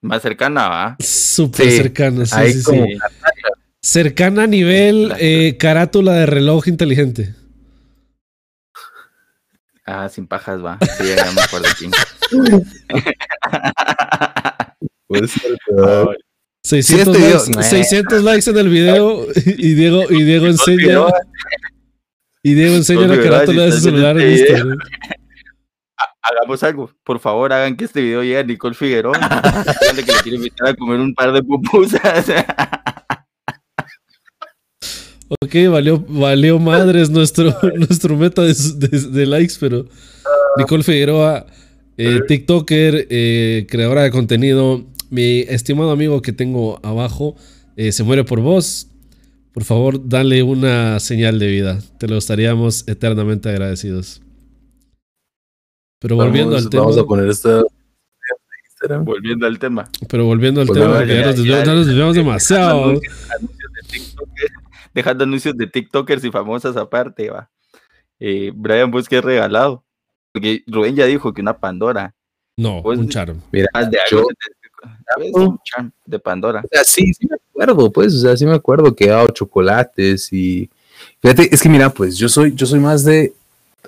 más 0.00 0.22
cercana, 0.22 0.68
¿va? 0.68 0.96
Súper 0.98 1.70
cercana, 1.70 2.26
sí, 2.26 2.52
sí, 2.52 2.62
sí. 2.62 2.98
Cercana 3.82 4.42
a 4.44 4.46
nivel 4.46 5.12
eh, 5.18 5.56
carátula 5.58 6.12
de 6.12 6.26
reloj 6.26 6.68
inteligente. 6.68 7.34
Ah, 9.86 10.08
sin 10.08 10.26
pajas, 10.26 10.64
va. 10.64 10.78
Sí, 10.98 11.04
ya 11.16 11.30
me 11.32 11.40
acuerdo 11.40 11.68
quién. 11.78 11.90
Puede 15.06 15.26
ser, 15.26 15.58
600, 16.62 17.18
likes, 17.18 17.62
600 17.62 18.22
likes 18.22 18.50
en 18.50 18.58
el 18.58 18.68
video 18.68 19.26
y 19.34 19.74
Diego, 19.74 20.04
y 20.10 20.22
Diego 20.22 20.46
enseña. 20.46 21.06
Y 22.42 22.54
Diego 22.54 22.76
enseña 22.76 23.08
la 23.08 23.20
carátula 23.20 23.64
de 23.64 23.72
su 23.72 23.80
celular 23.80 24.20
en 24.20 24.30
Instagram 24.30 24.78
hagamos 26.22 26.62
algo. 26.62 26.90
Por 27.04 27.18
favor, 27.18 27.52
hagan 27.52 27.76
que 27.76 27.84
este 27.84 28.00
video 28.00 28.22
llegue 28.22 28.38
a 28.38 28.42
Nicole 28.42 28.74
Figueroa. 28.74 29.18
que 29.94 29.96
le 29.96 30.04
quiero 30.04 30.36
invitar 30.36 30.68
a 30.68 30.74
comer 30.74 31.00
un 31.00 31.14
par 31.14 31.32
de 31.32 31.42
pupusas. 31.42 32.26
ok, 35.30 35.54
valió, 35.70 36.04
valió 36.08 36.58
madres 36.58 37.10
nuestro, 37.10 37.54
nuestro 37.76 38.16
meta 38.16 38.42
de, 38.42 39.26
likes, 39.26 39.54
pero 39.60 39.86
Nicole 40.56 40.82
Figueroa, 40.82 41.46
eh, 41.96 42.20
TikToker, 42.26 43.06
eh, 43.08 43.66
creadora 43.68 44.02
de 44.02 44.10
contenido, 44.10 44.84
mi 45.10 45.40
estimado 45.40 45.90
amigo 45.92 46.20
que 46.22 46.32
tengo 46.32 46.80
abajo, 46.82 47.36
eh, 47.76 47.92
se 47.92 48.02
muere 48.02 48.24
por 48.24 48.40
vos. 48.40 48.88
Por 49.52 49.64
favor, 49.64 50.08
dale 50.08 50.42
una 50.42 51.00
señal 51.00 51.38
de 51.38 51.48
vida. 51.48 51.78
Te 51.98 52.06
lo 52.06 52.16
estaríamos 52.16 52.86
eternamente 52.86 53.48
agradecidos. 53.48 54.22
Pero 55.98 56.16
volviendo 56.16 56.56
al 56.56 56.70
tema. 56.70 56.84
Vamos 56.84 56.98
a 56.98 57.04
poner 57.04 57.28
esta. 57.28 57.62
Volviendo 59.02 59.46
al 59.46 59.58
tema. 59.58 59.90
Pero 60.08 60.24
volviendo 60.24 60.60
al 60.62 60.68
tema, 60.68 60.98
porque 60.98 61.44
ya, 61.44 61.64
nos 61.64 61.86
desviamos 61.86 62.14
demasiado. 62.14 63.00
Dejando 64.94 65.24
anuncios 65.24 65.56
de 65.56 65.66
TikTokers 65.66 66.24
y 66.24 66.30
famosas 66.30 66.76
aparte, 66.76 67.30
va. 67.30 67.50
Eh, 68.18 68.52
Brian, 68.54 68.90
pues 68.90 69.08
que 69.08 69.20
regalado. 69.20 69.84
Porque 70.32 70.62
Rubén 70.66 70.94
ya 70.94 71.06
dijo 71.06 71.32
que 71.32 71.40
una 71.40 71.58
Pandora. 71.58 72.14
No, 72.56 72.82
un 72.82 73.08
charm. 73.08 73.40
Mira, 73.50 73.68
de, 73.88 73.98
yo, 74.10 74.26
un 75.32 75.58
charm 75.64 75.90
de 76.04 76.18
Pandora. 76.18 76.60
O 76.64 76.68
sea, 76.70 76.84
sí, 76.84 77.12
sí 77.14 77.26
me 77.28 77.36
acuerdo, 77.36 77.90
pues, 77.90 78.14
o 78.14 78.18
sea, 78.18 78.36
sí 78.36 78.46
me 78.46 78.54
acuerdo 78.54 78.94
que 78.94 79.04
he 79.04 79.08
dado 79.08 79.28
chocolates 79.28 80.32
y. 80.32 80.70
Fíjate, 81.20 81.54
es 81.54 81.62
que 81.62 81.68
mira, 81.68 81.90
pues 81.90 82.18
yo 82.18 82.28
soy, 82.28 82.54
yo 82.54 82.66
soy 82.66 82.78
más 82.78 83.04
de, 83.04 83.32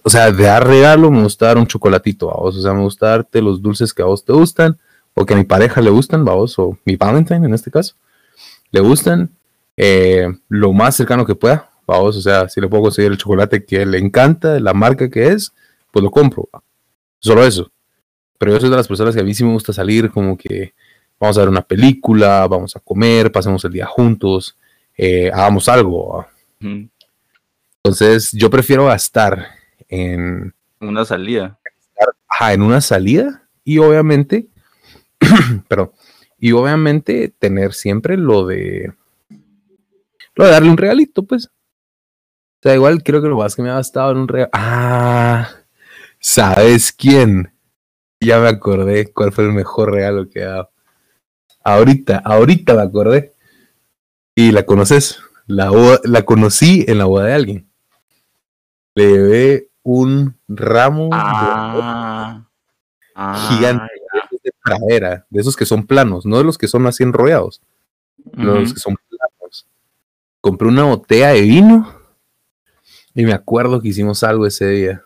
o 0.03 0.11
sea, 0.11 0.31
de 0.31 0.45
dar 0.45 0.67
regalo 0.67 1.11
me 1.11 1.23
gusta 1.23 1.47
dar 1.47 1.59
un 1.59 1.67
chocolatito 1.67 2.31
a 2.31 2.41
vos, 2.41 2.57
o 2.57 2.63
sea, 2.63 2.73
me 2.73 2.83
gusta 2.83 3.09
darte 3.09 3.43
los 3.43 3.61
dulces 3.61 3.93
que 3.93 4.03
a 4.03 4.07
vos 4.07 4.25
te 4.25 4.33
gustan, 4.33 4.79
o 5.15 5.27
que 5.27 5.35
a 5.35 5.37
mi 5.37 5.45
pareja 5.45 5.81
le 5.81 5.91
gustan, 5.91 6.27
a 6.29 6.33
vos, 6.33 6.59
o 6.59 6.79
mi 6.85 6.97
Valentine 6.97 7.47
en 7.47 7.55
este 7.55 7.71
caso, 7.71 7.95
le 8.71 8.81
gustan, 8.81 9.31
eh, 9.85 10.29
lo 10.49 10.73
más 10.73 10.95
cercano 10.95 11.27
que 11.27 11.35
pueda, 11.35 11.69
a 11.89 11.99
vos, 11.99 12.17
o 12.17 12.21
sea, 12.21 12.49
si 12.49 12.61
le 12.61 12.69
puedo 12.69 12.85
conseguir 12.85 13.11
el 13.11 13.19
chocolate 13.19 13.65
que 13.65 13.85
le 13.85 13.99
encanta, 13.99 14.61
la 14.61 14.73
marca 14.73 15.11
que 15.11 15.27
es, 15.27 15.53
pues 15.91 16.05
lo 16.05 16.11
compro, 16.13 16.49
solo 17.19 17.45
eso. 17.45 17.69
Pero 18.39 18.53
yo 18.53 18.61
soy 18.61 18.71
de 18.71 18.77
las 18.77 18.87
personas 18.87 19.13
que 19.13 19.21
a 19.21 19.25
mí 19.25 19.35
sí 19.35 19.43
me 19.43 19.53
gusta 19.53 19.73
salir, 19.73 20.13
como 20.13 20.37
que 20.37 20.73
vamos 21.19 21.37
a 21.37 21.41
ver 21.41 21.49
una 21.49 21.63
película, 21.63 22.47
vamos 22.47 22.77
a 22.77 22.81
comer, 22.81 23.33
pasemos 23.33 23.65
el 23.65 23.73
día 23.73 23.87
juntos, 23.87 24.57
eh, 24.97 25.33
hagamos 25.33 25.69
algo. 25.69 26.27
Entonces, 26.61 28.31
yo 28.31 28.51
prefiero 28.51 28.87
gastar 28.87 29.49
en 29.89 30.55
una 30.81 31.05
salida. 31.05 31.59
Ajá, 32.29 32.53
en 32.53 32.63
una 32.63 32.81
salida 32.81 33.49
y 33.65 33.79
obviamente, 33.79 34.47
pero, 35.67 35.93
y 36.39 36.53
obviamente 36.53 37.35
tener 37.37 37.75
siempre 37.75 38.17
lo 38.17 38.47
de, 38.47 38.93
de 40.37 40.51
darle 40.51 40.71
un 40.71 40.77
regalito, 40.77 41.23
pues. 41.25 41.47
O 41.47 42.63
sea, 42.63 42.75
igual 42.75 43.03
creo 43.03 43.21
que 43.21 43.29
lo 43.29 43.39
más 43.39 43.57
que 43.57 43.63
me 43.63 43.71
ha 43.71 43.75
gastado 43.75 44.13
en 44.13 44.19
un 44.19 44.29
regalo. 44.29 44.51
Ah, 44.53 45.49
¿sabes 46.21 46.93
quién? 46.93 47.53
Ya 48.21 48.39
me 48.39 48.49
acordé 48.49 49.13
cuál 49.13 49.33
fue 49.33 49.45
el 49.45 49.53
mejor 49.53 49.91
regalo 49.91 50.29
que 50.31 50.41
he 50.41 50.45
dado. 50.45 50.71
Ahorita, 51.65 52.19
ahorita 52.25 52.75
me 52.75 52.83
acordé. 52.83 53.35
Y 54.35 54.53
la 54.53 54.65
conoces. 54.65 55.21
La, 55.47 55.71
la 56.05 56.23
conocí 56.23 56.85
en 56.87 56.99
la 56.99 57.05
boda 57.05 57.27
de 57.27 57.35
alguien. 57.35 57.69
Le 58.95 59.09
llevé 59.09 59.69
un 59.83 60.37
ramo 60.49 61.05
de, 61.05 61.11
ah. 61.13 62.47
ah, 63.15 63.49
gigante 63.49 63.91
de 64.43 64.53
pradera, 64.63 65.27
de 65.29 65.41
esos 65.41 65.57
que 65.57 65.67
son 65.67 65.87
planos, 65.87 66.27
no 66.27 66.39
de 66.39 66.45
los 66.45 66.59
que 66.59 66.69
son 66.69 66.87
así 66.87 67.03
enrollados, 67.03 67.61
de 68.17 68.45
los 68.45 68.75
que 68.75 68.81
son. 68.81 68.97
Compré 70.43 70.69
una 70.69 70.83
botella 70.83 71.29
de 71.29 71.41
vino 71.43 71.89
y 73.15 73.25
me 73.25 73.33
acuerdo 73.33 73.81
que 73.81 73.89
hicimos 73.89 74.25
algo 74.25 74.45
ese 74.45 74.69
día. 74.69 75.05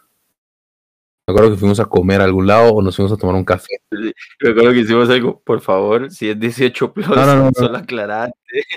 Me 1.26 1.32
acuerdo 1.32 1.50
que 1.50 1.58
fuimos 1.58 1.78
a 1.78 1.84
comer 1.84 2.22
a 2.22 2.24
algún 2.24 2.46
lado 2.46 2.72
o 2.72 2.80
nos 2.80 2.96
fuimos 2.96 3.12
a 3.12 3.18
tomar 3.18 3.36
un 3.36 3.44
café. 3.44 3.80
Me 3.90 4.50
acuerdo 4.50 4.72
que 4.72 4.78
hicimos 4.78 5.10
algo, 5.10 5.42
por 5.44 5.60
favor, 5.60 6.10
si 6.10 6.30
es 6.30 6.40
18 6.40 6.90
plus, 6.90 7.08
no, 7.08 7.26
no, 7.26 7.36
no, 7.36 7.50
solo 7.52 7.76
aclarate. 7.76 8.32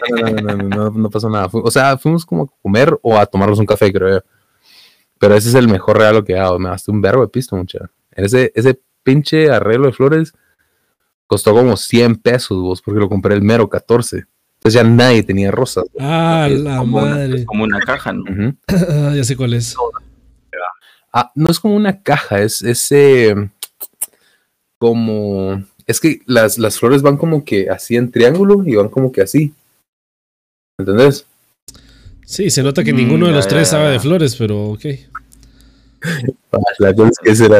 No, 0.09 0.17
no, 0.17 0.41
no, 0.41 0.63
no, 0.63 0.89
no, 0.89 1.09
pasó 1.09 1.29
nada. 1.29 1.47
O 1.53 1.71
sea, 1.71 1.97
fuimos 1.97 2.25
como 2.25 2.43
a 2.43 2.61
comer 2.61 2.99
o 3.03 3.17
a 3.17 3.25
tomarnos 3.25 3.59
un 3.59 3.65
café, 3.65 3.93
creo 3.93 4.17
yo. 4.17 4.21
Pero 5.17 5.35
ese 5.35 5.47
es 5.47 5.55
el 5.55 5.69
mejor 5.69 5.97
regalo 5.97 6.25
que 6.25 6.33
he 6.33 6.35
dado. 6.35 6.59
Me 6.59 6.69
gasté 6.69 6.91
un 6.91 7.01
verbo 7.01 7.21
de 7.21 7.29
pisto, 7.29 7.55
mucha. 7.55 7.89
Ese, 8.11 8.51
ese 8.53 8.81
pinche 9.01 9.49
arreglo 9.49 9.87
de 9.87 9.93
flores 9.93 10.33
costó 11.25 11.53
como 11.53 11.77
100 11.77 12.17
pesos, 12.17 12.59
vos, 12.59 12.81
porque 12.81 12.99
lo 12.99 13.07
compré 13.07 13.33
el 13.35 13.43
mero 13.43 13.69
14. 13.69 14.25
Entonces 14.59 14.81
ya 14.81 14.83
nadie 14.83 15.23
tenía 15.23 15.51
rosas. 15.51 15.85
Ah, 15.97 16.49
la 16.51 16.83
madre. 16.83 17.45
como 17.45 17.63
una 17.63 17.79
caja, 17.79 18.11
¿no? 18.11 18.55
ya 19.15 19.23
sé 19.23 19.37
cuál 19.37 19.53
es. 19.53 19.75
Ah, 21.13 21.31
no 21.33 21.49
es 21.49 21.59
como 21.59 21.75
una 21.75 22.01
caja, 22.03 22.41
es 22.41 22.61
ese. 22.61 23.49
como. 24.77 25.63
Es 25.87 26.01
que 26.01 26.19
las, 26.25 26.59
las 26.59 26.77
flores 26.77 27.01
van 27.01 27.17
como 27.17 27.45
que 27.45 27.69
así 27.69 27.95
en 27.95 28.11
triángulo 28.11 28.61
y 28.65 28.75
van 28.75 28.89
como 28.89 29.13
que 29.13 29.21
así. 29.21 29.53
¿Entendés? 30.77 31.25
Sí, 32.25 32.49
se 32.49 32.61
nota 32.61 32.83
que 32.83 32.93
ninguno 32.93 33.27
de 33.27 33.31
los 33.31 33.45
mm, 33.45 33.49
tres 33.49 33.69
sabe 33.69 33.91
de 33.91 33.99
flores, 33.99 34.35
pero 34.35 34.71
ok. 34.71 34.85
Ah, 36.51 36.57
la 36.79 36.95
cosa 36.95 37.09
es 37.09 37.19
que 37.19 37.31
ese 37.31 37.45
era 37.45 37.59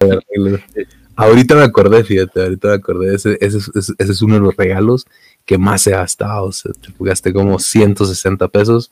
Ahorita 1.16 1.54
me 1.54 1.64
acordé, 1.64 2.04
fíjate, 2.04 2.42
ahorita 2.42 2.70
me 2.70 2.74
acordé. 2.76 3.14
Ese, 3.14 3.38
ese, 3.42 3.60
es 4.00 4.22
uno 4.22 4.36
de 4.36 4.40
los 4.40 4.56
regalos 4.56 5.06
que 5.50 5.58
más 5.58 5.88
he 5.88 5.92
gastado. 5.92 6.46
O 6.46 6.52
sea, 6.52 6.72
gasté 7.00 7.34
como 7.34 7.58
160 7.58 8.48
pesos, 8.50 8.92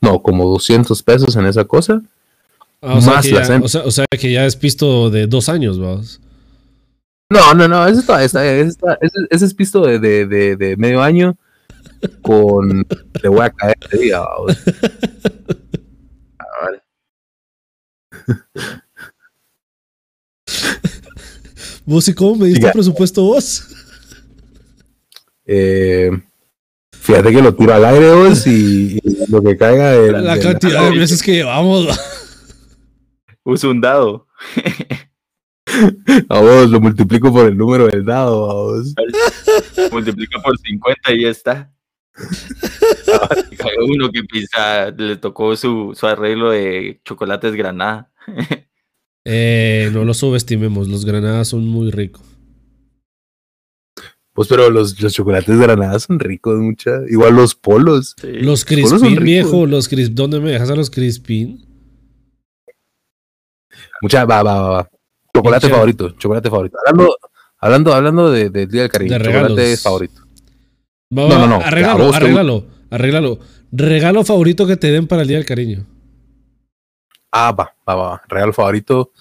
no, 0.00 0.20
como 0.20 0.48
200 0.48 1.00
pesos 1.00 1.36
en 1.36 1.46
esa 1.46 1.64
cosa. 1.64 2.02
Ah, 2.80 2.94
o, 2.96 3.00
sea 3.00 3.12
más 3.12 3.24
que 3.24 3.30
ya, 3.30 3.60
o, 3.84 3.90
sea, 3.92 4.04
que 4.10 4.32
ya 4.32 4.44
es 4.44 4.56
pisto 4.56 5.10
de 5.10 5.28
dos 5.28 5.48
años, 5.48 5.78
vamos. 5.78 6.20
No, 7.30 7.54
no, 7.54 7.68
no, 7.68 7.86
ese, 7.86 8.00
está, 8.00 8.24
ese, 8.24 8.74
ese, 9.30 9.44
es 9.46 9.54
pisto 9.54 9.86
de, 9.86 10.00
de, 10.00 10.26
de, 10.26 10.56
de, 10.56 10.76
medio 10.76 11.00
año 11.00 11.36
con... 12.20 12.84
Le 13.22 13.28
voy 13.28 13.42
a 13.42 13.50
caer 13.50 13.76
este 13.80 13.98
día. 13.98 14.22
ver. 16.66 16.82
¿Vos 21.86 22.08
y 22.08 22.14
cómo 22.14 22.34
me 22.34 22.48
diste 22.48 22.72
presupuesto 22.72 23.22
vos? 23.22 23.71
Eh, 25.46 26.10
fíjate 26.92 27.32
que 27.32 27.42
lo 27.42 27.54
tiro 27.54 27.74
al 27.74 27.84
aire 27.84 28.10
vos 28.12 28.46
y, 28.46 28.98
lo 29.28 29.42
que 29.42 29.56
caiga 29.56 29.92
de, 29.92 30.12
la, 30.12 30.38
cantidad 30.38 30.90
de 30.90 30.98
veces 30.98 31.22
que 31.22 31.32
llevamos. 31.32 31.88
Uso 33.44 33.70
un 33.70 33.80
dado. 33.80 34.26
A 36.28 36.40
vos 36.40 36.68
lo 36.68 36.80
multiplico 36.80 37.32
por 37.32 37.46
el 37.46 37.56
número 37.56 37.86
del 37.86 38.04
dado. 38.04 38.50
A 38.50 38.54
vos. 38.54 38.94
Multiplica 39.90 40.40
por 40.42 40.58
50 40.58 41.12
y 41.12 41.22
ya 41.22 41.30
está. 41.30 41.72
uno 43.86 44.10
que 44.10 44.22
pisa, 44.24 44.90
le 44.90 45.16
tocó 45.16 45.56
su, 45.56 45.92
su 45.94 46.06
arreglo 46.06 46.50
de 46.50 47.00
chocolates 47.04 47.54
granada. 47.54 48.10
eh, 49.24 49.90
no 49.92 50.04
lo 50.04 50.14
subestimemos, 50.14 50.88
los 50.88 51.04
granadas 51.04 51.48
son 51.48 51.66
muy 51.66 51.90
ricos. 51.90 52.31
Pues 54.34 54.48
pero 54.48 54.70
los, 54.70 55.00
los 55.00 55.12
chocolates 55.12 55.58
de 55.58 55.62
Granada 55.62 55.98
son 55.98 56.18
ricos, 56.18 56.58
mucha. 56.58 56.90
Igual 57.08 57.36
los 57.36 57.54
polos. 57.54 58.16
Los 58.22 58.64
Crispin, 58.64 59.22
viejo, 59.22 59.66
los 59.66 59.88
Crispin. 59.88 60.14
¿Dónde 60.14 60.40
me 60.40 60.50
dejas 60.52 60.70
a 60.70 60.74
los 60.74 60.90
Crispin? 60.90 61.66
Mucha, 64.00 64.24
va, 64.24 64.42
va, 64.42 64.68
va. 64.70 64.90
Chocolate 65.34 65.68
favorito, 65.68 66.10
chocolate 66.18 66.48
favorito. 66.48 66.78
Hablando, 66.84 67.16
hablando, 67.58 67.94
hablando 67.94 68.30
de, 68.30 68.50
del 68.50 68.68
Día 68.68 68.82
del 68.82 68.90
Cariño, 68.90 69.18
de 69.18 69.24
chocolate 69.24 69.76
favorito. 69.76 70.22
no, 71.10 71.28
no, 71.28 71.46
no. 71.46 71.56
Arréglalo, 71.56 72.14
arréglalo, 72.14 72.66
arréglalo. 72.90 73.38
Regalo 73.70 74.24
favorito 74.24 74.66
que 74.66 74.76
te 74.76 74.90
den 74.90 75.06
para 75.06 75.22
el 75.22 75.28
Día 75.28 75.38
del 75.38 75.46
Cariño. 75.46 75.86
Ah, 77.30 77.52
va, 77.52 77.74
va, 77.88 77.94
va. 77.94 78.22
Regalo 78.28 78.52
favorito. 78.52 79.12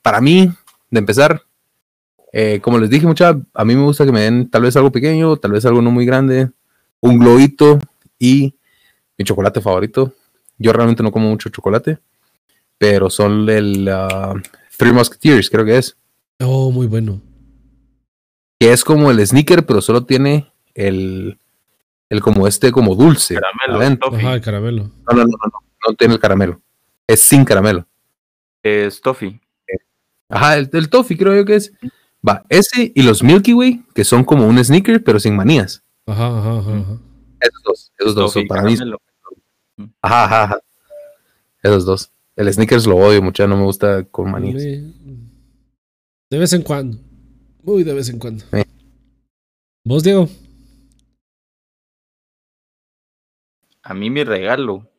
Para 0.00 0.22
mí, 0.22 0.50
de 0.90 0.98
empezar, 0.98 1.42
eh, 2.32 2.60
como 2.62 2.78
les 2.78 2.90
dije, 2.90 3.06
mucha, 3.06 3.40
a 3.54 3.64
mí 3.64 3.74
me 3.74 3.82
gusta 3.82 4.04
que 4.04 4.12
me 4.12 4.20
den 4.20 4.50
tal 4.50 4.62
vez 4.62 4.76
algo 4.76 4.92
pequeño, 4.92 5.36
tal 5.36 5.52
vez 5.52 5.64
algo 5.66 5.82
no 5.82 5.90
muy 5.90 6.06
grande, 6.06 6.50
un 7.00 7.18
globito 7.18 7.78
y 8.18 8.54
mi 9.18 9.24
chocolate 9.24 9.60
favorito. 9.60 10.14
Yo 10.58 10.72
realmente 10.72 11.02
no 11.02 11.10
como 11.10 11.28
mucho 11.30 11.48
chocolate, 11.48 11.98
pero 12.78 13.10
son 13.10 13.48
el 13.48 13.88
uh, 13.88 14.40
Three 14.76 14.92
Musketeers, 14.92 15.50
creo 15.50 15.64
que 15.64 15.78
es. 15.78 15.96
Oh, 16.38 16.70
muy 16.70 16.86
bueno. 16.86 17.20
Que 18.58 18.72
es 18.72 18.84
como 18.84 19.10
el 19.10 19.26
sneaker, 19.26 19.64
pero 19.64 19.80
solo 19.80 20.04
tiene 20.04 20.52
el, 20.74 21.38
el 22.10 22.20
como 22.20 22.46
este, 22.46 22.72
como 22.72 22.94
dulce. 22.94 23.34
Caramelo. 23.34 23.98
Ajá, 24.16 24.34
el 24.34 24.40
caramelo. 24.40 24.82
No, 24.84 25.16
no, 25.16 25.24
no, 25.24 25.24
no, 25.24 25.52
no, 25.88 25.94
tiene 25.94 26.14
el 26.14 26.20
caramelo. 26.20 26.60
Es 27.06 27.20
sin 27.20 27.44
caramelo. 27.44 27.86
Es 28.62 29.00
toffee. 29.00 29.40
Ajá, 30.28 30.58
el, 30.58 30.68
el 30.72 30.88
toffee 30.90 31.16
creo 31.16 31.34
yo 31.34 31.44
que 31.44 31.56
es. 31.56 31.72
Va, 32.26 32.44
ese 32.48 32.92
y 32.94 33.02
los 33.02 33.22
Milky 33.22 33.54
Way, 33.54 33.84
que 33.94 34.04
son 34.04 34.24
como 34.24 34.46
un 34.46 34.62
sneaker, 34.62 35.02
pero 35.02 35.18
sin 35.18 35.36
manías. 35.36 35.82
Ajá, 36.06 36.38
ajá, 36.38 36.58
ajá. 36.58 36.98
Esos 37.40 37.62
dos, 37.64 37.92
esos 37.98 38.14
dos 38.14 38.32
son 38.32 38.46
para 38.46 38.62
mí. 38.62 38.74
Ajá, 40.02 40.24
ajá, 40.24 40.42
ajá. 40.44 40.60
Esos 41.62 41.84
dos. 41.84 42.12
El 42.36 42.52
sneakers 42.52 42.86
lo 42.86 42.96
odio 42.96 43.22
mucho, 43.22 43.46
no 43.46 43.56
me 43.56 43.64
gusta 43.64 44.04
con 44.04 44.30
manías. 44.30 44.62
De 44.62 46.38
vez 46.38 46.52
en 46.52 46.62
cuando. 46.62 46.98
Muy 47.62 47.84
de 47.84 47.94
vez 47.94 48.08
en 48.08 48.18
cuando. 48.18 48.44
¿Vos, 49.84 50.02
Diego? 50.02 50.28
A 53.82 53.94
mí 53.94 54.10
mi 54.10 54.24
regalo. 54.24 54.90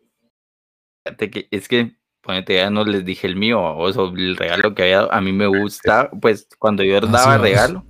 Fíjate 1.03 1.31
que 1.31 1.47
es 1.51 1.67
que 1.67 1.95
ponete, 2.21 2.55
ya 2.55 2.69
no 2.69 2.85
les 2.85 3.03
dije 3.03 3.27
el 3.27 3.35
mío 3.35 3.59
o 3.59 3.89
el 3.89 4.37
regalo 4.37 4.73
que 4.73 4.83
había, 4.83 5.01
a 5.11 5.21
mí 5.21 5.33
me 5.33 5.47
gusta, 5.47 6.09
pues 6.21 6.47
cuando 6.57 6.83
yo 6.83 6.99
daba 7.01 7.37
regalo, 7.37 7.85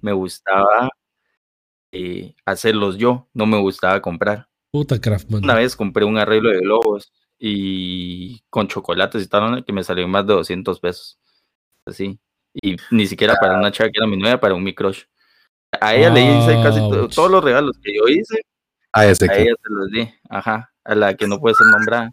me 0.00 0.12
gustaba 0.12 0.90
eh, 1.92 2.34
hacerlos 2.44 2.96
yo, 2.96 3.28
no 3.34 3.46
me 3.46 3.58
gustaba 3.58 4.00
comprar. 4.00 4.48
Puta 4.70 5.00
Craftman. 5.00 5.44
Una 5.44 5.54
vez 5.54 5.76
compré 5.76 6.04
un 6.04 6.18
arreglo 6.18 6.50
de 6.50 6.58
globos 6.58 7.12
y 7.38 8.40
con 8.50 8.66
chocolates 8.66 9.22
y 9.22 9.28
tal, 9.28 9.64
que 9.64 9.72
me 9.72 9.84
salió 9.84 10.08
más 10.08 10.26
de 10.26 10.34
200 10.34 10.80
pesos. 10.80 11.18
Así. 11.86 12.18
Y 12.52 12.76
ni 12.90 13.06
siquiera 13.06 13.36
para 13.40 13.58
una 13.58 13.70
chava 13.70 13.90
que 13.90 13.98
era 13.98 14.06
mi 14.06 14.16
novia, 14.16 14.40
para 14.40 14.54
un 14.54 14.64
mi 14.64 14.74
crush. 14.74 15.02
A 15.80 15.94
ella 15.94 16.10
le 16.10 16.22
hice 16.22 16.54
casi 16.62 16.80
todos 16.80 17.30
los 17.30 17.44
regalos 17.44 17.76
que 17.82 17.94
yo 17.94 18.08
hice. 18.08 18.40
a 18.92 19.04
ella 19.06 19.14
se 19.14 19.26
los 19.68 19.90
di. 19.92 20.08
Ajá. 20.28 20.72
A 20.84 20.94
la 20.94 21.14
que 21.14 21.26
no 21.26 21.38
puede 21.38 21.54
ser 21.54 21.66
nombrada. 21.68 22.10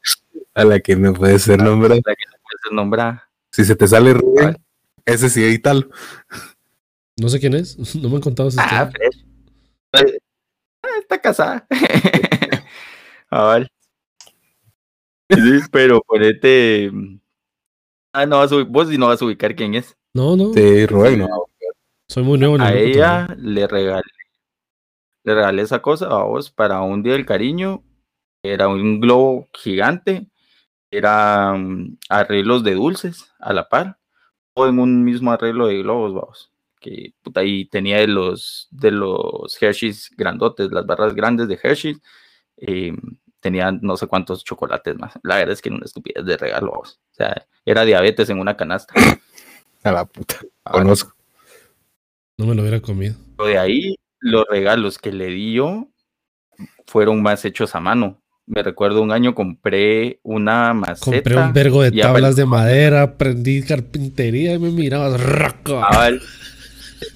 A 0.53 0.65
la 0.65 0.79
que 0.79 0.95
no 0.95 1.13
puede 1.13 1.39
ser 1.39 1.61
nombrada. 1.61 1.95
A 1.95 2.09
la 2.09 2.15
que 2.15 2.25
no 2.25 2.37
puede 2.43 2.57
ser 2.63 2.73
nombrada. 2.73 3.29
Si 3.51 3.65
se 3.65 3.75
te 3.75 3.87
sale 3.87 4.13
Rubén, 4.13 4.57
ese 5.05 5.29
sí 5.29 5.59
tal. 5.59 5.89
No 7.17 7.29
sé 7.29 7.39
quién 7.39 7.53
es, 7.53 7.77
no 7.95 8.09
me 8.09 8.15
han 8.15 8.21
contado 8.21 8.49
esa 8.49 8.63
ah, 8.63 8.89
pues, 9.91 10.17
ah, 10.83 10.87
está 10.99 11.21
casada. 11.21 11.67
ah, 13.29 13.43
vale. 13.43 13.67
Sí, 15.29 15.59
pero 15.71 16.01
ponete. 16.01 16.91
Ah, 18.13 18.25
no 18.25 18.39
vas 18.39 18.51
a 18.51 18.63
vos 18.63 18.89
sí 18.89 18.97
no 18.97 19.07
vas 19.07 19.21
a 19.21 19.25
ubicar 19.25 19.55
quién 19.55 19.75
es. 19.75 19.95
No, 20.13 20.35
no. 20.35 20.53
Sí, 20.53 20.85
Rubén 20.85 21.19
no. 21.19 21.27
Soy 22.07 22.23
muy 22.23 22.37
nuevo. 22.37 22.59
a 22.59 22.73
ella 22.73 23.27
le 23.37 23.67
regalé, 23.67 24.03
le 25.23 25.33
regalé 25.33 25.61
esa 25.61 25.81
cosa 25.81 26.07
a 26.07 26.23
vos 26.23 26.51
para 26.51 26.81
un 26.81 27.03
día 27.03 27.13
del 27.13 27.25
cariño 27.25 27.83
era 28.43 28.67
un 28.67 28.99
globo 28.99 29.47
gigante, 29.53 30.27
eran 30.91 31.97
arreglos 32.09 32.63
de 32.63 32.75
dulces 32.75 33.31
a 33.39 33.53
la 33.53 33.69
par, 33.69 33.97
o 34.53 34.67
en 34.67 34.77
un 34.79 35.03
mismo 35.03 35.31
arreglo 35.31 35.67
de 35.67 35.81
globos, 35.81 36.13
vamos. 36.13 36.51
Que 36.79 37.13
puta, 37.21 37.39
ahí 37.39 37.65
tenía 37.65 37.99
de 37.99 38.07
los, 38.07 38.67
de 38.71 38.91
los 38.91 39.61
Hershey's 39.61 40.11
grandotes, 40.17 40.71
las 40.71 40.85
barras 40.85 41.15
grandes 41.15 41.47
de 41.47 41.59
Hershey's, 41.61 42.01
eh, 42.57 42.93
tenían 43.39 43.79
no 43.81 43.95
sé 43.97 44.07
cuántos 44.07 44.43
chocolates 44.43 44.97
más. 44.97 45.13
La 45.23 45.37
verdad 45.37 45.53
es 45.53 45.61
que 45.61 45.69
era 45.69 45.77
una 45.77 45.85
estupidez 45.85 46.25
de 46.25 46.37
regalo, 46.37 46.71
o 46.71 46.83
sea, 47.11 47.47
era 47.65 47.85
diabetes 47.85 48.29
en 48.29 48.39
una 48.39 48.57
canasta. 48.57 48.93
A 49.83 49.91
la 49.91 50.05
puta, 50.05 50.39
conozco. 50.63 51.15
No 52.37 52.45
me 52.45 52.53
lo 52.53 52.61
hubiera 52.61 52.81
comido. 52.81 53.15
De 53.43 53.57
ahí, 53.57 53.95
los 54.19 54.45
regalos 54.47 54.99
que 54.99 55.11
le 55.11 55.27
di 55.27 55.53
yo 55.53 55.87
fueron 56.85 57.23
más 57.23 57.45
hechos 57.45 57.73
a 57.73 57.79
mano 57.79 58.20
me 58.53 58.63
recuerdo 58.63 59.01
un 59.01 59.13
año 59.13 59.33
compré 59.33 60.19
una 60.23 60.73
maceta. 60.73 61.05
Compré 61.05 61.37
un 61.37 61.53
vergo 61.53 61.83
de 61.83 61.91
tablas 61.91 62.35
de 62.35 62.45
madera, 62.45 63.03
aprendí 63.03 63.63
carpintería 63.63 64.53
y 64.53 64.59
me 64.59 64.71
miraba 64.71 65.15
ah, 65.83 66.09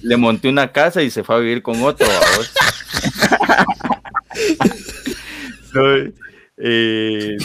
le 0.02 0.16
monté 0.16 0.48
una 0.48 0.72
casa 0.72 1.02
y 1.02 1.10
se 1.10 1.22
fue 1.24 1.36
a 1.36 1.38
vivir 1.38 1.62
con 1.62 1.82
otro. 1.82 2.06
eh, 6.56 7.36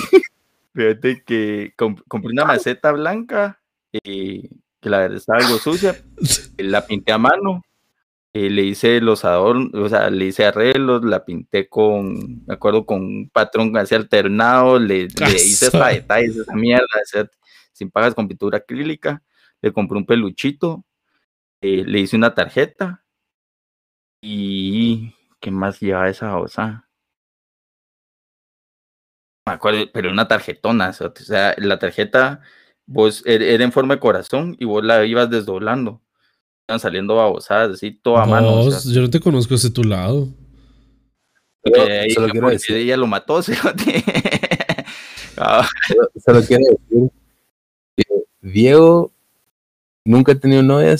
fíjate 0.74 1.24
que 1.26 1.74
compré 1.76 2.32
una 2.32 2.46
maceta 2.46 2.94
blanca 2.94 3.60
eh, 3.92 4.48
que 4.80 4.90
la 4.90 5.00
verdad 5.00 5.18
estaba 5.18 5.40
algo 5.40 5.60
sucia. 5.60 5.98
La 6.58 6.86
pinté 6.86 7.12
a 7.12 7.18
mano 7.18 7.62
eh, 8.34 8.50
le 8.50 8.64
hice 8.64 9.02
los 9.02 9.26
adornos, 9.26 9.74
o 9.74 9.90
sea, 9.90 10.10
le 10.10 10.26
hice 10.28 10.46
arreglos, 10.46 11.04
la 11.04 11.26
pinté 11.26 11.68
con, 11.68 12.46
me 12.46 12.54
acuerdo, 12.54 12.86
con 12.86 13.02
un 13.02 13.30
patrón 13.30 13.76
así 13.78 13.94
alternado, 13.96 14.80
le, 14.80 15.08
le 15.20 15.36
hice 15.36 15.66
hasta 15.68 15.90
detalles 15.90 16.38
esa 16.38 16.54
mierda, 16.56 16.88
sin 17.74 17.92
pagas 17.92 18.16
con 18.16 18.28
pintura 18.30 18.60
acrílica, 18.60 19.22
le 19.62 19.74
compré 19.74 19.98
un 19.98 20.06
peluchito, 20.06 20.86
eh, 21.62 21.84
le 21.86 22.00
hice 22.00 22.16
una 22.18 22.34
tarjeta 22.36 23.04
y 24.22 25.14
¿qué 25.40 25.52
más 25.52 25.80
lleva 25.82 26.10
esa 26.10 26.32
cosa? 26.34 26.88
Me 29.46 29.54
acuerdo, 29.54 29.92
pero 29.92 30.12
una 30.12 30.28
tarjetona, 30.28 30.90
o 30.92 31.16
sea, 31.16 31.56
la 31.58 31.80
tarjeta 31.80 32.42
vos 32.86 33.24
er, 33.26 33.42
era 33.42 33.64
en 33.64 33.72
forma 33.72 33.96
de 33.96 34.00
corazón 34.00 34.56
y 34.60 34.66
vos 34.66 34.84
la 34.84 35.06
ibas 35.06 35.30
desdoblando 35.30 36.02
saliendo 36.80 37.16
babosadas, 37.16 37.72
así, 37.72 37.92
toda 37.92 38.24
a 38.24 38.26
mano. 38.26 38.70
Yo 38.70 39.02
no 39.02 39.10
te 39.10 39.20
conozco 39.20 39.56
ese 39.56 39.70
tu 39.70 39.84
lado. 39.84 40.30
ella, 41.64 42.06
ella, 42.06 42.98
lo 42.98 43.08
mató, 43.08 43.42
se. 43.44 43.54
Solo 46.26 46.42
quiero 46.48 46.64
decir 46.70 47.10
que 47.96 48.04
Diego 48.42 49.12
nunca 50.06 50.34
ha 50.34 50.36
tenido 50.36 50.64
novia, 50.64 50.96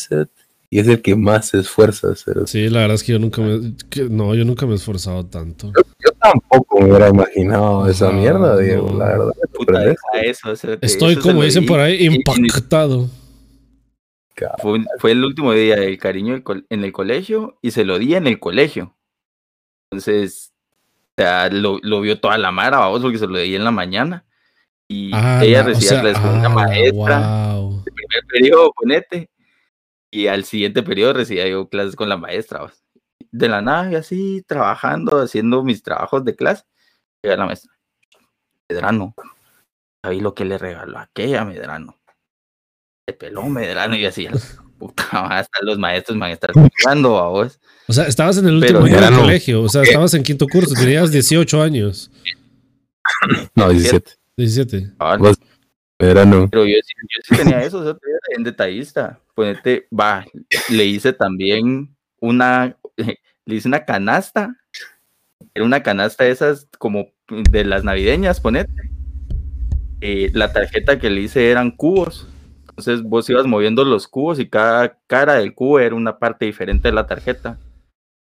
y 0.74 0.80
es 0.80 0.88
el 0.88 1.02
que 1.02 1.16
más 1.16 1.50
se 1.50 1.60
esfuerza. 1.60 2.16
Sí, 2.46 2.70
la 2.70 2.80
verdad 2.80 2.96
es 2.96 3.04
que 3.04 3.12
yo 3.12 3.20
nunca 3.20 3.42
me. 3.42 3.74
no, 4.10 4.34
yo 4.36 4.46
nunca 4.46 4.66
me 4.66 4.72
he 4.72 4.76
esforzado 4.76 5.26
tanto. 5.26 5.68
Yo, 5.68 6.12
tampoco 6.22 6.80
me 6.80 6.90
hubiera 6.90 7.10
imaginado 7.10 7.90
esa 7.90 8.10
mierda, 8.12 8.58
Diego, 8.58 8.90
la 8.98 9.06
verdad. 9.06 9.96
eso, 10.24 10.54
Estoy, 10.82 11.18
como 11.18 11.44
dicen 11.44 11.66
por 11.66 11.80
ahí, 11.80 12.06
impactado. 12.06 13.10
Fue, 14.98 15.12
el 15.12 15.24
último 15.24 15.54
día 15.54 15.76
del 15.76 15.98
cariño 15.98 16.42
en 16.70 16.84
el 16.84 16.92
colegio 16.92 17.58
y 17.62 17.72
se 17.72 17.86
lo 17.86 18.00
di 18.00 18.16
en 18.16 18.28
el 18.28 18.40
colegio. 18.40 18.96
Entonces, 19.92 20.54
o 21.18 21.22
sea, 21.22 21.50
lo, 21.50 21.80
vio 22.02 22.20
toda 22.20 22.38
la 22.38 22.52
mara, 22.52 22.80
vamos, 22.80 23.02
porque 23.02 23.18
se 23.18 23.28
lo 23.28 23.38
di 23.38 23.56
en 23.56 23.64
la 23.64 23.72
mañana. 23.72 24.26
Y 24.88 25.12
ah, 25.14 25.42
ella 25.44 25.64
recibía 25.64 26.02
clases 26.02 26.20
con 26.20 26.38
una 26.38 26.48
ah, 26.48 26.50
maestra. 26.50 27.56
El 27.86 27.94
primer 27.94 28.26
periodo, 28.28 28.74
ponete. 28.74 29.30
Y 30.12 30.28
al 30.28 30.44
siguiente 30.44 30.84
periodo 30.84 31.14
recibía 31.14 31.48
yo 31.48 31.70
clases 31.70 31.96
con 31.96 32.10
la 32.10 32.18
maestra. 32.18 32.72
De 33.32 33.48
la 33.48 33.62
nada, 33.62 33.92
y 33.92 33.96
así, 33.96 34.44
trabajando, 34.46 35.20
haciendo 35.22 35.64
mis 35.64 35.84
trabajos 35.84 36.26
de 36.26 36.36
clase. 36.36 36.64
Llega 37.24 37.38
la 37.38 37.46
maestra. 37.46 37.72
Medrano. 38.70 39.14
Ahí 40.04 40.20
lo 40.20 40.34
que 40.34 40.46
le 40.46 40.58
regaló 40.58 40.98
a 40.98 41.04
aquella 41.04 41.46
Medrano. 41.46 42.01
Se 43.12 43.18
peló 43.18 43.44
Medrano 43.44 43.98
y 43.98 44.06
así. 44.06 44.28
Puta, 44.80 45.04
hasta 45.28 45.60
los 45.64 45.78
maestros 45.78 46.18
van 46.18 46.32
a 46.32 46.34
estar 46.34 46.52
jugando 46.54 47.18
a 47.20 47.28
vos. 47.28 47.60
O 47.88 47.94
sea, 47.94 48.06
estabas 48.06 48.38
en 48.38 48.48
el 48.48 48.56
último 48.56 48.80
año 48.80 49.02
del 49.02 49.16
colegio. 49.16 49.62
O 49.62 49.70
sea, 49.70 49.84
estabas 49.84 50.14
en 50.14 50.24
quinto 50.24 50.48
curso. 50.48 50.74
Tenías 50.74 51.12
18 51.12 51.62
años. 51.62 52.10
No, 53.54 53.70
17. 53.70 54.12
17. 54.38 54.94
Ah, 54.98 55.18
Pero 55.98 56.24
yo, 56.26 56.66
yo, 56.66 56.78
sí 57.24 57.36
tenía 57.36 57.62
eso, 57.64 57.80
o 57.80 57.84
sea, 57.84 57.96
en 58.36 58.44
detallista. 58.44 59.20
Ponete, 59.36 59.88
va, 59.92 60.26
le 60.70 60.86
hice 60.86 61.12
también 61.12 61.94
una, 62.20 62.76
le 63.46 63.56
hice 63.56 63.68
una 63.68 63.84
canasta. 63.84 64.56
Era 65.54 65.66
una 65.66 65.84
canasta 65.84 66.26
esas 66.26 66.66
como 66.78 67.12
de 67.28 67.66
las 67.66 67.84
navideñas, 67.84 68.40
ponete. 68.40 68.72
Eh, 70.00 70.32
la 70.34 70.54
tarjeta 70.54 70.98
que 70.98 71.10
le 71.10 71.22
hice 71.22 71.52
eran 71.52 71.72
cubos. 71.72 72.31
Entonces 72.82 73.08
vos 73.08 73.30
ibas 73.30 73.46
moviendo 73.46 73.86
los 73.86 74.08
cubos 74.08 74.40
y 74.40 74.50
cada 74.50 74.98
cara 75.06 75.36
del 75.36 75.54
cubo 75.54 75.80
era 75.80 75.94
una 75.94 76.18
parte 76.18 76.46
diferente 76.46 76.88
de 76.88 76.94
la 76.96 77.06
tarjeta. 77.06 77.60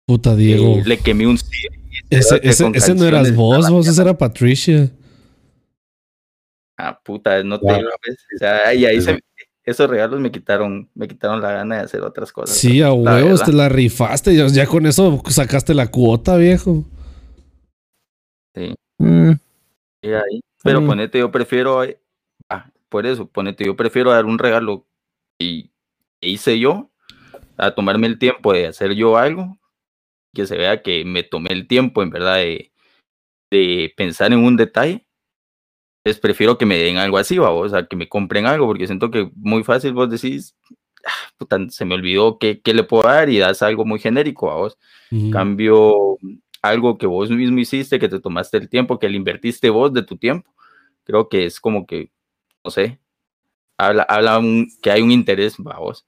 Puta 0.07 0.35
Diego. 0.35 0.81
le 0.87 0.97
quemé 0.99 1.27
un 1.27 1.39
Ese, 2.09 2.41
ese, 2.43 2.95
no 2.95 3.05
eras 3.05 3.35
vos, 3.35 3.69
vos, 3.69 3.87
esa 3.87 4.03
era 4.03 4.17
Patricia. 4.17 4.91
Ah, 6.79 6.99
puta, 7.05 7.43
no 7.43 7.61
te 7.61 7.67
O 7.67 8.39
sea, 8.39 8.73
y 8.73 8.87
ahí 8.87 9.03
se, 9.03 9.19
esos 9.65 9.91
regalos 9.91 10.19
me 10.19 10.31
quitaron, 10.31 10.89
me 10.95 11.07
quitaron 11.07 11.43
la 11.43 11.53
gana 11.53 11.77
de 11.77 11.83
hacer 11.83 12.01
otras 12.01 12.33
cosas. 12.33 12.57
Sí, 12.57 12.81
a 12.81 12.91
huevos, 12.91 13.45
te 13.45 13.53
la 13.53 13.69
rifaste. 13.69 14.35
Ya, 14.35 14.67
con 14.67 14.87
eso 14.87 15.23
sacaste 15.29 15.75
la 15.75 15.91
cuota, 15.91 16.39
viejo. 16.39 16.85
Sí. 18.55 18.75
Mm. 18.97 19.33
Pero 20.63 20.81
mm. 20.81 20.87
ponete, 20.87 21.19
yo 21.19 21.31
prefiero. 21.31 21.83
Por 22.89 23.07
eso, 23.07 23.29
ponete, 23.29 23.65
yo 23.65 23.77
prefiero 23.77 24.11
dar 24.13 24.25
un 24.25 24.39
regalo 24.39 24.87
y 25.39 25.71
hice 26.21 26.59
yo 26.59 26.91
a 27.57 27.73
tomarme 27.73 28.07
el 28.07 28.19
tiempo 28.19 28.53
de 28.53 28.67
hacer 28.67 28.95
yo 28.95 29.17
algo, 29.17 29.59
que 30.35 30.47
se 30.47 30.57
vea 30.57 30.83
que 30.83 31.05
me 31.05 31.23
tomé 31.23 31.53
el 31.53 31.67
tiempo, 31.67 32.03
en 32.03 32.11
verdad, 32.11 32.37
de, 32.37 32.73
de 33.51 33.93
pensar 33.97 34.33
en 34.33 34.45
un 34.45 34.57
detalle 34.57 35.09
prefiero 36.17 36.57
que 36.57 36.67
me 36.67 36.79
den 36.79 36.97
algo 36.97 37.19
así, 37.19 37.39
¿va? 37.39 37.51
o 37.51 37.69
sea, 37.69 37.87
que 37.87 37.97
me 37.97 38.09
compren 38.09 38.47
algo, 38.47 38.67
porque 38.67 38.87
siento 38.87 39.11
que 39.11 39.31
muy 39.35 39.63
fácil 39.63 39.93
vos 39.93 40.09
decís, 40.09 40.57
ah, 41.05 41.59
se 41.69 41.85
me 41.85 41.95
olvidó 41.95 42.39
qué, 42.39 42.61
le 42.65 42.85
puedo 42.85 43.03
dar 43.03 43.29
y 43.29 43.39
das 43.39 43.63
algo 43.63 43.85
muy 43.85 43.99
genérico 43.99 44.51
a 44.51 44.57
vos. 44.57 44.79
Cambio 45.33 46.19
algo 46.63 46.99
que 46.99 47.07
vos 47.07 47.31
mismo 47.31 47.59
hiciste, 47.59 47.99
que 47.99 48.09
te 48.09 48.21
tomaste 48.21 48.57
el 48.57 48.69
tiempo, 48.69 48.99
que 48.99 49.09
le 49.09 49.17
invertiste 49.17 49.71
vos 49.71 49.93
de 49.93 50.03
tu 50.03 50.17
tiempo. 50.17 50.55
Creo 51.05 51.29
que 51.29 51.47
es 51.47 51.61
como 51.61 51.87
que, 51.87 52.11
no 52.69 52.71
sé, 52.71 52.99
habla, 53.79 54.03
habla 54.03 54.41
que 54.83 54.91
hay 54.91 55.01
un 55.01 55.11
interés, 55.11 55.57
¿va? 55.59 55.79
vos. 55.79 56.05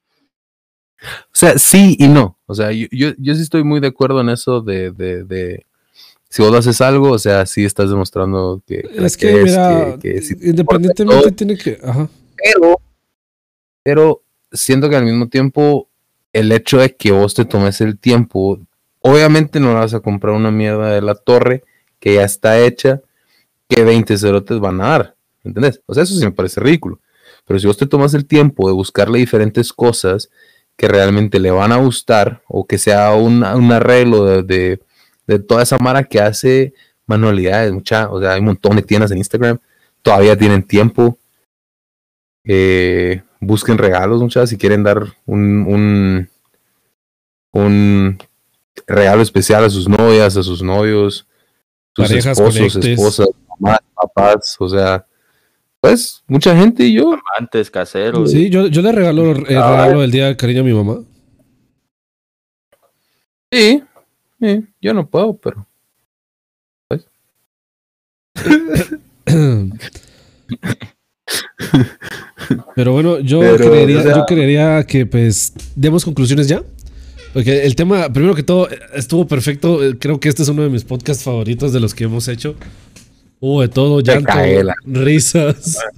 O 1.01 1.33
sea, 1.33 1.57
sí 1.57 1.95
y 1.97 2.07
no. 2.07 2.37
O 2.45 2.53
sea, 2.53 2.71
yo, 2.71 2.87
yo, 2.91 3.35
sí 3.35 3.41
estoy 3.41 3.63
muy 3.63 3.79
de 3.79 3.87
acuerdo 3.87 4.21
en 4.21 4.29
eso 4.29 4.61
de 4.61 5.65
si 6.31 6.41
vos 6.41 6.55
haces 6.55 6.79
algo, 6.79 7.11
o 7.11 7.19
sea, 7.19 7.45
sí 7.45 7.65
estás 7.65 7.89
demostrando 7.89 8.63
que... 8.65 8.89
Es 8.93 9.17
que, 9.17 9.43
mira, 9.43 9.99
independientemente 10.41 11.31
tiene 11.33 11.57
que... 11.57 11.77
Ajá. 11.83 12.07
Pero, 12.37 12.79
pero 13.83 14.23
siento 14.49 14.89
que 14.89 14.95
al 14.95 15.03
mismo 15.03 15.27
tiempo, 15.27 15.89
el 16.31 16.53
hecho 16.53 16.77
de 16.77 16.95
que 16.95 17.11
vos 17.11 17.33
te 17.33 17.43
tomes 17.43 17.81
el 17.81 17.99
tiempo, 17.99 18.61
obviamente 19.01 19.59
no 19.59 19.73
vas 19.73 19.93
a 19.93 19.99
comprar 19.99 20.33
una 20.33 20.51
mierda 20.51 20.93
de 20.93 21.01
la 21.01 21.15
torre 21.15 21.65
que 21.99 22.13
ya 22.13 22.23
está 22.23 22.61
hecha, 22.61 23.01
que 23.67 23.83
20 23.83 24.17
cerotes 24.17 24.57
van 24.61 24.79
a 24.79 24.87
dar, 24.87 25.15
¿entendés? 25.43 25.81
O 25.85 25.93
sea, 25.93 26.03
eso 26.03 26.15
sí 26.15 26.23
me 26.23 26.31
parece 26.31 26.59
ridículo. 26.59 26.99
Pero 27.45 27.59
si 27.59 27.67
vos 27.67 27.77
te 27.77 27.87
tomas 27.87 28.13
el 28.13 28.25
tiempo 28.25 28.67
de 28.67 28.73
buscarle 28.73 29.19
diferentes 29.19 29.73
cosas 29.73 30.29
que 30.77 30.87
realmente 30.87 31.39
le 31.39 31.51
van 31.51 31.71
a 31.71 31.77
gustar, 31.77 32.41
o 32.47 32.65
que 32.65 32.77
sea 32.77 33.13
un, 33.13 33.43
arreglo 33.43 34.43
de 34.43 34.79
de 35.31 35.39
toda 35.39 35.63
esa 35.63 35.77
mara 35.77 36.03
que 36.03 36.19
hace 36.19 36.73
manualidades, 37.05 37.71
mucha, 37.71 38.09
o 38.09 38.19
sea, 38.19 38.33
hay 38.33 38.39
un 38.39 38.47
montón 38.47 38.75
de 38.75 38.81
tiendas 38.81 39.11
en 39.11 39.17
Instagram, 39.17 39.59
todavía 40.01 40.37
tienen 40.37 40.63
tiempo. 40.63 41.17
Eh, 42.43 43.21
busquen 43.39 43.77
regalos, 43.77 44.21
muchachos, 44.21 44.49
si 44.49 44.57
quieren 44.57 44.83
dar 44.83 45.05
un, 45.25 46.27
un, 47.53 48.19
regalo 48.87 49.21
especial 49.21 49.63
a 49.63 49.69
sus 49.69 49.87
novias, 49.87 50.35
a 50.37 50.43
sus 50.43 50.61
novios, 50.61 51.27
sus 51.95 52.11
esposos, 52.11 52.75
esposas, 52.75 53.29
mamás, 53.47 53.79
papás, 53.93 54.55
o 54.59 54.67
sea, 54.67 55.05
pues 55.81 56.23
mucha 56.27 56.55
gente 56.55 56.85
y 56.85 56.93
yo. 56.93 57.17
Amantes 57.37 57.69
caseros. 57.69 58.31
Sí, 58.31 58.49
yo, 58.49 58.67
yo 58.67 58.81
le 58.81 58.91
regalo 58.91 59.31
el 59.31 59.45
regalo 59.45 60.01
del 60.01 60.11
día 60.11 60.27
de 60.27 60.37
cariño 60.37 60.61
a 60.61 60.63
mi 60.63 60.73
mamá. 60.73 60.99
Sí, 63.51 63.83
yo 64.79 64.93
no 64.93 65.09
puedo, 65.09 65.35
pero. 65.37 65.67
Pues. 66.87 67.07
pero 72.75 72.93
bueno, 72.93 73.19
yo, 73.19 73.39
creería, 73.39 74.03
yo 74.03 74.25
creería 74.25 74.85
que 74.85 75.05
pues 75.05 75.53
demos 75.75 76.05
conclusiones 76.05 76.47
ya. 76.47 76.63
Porque 77.33 77.65
el 77.65 77.75
tema, 77.75 78.11
primero 78.11 78.35
que 78.35 78.43
todo, 78.43 78.67
estuvo 78.93 79.27
perfecto. 79.27 79.79
Creo 79.99 80.19
que 80.19 80.29
este 80.29 80.43
es 80.43 80.49
uno 80.49 80.61
de 80.63 80.69
mis 80.69 80.83
podcasts 80.83 81.23
favoritos 81.23 81.73
de 81.73 81.79
los 81.79 81.95
que 81.95 82.03
hemos 82.03 82.27
hecho. 82.27 82.55
Hubo 83.43 83.61
de 83.63 83.69
todo, 83.69 83.99
llanto, 84.01 84.31
risas. 84.85 85.79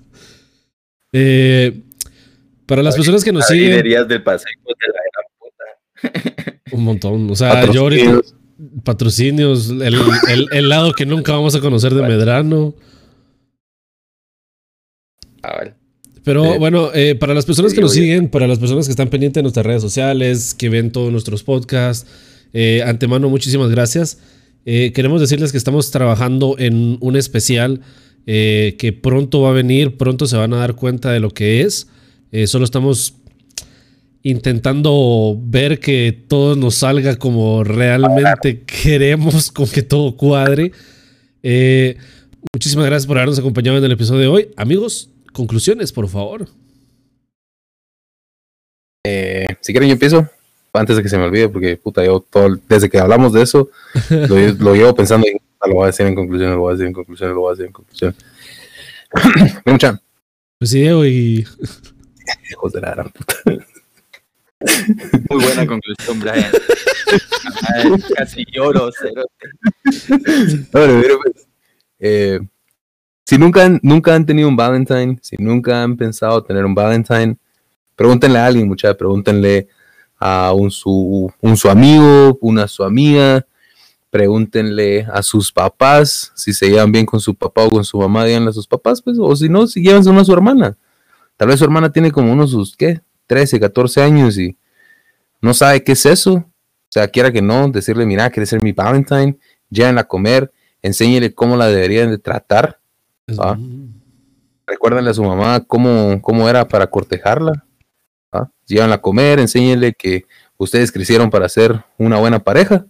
Eh, 1.16 1.80
para 2.66 2.82
las 2.82 2.96
personas 2.96 3.24
que 3.24 3.32
nos 3.32 3.46
siguen. 3.46 3.84
del 3.84 4.24
paseo 4.24 4.50
de 4.66 4.74
la 4.92 5.22
puta. 5.38 6.60
Un 6.72 6.84
montón. 6.84 7.30
O 7.30 7.36
sea, 7.36 7.72
yo 7.72 7.82
ahorita. 7.82 8.20
Patrocinios, 8.84 9.70
el, 9.70 10.70
lado 10.70 10.94
que 10.94 11.06
nunca 11.06 11.34
vamos 11.34 11.54
a 11.54 11.60
conocer 11.60 11.94
de 11.94 12.02
Medrano. 12.02 12.74
Ah, 15.44 15.66
Pero 16.24 16.58
bueno, 16.58 16.90
eh, 16.96 17.14
para 17.14 17.36
las 17.36 17.46
personas 17.46 17.76
que 17.76 17.82
nos 17.82 17.94
siguen, 17.94 18.28
para 18.28 18.48
las 18.48 18.58
personas 18.58 18.88
que 18.88 18.92
están 18.92 19.10
pendientes 19.10 19.36
de 19.36 19.44
nuestras 19.44 19.68
redes 19.68 19.84
sociales, 19.84 20.56
que 20.56 20.70
ven 20.70 20.92
todos 20.92 21.12
nuestros 21.12 21.44
podcasts, 21.44 22.10
eh, 22.54 22.82
antemano, 22.84 23.30
muchísimas 23.30 23.70
gracias. 23.70 24.18
Eh, 24.66 24.92
queremos 24.94 25.22
decirles 25.22 25.52
que 25.52 25.58
estamos 25.58 25.92
trabajando 25.92 26.56
en 26.58 26.98
un 27.02 27.16
especial 27.16 27.82
que 28.26 28.98
pronto 29.02 29.42
va 29.42 29.50
a 29.50 29.54
venir, 29.54 29.98
pronto 29.98 30.28
se 30.28 30.38
van 30.38 30.54
a 30.54 30.58
dar 30.58 30.76
cuenta 30.76 31.12
de 31.12 31.20
lo 31.20 31.32
que 31.32 31.60
es. 31.60 31.90
solo 32.46 32.64
estamos 32.64 33.16
intentando 34.24 35.38
ver 35.38 35.80
que 35.80 36.24
todo 36.28 36.56
nos 36.56 36.76
salga 36.76 37.18
como 37.18 37.64
realmente 37.64 38.64
queremos, 38.64 39.52
con 39.52 39.68
que 39.68 39.84
todo 39.84 40.16
cuadre. 40.16 40.72
Eh, 41.44 41.98
muchísimas 42.54 42.86
gracias 42.86 43.06
por 43.06 43.18
habernos 43.18 43.38
acompañado 43.38 43.78
en 43.78 43.84
el 43.84 43.92
episodio 43.92 44.22
de 44.22 44.28
hoy. 44.28 44.50
Amigos, 44.56 45.10
conclusiones, 45.34 45.92
por 45.92 46.08
favor. 46.08 46.48
Eh, 49.06 49.46
si 49.60 49.74
quieren, 49.74 49.90
yo 49.90 49.94
empiezo 49.94 50.30
antes 50.74 50.98
de 50.98 51.04
que 51.04 51.10
se 51.10 51.18
me 51.18 51.26
olvide, 51.26 51.50
porque 51.50 51.78
puta, 51.78 52.04
yo 52.04 52.20
todo, 52.20 52.58
desde 52.68 52.90
que 52.90 53.00
hablamos 53.00 53.32
de 53.34 53.44
eso, 53.44 53.70
lo, 54.10 54.76
llevo 54.76 54.96
pensando 54.96 55.28
y 55.28 55.38
lo 55.68 55.76
voy 55.76 55.84
a 55.84 55.88
decir 55.88 56.06
en 56.06 56.16
conclusión, 56.16 56.52
lo 56.52 56.60
voy 56.60 56.72
a 56.72 56.74
decir 56.74 56.88
en 56.88 56.94
conclusión, 56.94 57.30
lo 57.30 57.42
voy 57.42 57.50
a 57.50 57.52
decir 57.52 57.66
en 57.68 57.72
conclusión. 57.72 58.16
Mucha. 59.66 60.02
Pues 60.58 60.72
sí, 60.72 60.84
y. 60.84 61.40
Hijos 62.52 62.74
de 62.74 62.82
la 62.82 62.92
gran 62.92 63.10
puta. 63.10 63.36
Muy 65.30 65.44
buena 65.44 65.68
conclusión, 65.68 66.20
Brian. 66.20 66.52
casi 68.16 68.46
lloro, 68.52 68.90
pues, 70.72 71.48
eh, 72.00 72.40
si 73.26 73.38
nunca 73.38 73.66
han, 73.66 73.80
nunca 73.84 74.16
han 74.16 74.26
tenido 74.26 74.48
un 74.48 74.56
Valentine, 74.56 75.18
si 75.22 75.36
nunca 75.38 75.84
han 75.84 75.98
pensado 75.98 76.44
tener 76.44 76.66
un 76.66 76.74
Valentine, 76.74 77.38
pregúntenle 77.96 78.40
a 78.40 78.46
alguien, 78.46 78.68
muchachos, 78.68 78.98
pregúntenle 78.98 79.68
a 80.26 80.54
un 80.54 80.72
su, 80.72 81.30
un 81.42 81.58
su 81.58 81.70
amigo, 81.70 82.38
una 82.40 82.66
su 82.70 82.86
amiga, 82.86 83.46
pregúntenle 84.10 85.06
a 85.12 85.22
sus 85.22 85.52
papás, 85.52 86.32
si 86.34 86.54
se 86.54 86.70
llevan 86.70 86.94
bien 86.94 87.06
con 87.06 87.20
su 87.20 87.36
papá 87.36 87.64
o 87.66 87.70
con 87.70 87.84
su 87.84 87.98
mamá, 87.98 88.24
díganle 88.24 88.52
a 88.52 88.54
sus 88.54 88.66
papás, 88.66 89.02
pues, 89.02 89.18
o 89.20 89.36
si 89.36 89.50
no, 89.50 89.68
si 89.68 89.82
llevan 89.82 90.08
una 90.08 90.22
a 90.22 90.26
su 90.26 90.32
hermana. 90.32 90.78
Tal 91.36 91.50
vez 91.50 91.60
su 91.60 91.66
hermana 91.66 91.92
tiene 91.92 92.10
como 92.10 92.32
unos 92.32 92.52
sus, 92.52 92.78
¿qué? 92.78 93.02
13, 93.28 93.60
14 93.60 94.02
años 94.02 94.38
y 94.38 94.56
no 95.42 95.54
sabe 95.54 95.84
qué 95.84 95.92
es 95.92 96.06
eso. 96.06 96.36
O 96.36 96.92
sea, 96.94 97.10
quiera 97.10 97.32
que 97.32 97.42
no, 97.42 97.68
decirle, 97.68 98.06
mira, 98.06 98.30
quiere 98.30 98.46
ser 98.46 98.64
mi 98.64 98.72
Valentine, 98.72 99.38
llévenla 99.70 100.02
a 100.02 100.08
comer, 100.08 100.54
enséñele 100.82 101.34
cómo 101.34 101.58
la 101.58 101.68
deberían 101.68 102.12
de 102.12 102.18
tratar. 102.18 102.80
¿ah? 103.40 103.58
Recuérdenle 104.68 105.10
a 105.10 105.14
su 105.14 105.24
mamá 105.24 105.60
cómo, 105.66 106.22
cómo 106.22 106.48
era 106.48 106.66
para 106.68 106.88
cortejarla. 106.88 107.66
Llévenla 108.66 108.96
a 108.96 109.02
comer, 109.02 109.40
enséñele 109.40 109.94
que 109.94 110.26
ustedes 110.58 110.92
crecieron 110.92 111.30
para 111.30 111.50
ser 111.50 111.84
una 111.98 112.20
buena 112.20 112.40
pareja. 112.40 112.86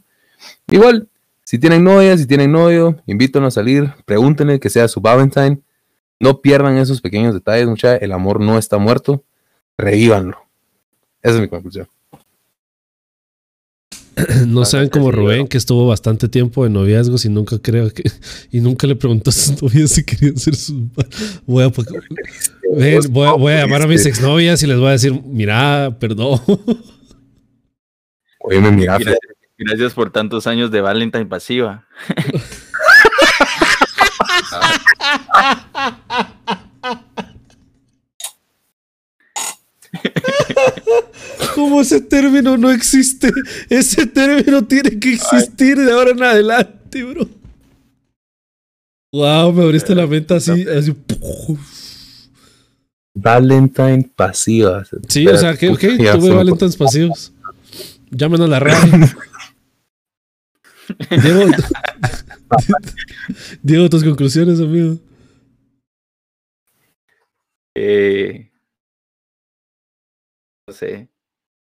Igual, 0.68 1.10
si 1.44 1.60
tienen 1.60 1.84
novia, 1.84 2.18
si 2.18 2.26
tienen 2.26 2.52
novio, 2.52 3.02
invítenlo 3.06 3.48
a 3.48 3.52
salir, 3.52 3.94
pregúntenle 4.06 4.60
que 4.60 4.70
sea 4.70 4.88
su 4.88 5.02
Valentine. 5.02 5.62
No 6.20 6.41
pierdan 6.41 6.78
esos 6.78 7.02
pequeños 7.02 7.34
detalles, 7.34 7.68
mucha. 7.68 7.96
El 7.96 8.12
amor 8.12 8.39
no 8.39 8.58
está 8.58 8.78
muerto. 8.78 9.24
Revívanlo. 9.78 10.38
Esa 11.22 11.36
es 11.36 11.41
mi 11.41 11.48
conclusión. 11.48 11.88
No 14.47 14.66
sean 14.66 14.89
como 14.89 15.11
Rubén, 15.11 15.47
que 15.47 15.57
estuvo 15.57 15.88
bastante 15.88 16.28
tiempo 16.28 16.66
en 16.66 16.74
noviazgos 16.74 17.26
y 17.26 17.30
nunca 17.30 17.57
creo 17.59 17.91
que. 17.91 18.03
Y 18.51 18.61
nunca 18.61 18.88
le 18.88 18.95
preguntó 18.95 19.30
a 19.30 19.34
sus 19.34 19.61
novias 19.61 19.91
si 19.91 20.03
querían 20.03 20.38
ser 20.38 20.55
sus. 20.55 20.76
Voy 21.45 21.64
a, 21.64 21.68
voy 23.34 23.53
a, 23.53 23.61
llamar 23.61 23.84
a 23.84 23.88
mis 23.88 24.05
exnovias 24.05 24.61
y 24.64 24.68
les 24.68 24.78
voy 24.78 24.88
a 24.88 24.91
decir: 24.91 25.14
Mira, 25.26 25.97
perdón. 25.99 26.39
Oye, 28.39 28.59
me 28.59 28.72
mira. 28.72 28.99
Gracias 29.57 29.93
por 29.93 30.11
tantos 30.11 30.47
años 30.47 30.72
de 30.72 30.82
Valentine 30.82 31.26
pasiva. 31.26 31.86
Como 41.54 41.82
ese 41.82 42.01
término 42.01 42.58
no 42.58 42.72
existe, 42.72 43.32
ese 43.70 44.06
término 44.08 44.64
tiene 44.66 44.99
que 44.99 45.14
existir 45.14 45.78
de 45.78 45.91
ahora 45.91 46.12
en 46.12 46.24
adelante, 46.24 47.04
bro. 47.04 47.28
Wow, 49.12 49.54
me 49.54 49.64
abriste 49.64 49.93
la 49.93 50.08
mente 50.08 50.34
así, 50.34 50.66
así. 50.68 50.95
Valentine 53.16 54.10
pasiva. 54.16 54.84
Sí, 55.08 55.28
o 55.28 55.38
sea, 55.38 55.56
que 55.56 55.70
ok, 55.70 55.80
tuve 55.80 56.32
Valentines 56.32 56.76
pasivos. 56.76 57.32
Llámenos 58.10 58.47
a 58.47 58.49
la 58.49 58.60
radio. 58.60 58.91
Diego, 61.10 61.45
Diego, 63.62 63.89
tus 63.89 64.04
conclusiones, 64.04 64.60
amigo. 64.60 64.99
Eh, 67.76 68.51
no 70.68 70.74
sé. 70.74 71.12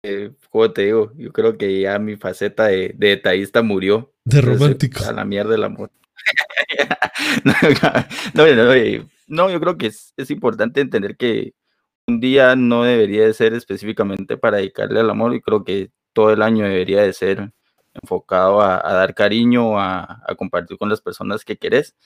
Eh, 0.08 0.30
¿Cómo 0.50 0.70
te 0.70 0.82
digo? 0.82 1.12
Yo 1.16 1.32
creo 1.32 1.58
que 1.58 1.80
ya 1.80 1.98
mi 1.98 2.14
faceta 2.16 2.66
de, 2.66 2.94
detallista 2.96 3.62
murió. 3.62 4.12
De 4.24 4.40
romántico. 4.40 5.04
A 5.04 5.12
la 5.12 5.24
mierda 5.24 5.50
del 5.50 5.64
amor. 5.64 5.90
no, 8.34 8.44
no, 9.26 9.50
yo 9.50 9.60
creo 9.60 9.76
que 9.76 9.88
es, 9.88 10.14
es, 10.16 10.30
importante 10.30 10.80
entender 10.80 11.16
que 11.16 11.54
un 12.06 12.20
día 12.20 12.54
no 12.54 12.84
debería 12.84 13.26
de 13.26 13.34
ser 13.34 13.52
específicamente 13.54 14.36
para 14.36 14.58
dedicarle 14.58 15.00
al 15.00 15.10
amor 15.10 15.34
y 15.34 15.40
creo 15.40 15.64
que 15.64 15.90
todo 16.12 16.32
el 16.32 16.40
año 16.42 16.64
debería 16.64 17.02
de 17.02 17.12
ser 17.12 17.52
enfocado 17.92 18.60
a, 18.60 18.80
dar 18.92 19.12
cariño, 19.14 19.80
a, 19.80 20.22
compartir 20.38 20.78
con 20.78 20.88
las 20.88 21.00
personas 21.00 21.44
que 21.44 21.56
querés. 21.56 21.96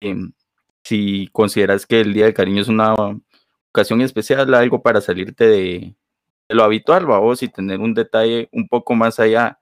Em, 0.00 0.32
si 0.82 1.28
consideras 1.32 1.86
que 1.86 2.00
el 2.00 2.12
Día 2.12 2.24
del 2.24 2.34
Cariño 2.34 2.62
es 2.62 2.68
una 2.68 2.94
ocasión 3.70 4.00
especial, 4.00 4.52
algo 4.54 4.82
para 4.82 5.00
salirte 5.00 5.46
de, 5.46 5.96
lo 6.48 6.64
habitual, 6.64 7.06
vos, 7.06 7.42
y 7.42 7.48
tener 7.48 7.80
un 7.80 7.94
detalle 7.94 8.48
un 8.52 8.68
poco 8.68 8.94
más 8.94 9.20
allá 9.20 9.58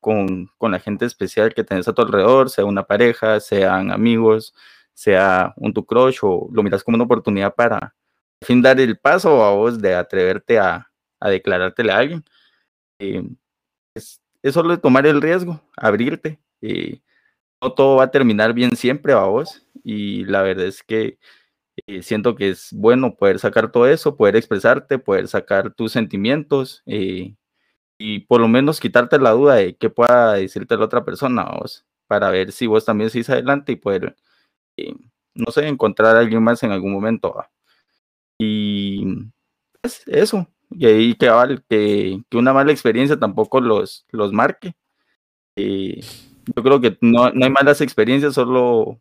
con, 0.00 0.48
con, 0.58 0.72
la 0.72 0.80
gente 0.80 1.04
especial 1.06 1.54
que 1.54 1.64
tenés 1.64 1.88
a 1.88 1.92
tu 1.94 2.02
alrededor, 2.02 2.50
sea 2.50 2.64
una 2.64 2.84
pareja, 2.84 3.40
sean 3.40 3.90
amigos, 3.92 4.54
sea 4.94 5.54
un 5.56 5.74
tu 5.74 5.84
crush, 5.84 6.18
o 6.22 6.48
lo 6.52 6.62
miras 6.62 6.84
como 6.84 6.96
una 6.96 7.04
oportunidad 7.04 7.54
para 7.54 7.94
dar 8.48 8.80
el 8.80 8.98
paso 8.98 9.44
a 9.44 9.52
vos 9.54 9.80
de 9.80 9.94
atreverte 9.94 10.58
a, 10.58 10.90
a 11.20 11.30
declarártele 11.30 11.92
a 11.92 11.98
alguien. 11.98 12.24
Em, 12.98 13.36
es, 13.94 14.20
es, 14.42 14.54
solo 14.54 14.78
tomar 14.80 15.06
el 15.06 15.22
riesgo, 15.22 15.60
abrirte. 15.76 16.40
y 16.60 17.02
no 17.62 17.72
todo 17.74 17.96
va 17.96 18.04
a 18.04 18.10
terminar 18.10 18.54
bien 18.54 18.76
siempre 18.76 19.12
a 19.12 19.20
vos. 19.20 19.66
Y 19.84 20.24
la 20.24 20.42
verdad 20.42 20.66
es 20.66 20.82
que 20.82 21.18
eh, 21.90 22.02
siento 22.04 22.36
que 22.36 22.50
es 22.50 22.68
bueno 22.72 23.16
poder 23.16 23.40
sacar 23.40 23.72
todo 23.72 23.86
eso, 23.88 24.16
poder 24.16 24.36
expresarte, 24.36 25.00
poder 25.00 25.26
sacar 25.26 25.74
tus 25.74 25.90
sentimientos 25.90 26.84
eh, 26.86 27.34
y 27.98 28.20
por 28.20 28.40
lo 28.40 28.46
menos 28.46 28.78
quitarte 28.78 29.18
la 29.18 29.32
duda 29.32 29.56
de 29.56 29.76
qué 29.76 29.90
pueda 29.90 30.34
decirte 30.34 30.76
la 30.76 30.84
otra 30.84 31.04
persona, 31.04 31.44
vos, 31.44 31.84
para 32.06 32.30
ver 32.30 32.52
si 32.52 32.68
vos 32.68 32.84
también 32.84 33.10
seguís 33.10 33.28
adelante 33.30 33.72
y 33.72 33.76
poder, 33.76 34.14
eh, 34.76 34.94
no 35.34 35.50
sé, 35.50 35.66
encontrar 35.66 36.14
a 36.16 36.20
alguien 36.20 36.42
más 36.44 36.62
en 36.62 36.70
algún 36.70 36.92
momento. 36.92 37.34
Y 38.38 39.04
es 39.82 40.06
eso, 40.06 40.46
y 40.70 40.86
ahí 40.86 41.14
que, 41.16 41.28
que, 41.68 42.22
que, 42.30 42.36
una 42.38 42.52
mala 42.52 42.70
experiencia 42.70 43.18
tampoco 43.18 43.60
los, 43.60 44.06
los 44.12 44.32
marque. 44.32 44.76
yo 45.56 46.62
creo 46.62 46.80
que 46.80 46.96
no, 47.00 47.30
no 47.32 47.44
hay 47.44 47.50
malas 47.50 47.80
experiencias, 47.80 48.34
solo 48.34 49.00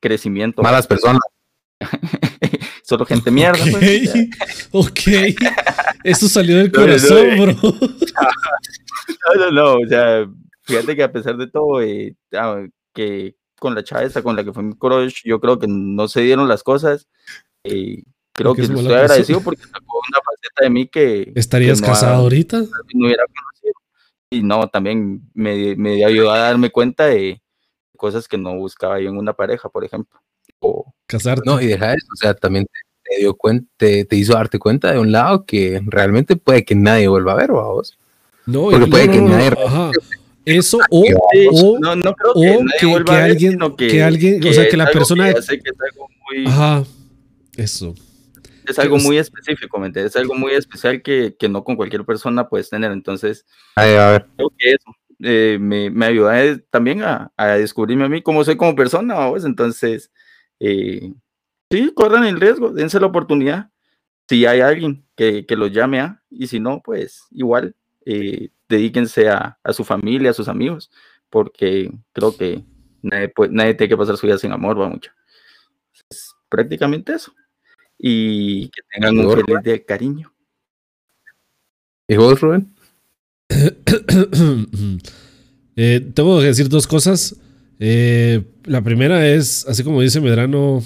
crecimiento. 0.00 0.62
Malas 0.62 0.86
personas. 0.88 1.22
Solo 2.82 3.06
gente 3.06 3.30
mierda. 3.30 3.64
Pues. 3.70 4.12
ok. 4.72 5.00
Eso 6.04 6.28
salió 6.28 6.58
del 6.58 6.70
corazón, 6.72 7.26
bro. 7.38 7.54
no, 7.62 9.34
no, 9.38 9.50
no. 9.50 9.74
O 9.74 9.88
sea, 9.88 10.26
fíjate 10.62 10.94
que 10.94 11.02
a 11.02 11.12
pesar 11.12 11.36
de 11.36 11.46
todo, 11.46 11.80
eh, 11.80 12.14
ah, 12.34 12.64
que 12.92 13.36
con 13.58 13.74
la 13.74 13.82
chava 13.82 14.02
esta 14.02 14.22
con 14.22 14.36
la 14.36 14.44
que 14.44 14.52
fue 14.52 14.62
mi 14.62 14.74
crush, 14.74 15.22
yo 15.24 15.40
creo 15.40 15.58
que 15.58 15.66
no 15.66 16.08
se 16.08 16.20
dieron 16.20 16.46
las 16.46 16.62
cosas. 16.62 17.08
Eh, 17.64 18.02
creo 18.34 18.54
que 18.54 18.62
estoy 18.62 18.86
agradecido 18.86 19.40
porque 19.40 19.62
sacó 19.62 20.00
una 20.08 20.18
faceta 20.18 20.64
de 20.64 20.70
mí 20.70 20.86
que. 20.86 21.32
¿Estarías 21.34 21.80
casado 21.80 22.16
ahorita? 22.16 22.58
No 22.58 23.06
hubiera 23.06 23.24
conocido. 23.24 23.72
Y 24.30 24.42
no, 24.42 24.68
también 24.68 25.22
me, 25.32 25.74
me 25.76 26.04
ayudó 26.04 26.32
a 26.32 26.38
darme 26.38 26.70
cuenta 26.70 27.06
de 27.06 27.40
cosas 27.96 28.28
que 28.28 28.36
no 28.36 28.54
buscaba 28.56 29.00
yo 29.00 29.08
en 29.08 29.16
una 29.16 29.32
pareja, 29.32 29.70
por 29.70 29.84
ejemplo 29.84 30.20
casarte. 31.06 31.42
No, 31.44 31.60
y 31.60 31.66
deja 31.66 31.94
eso, 31.94 32.06
o 32.12 32.16
sea, 32.16 32.34
también 32.34 32.66
te, 33.02 33.16
dio 33.18 33.34
cuenta, 33.34 33.66
te, 33.76 34.06
hizo 34.12 34.34
darte 34.34 34.58
cuenta 34.58 34.92
de 34.92 34.98
un 34.98 35.12
lado 35.12 35.44
que 35.44 35.80
realmente 35.86 36.36
puede 36.36 36.64
que 36.64 36.74
nadie 36.74 37.08
vuelva 37.08 37.32
a 37.32 37.36
ver, 37.36 37.52
vos. 37.52 37.98
No, 38.46 38.70
Porque 38.70 38.86
puede 38.86 39.10
que 39.10 39.20
nadie. 39.20 39.50
Eso 40.44 40.78
o, 40.90 41.04
o, 41.52 41.78
no, 41.78 41.96
no 41.96 42.14
creo 42.14 42.34
que, 42.34 42.64
que, 42.78 43.04
que 43.04 43.12
alguien, 43.12 43.58
que, 43.78 44.02
alguien, 44.02 44.46
o 44.46 44.52
sea, 44.52 44.68
que 44.68 44.76
la 44.76 44.90
persona. 44.90 45.32
Ajá, 46.46 46.84
eso. 47.56 47.94
Es 48.66 48.78
algo 48.78 48.98
muy 48.98 49.18
específico, 49.18 49.78
¿me 49.78 49.86
entiendes? 49.86 50.14
Es 50.14 50.20
algo 50.20 50.34
muy 50.34 50.52
especial 50.52 51.02
que, 51.02 51.34
que, 51.38 51.48
no 51.48 51.64
con 51.64 51.76
cualquier 51.76 52.04
persona 52.04 52.48
puedes 52.48 52.68
tener. 52.70 52.92
Entonces, 52.92 53.46
a 53.76 53.84
ver. 53.84 54.26
creo 54.36 54.52
que 54.58 54.70
eso 54.70 54.96
eh, 55.22 55.58
me, 55.60 55.90
me 55.90 56.06
ayuda 56.06 56.58
también 56.70 57.02
a, 57.02 57.32
a, 57.36 57.48
descubrirme 57.56 58.04
a 58.04 58.08
mí 58.08 58.22
cómo 58.22 58.44
soy 58.44 58.56
como 58.56 58.74
persona, 58.74 59.26
¿vos? 59.26 59.44
Entonces, 59.44 60.10
eh, 60.60 61.12
sí, 61.70 61.92
corran 61.94 62.24
el 62.24 62.40
riesgo, 62.40 62.70
dense 62.70 63.00
la 63.00 63.06
oportunidad. 63.06 63.70
Si 64.28 64.46
hay 64.46 64.60
alguien 64.60 65.06
que, 65.16 65.46
que 65.46 65.56
los 65.56 65.72
llame 65.72 66.00
a, 66.00 66.22
y 66.30 66.46
si 66.46 66.60
no, 66.60 66.80
pues 66.82 67.26
igual, 67.30 67.74
eh, 68.06 68.50
dedíquense 68.68 69.28
a, 69.28 69.58
a, 69.62 69.72
su 69.72 69.84
familia, 69.84 70.30
a 70.30 70.34
sus 70.34 70.48
amigos, 70.48 70.90
porque 71.28 71.92
creo 72.12 72.36
que 72.36 72.64
nadie, 73.02 73.32
nadie 73.50 73.74
tiene 73.74 73.88
que 73.88 73.96
pasar 73.96 74.16
su 74.16 74.26
vida 74.26 74.38
sin 74.38 74.52
amor, 74.52 74.80
va 74.80 74.88
mucho. 74.88 75.10
Es 76.08 76.34
prácticamente 76.48 77.14
eso. 77.14 77.32
Y 77.98 78.68
que 78.70 78.80
tengan 78.92 79.18
un 79.18 79.30
feliz 79.30 79.62
día 79.62 79.74
de 79.74 79.84
cariño. 79.84 80.32
¿Y 82.08 82.16
vos, 82.16 82.40
Rubén? 82.40 82.74
eh, 85.76 86.00
tengo 86.14 86.40
que 86.40 86.46
decir 86.46 86.68
dos 86.68 86.86
cosas. 86.86 87.36
Eh, 87.78 88.42
la 88.64 88.82
primera 88.82 89.26
es, 89.28 89.66
así 89.68 89.82
como 89.82 90.00
dice 90.00 90.20
Medrano, 90.20 90.82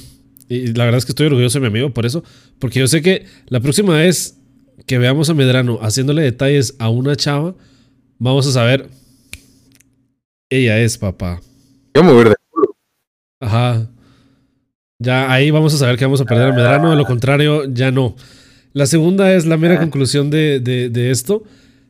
y 0.49 0.69
la 0.69 0.85
verdad 0.85 0.99
es 0.99 1.05
que 1.05 1.13
estoy 1.13 1.27
orgulloso 1.27 1.59
de 1.59 1.63
mi 1.63 1.67
amigo 1.69 1.93
por 1.93 2.07
eso, 2.07 2.25
porque 2.59 2.81
yo 2.81 2.89
sé 2.89 3.03
que 3.03 3.27
la 3.49 3.61
próxima 3.61 3.95
vez 3.95 4.39
que 4.87 4.99
veamos 4.99 5.29
a 5.29 5.35
Medrano 5.35 5.79
haciéndole 5.83 6.23
detalles 6.23 6.75
a 6.79 6.89
una 6.89 7.17
chava, 7.17 7.55
vamos 8.19 8.47
a 8.47 8.53
saber, 8.53 8.89
ella 10.51 10.81
es 10.81 10.97
papá. 10.99 11.41
Yo 11.95 12.03
me 12.03 12.13
voy 12.13 12.25
de 12.25 12.35
Ajá. 13.41 13.89
Ya 14.99 15.31
ahí 15.33 15.51
vamos 15.51 15.75
a 15.75 15.79
saber 15.79 15.97
que 15.97 16.05
vamos 16.05 16.21
a 16.21 16.25
perder 16.25 16.49
a 16.49 16.55
Medrano, 16.55 16.91
de 16.91 16.97
lo 16.97 17.05
contrario, 17.05 17.65
ya 17.73 17.91
no. 17.91 18.17
La 18.73 18.87
segunda 18.87 19.33
es 19.35 19.47
la 19.47 19.57
mera 19.57 19.75
ah. 19.75 19.81
conclusión 19.81 20.31
de, 20.31 20.61
de, 20.61 21.11
esto. 21.11 21.45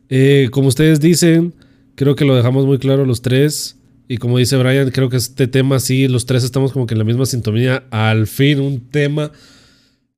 Eh, 0.09 0.49
como 0.51 0.67
ustedes 0.67 0.99
dicen, 0.99 1.53
creo 1.95 2.15
que 2.15 2.25
lo 2.25 2.35
dejamos 2.35 2.65
muy 2.65 2.77
claro 2.77 3.05
los 3.05 3.21
tres. 3.21 3.78
Y 4.11 4.17
como 4.17 4.39
dice 4.39 4.57
Brian, 4.57 4.89
creo 4.89 5.07
que 5.07 5.17
este 5.17 5.47
tema 5.47 5.79
sí, 5.79 6.07
los 6.07 6.25
tres 6.25 6.43
estamos 6.43 6.73
como 6.73 6.87
que 6.87 6.95
en 6.95 6.97
la 6.97 7.03
misma 7.03 7.27
sintonía. 7.27 7.83
Al 7.91 8.25
fin, 8.25 8.59
un 8.59 8.89
tema. 8.89 9.31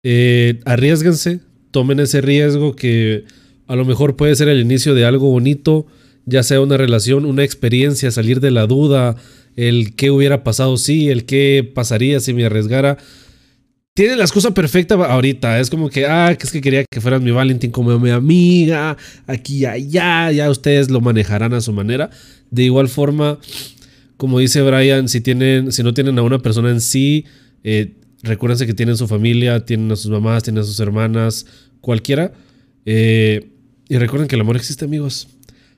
Eh, 0.01 0.61
arriesguense, 0.63 1.41
tomen 1.71 1.99
ese 1.99 2.21
riesgo 2.21 2.73
que 2.73 3.25
a 3.67 3.75
lo 3.75 3.83
mejor 3.83 4.15
puede 4.15 4.33
ser 4.37 4.47
el 4.47 4.61
inicio 4.61 4.95
de 4.95 5.03
algo 5.03 5.29
bonito, 5.29 5.87
ya 6.25 6.41
sea 6.41 6.61
una 6.61 6.77
relación, 6.77 7.25
una 7.25 7.43
experiencia, 7.43 8.11
salir 8.11 8.39
de 8.39 8.51
la 8.51 8.65
duda, 8.65 9.17
el 9.57 9.93
qué 9.93 10.09
hubiera 10.09 10.45
pasado 10.45 10.77
si, 10.77 11.09
el 11.09 11.25
qué 11.25 11.69
pasaría 11.75 12.21
si 12.21 12.33
me 12.33 12.45
arriesgara. 12.45 12.97
Tiene 13.93 14.15
las 14.15 14.31
cosas 14.31 14.53
perfectas 14.53 14.97
ahorita. 15.01 15.59
Es 15.59 15.69
como 15.69 15.89
que, 15.89 16.05
ah, 16.05 16.33
que 16.39 16.45
es 16.45 16.53
que 16.53 16.61
quería 16.61 16.85
que 16.89 17.01
fueran 17.01 17.25
mi 17.25 17.31
Valentín 17.31 17.71
como 17.71 17.99
mi 17.99 18.11
amiga, 18.11 18.95
aquí 19.27 19.57
y 19.57 19.65
allá, 19.65 20.31
ya 20.31 20.49
ustedes 20.49 20.89
lo 20.89 21.01
manejarán 21.01 21.53
a 21.53 21.59
su 21.59 21.73
manera. 21.73 22.09
De 22.49 22.63
igual 22.63 22.87
forma, 22.87 23.37
como 24.21 24.37
dice 24.37 24.61
Brian, 24.61 25.09
si, 25.09 25.19
tienen, 25.19 25.71
si 25.71 25.81
no 25.81 25.95
tienen 25.95 26.19
a 26.19 26.21
una 26.21 26.37
persona 26.37 26.69
en 26.69 26.79
sí, 26.79 27.25
eh, 27.63 27.95
recuérdense 28.21 28.67
que 28.67 28.75
tienen 28.75 28.95
su 28.95 29.07
familia, 29.07 29.65
tienen 29.65 29.91
a 29.91 29.95
sus 29.95 30.11
mamás, 30.11 30.43
tienen 30.43 30.61
a 30.61 30.63
sus 30.63 30.79
hermanas, 30.79 31.47
cualquiera. 31.81 32.31
Eh, 32.85 33.49
y 33.89 33.97
recuerden 33.97 34.27
que 34.27 34.35
el 34.35 34.41
amor 34.41 34.57
existe, 34.57 34.85
amigos. 34.85 35.27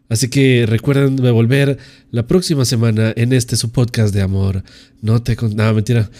Así 0.09 0.29
que 0.29 0.65
recuerden 0.67 1.15
volver 1.15 1.77
la 2.11 2.27
próxima 2.27 2.65
semana 2.65 3.13
en 3.15 3.31
este 3.31 3.55
su 3.55 3.71
podcast 3.71 4.13
de 4.13 4.21
amor. 4.21 4.61
No 4.99 5.23
te 5.23 5.37
con... 5.37 5.55
Nada, 5.55 5.71
mentira. 5.71 6.11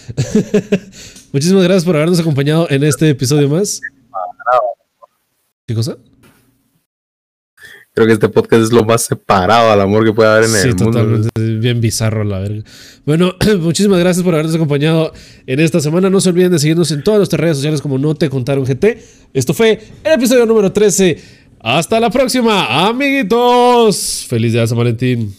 Muchísimas 1.33 1.65
gracias 1.65 1.83
por 1.83 1.97
habernos 1.97 2.21
acompañado 2.21 2.67
en 2.69 2.85
este 2.85 3.09
episodio 3.09 3.49
más. 3.49 3.81
¿Qué 5.67 5.75
cosa? 5.75 5.97
Creo 7.95 8.07
que 8.07 8.13
este 8.13 8.27
podcast 8.27 8.63
es 8.63 8.71
lo 8.71 8.83
más 8.83 9.03
separado 9.03 9.71
al 9.71 9.79
amor 9.79 10.03
que 10.03 10.13
puede 10.13 10.29
haber 10.29 10.49
en 10.49 10.55
el 10.55 10.75
mundo. 10.75 11.29
Bien 11.35 11.79
bizarro, 11.79 12.23
la 12.23 12.39
verga. 12.39 12.63
Bueno, 13.05 13.35
muchísimas 13.59 13.99
gracias 13.99 14.23
por 14.23 14.33
habernos 14.33 14.55
acompañado 14.55 15.13
en 15.45 15.59
esta 15.59 15.79
semana. 15.79 16.09
No 16.09 16.19
se 16.19 16.29
olviden 16.29 16.51
de 16.51 16.57
seguirnos 16.57 16.91
en 16.91 17.03
todas 17.03 17.19
nuestras 17.19 17.39
redes 17.39 17.57
sociales 17.57 17.81
como 17.81 17.99
No 17.99 18.15
Te 18.15 18.29
Contaron 18.29 18.65
GT. 18.65 18.97
Esto 19.33 19.53
fue 19.53 19.79
el 20.03 20.13
episodio 20.13 20.47
número 20.47 20.71
13 20.71 21.43
hasta 21.59 21.99
la 21.99 22.09
próxima, 22.09 22.87
amiguitos. 22.87 24.25
Feliz 24.27 24.53
día 24.53 24.65
San 24.65 24.77
Valentín. 24.77 25.35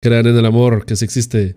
Crean 0.00 0.26
en 0.26 0.36
el 0.36 0.44
amor 0.44 0.84
que 0.84 0.96
se 0.96 1.04
existe. 1.04 1.54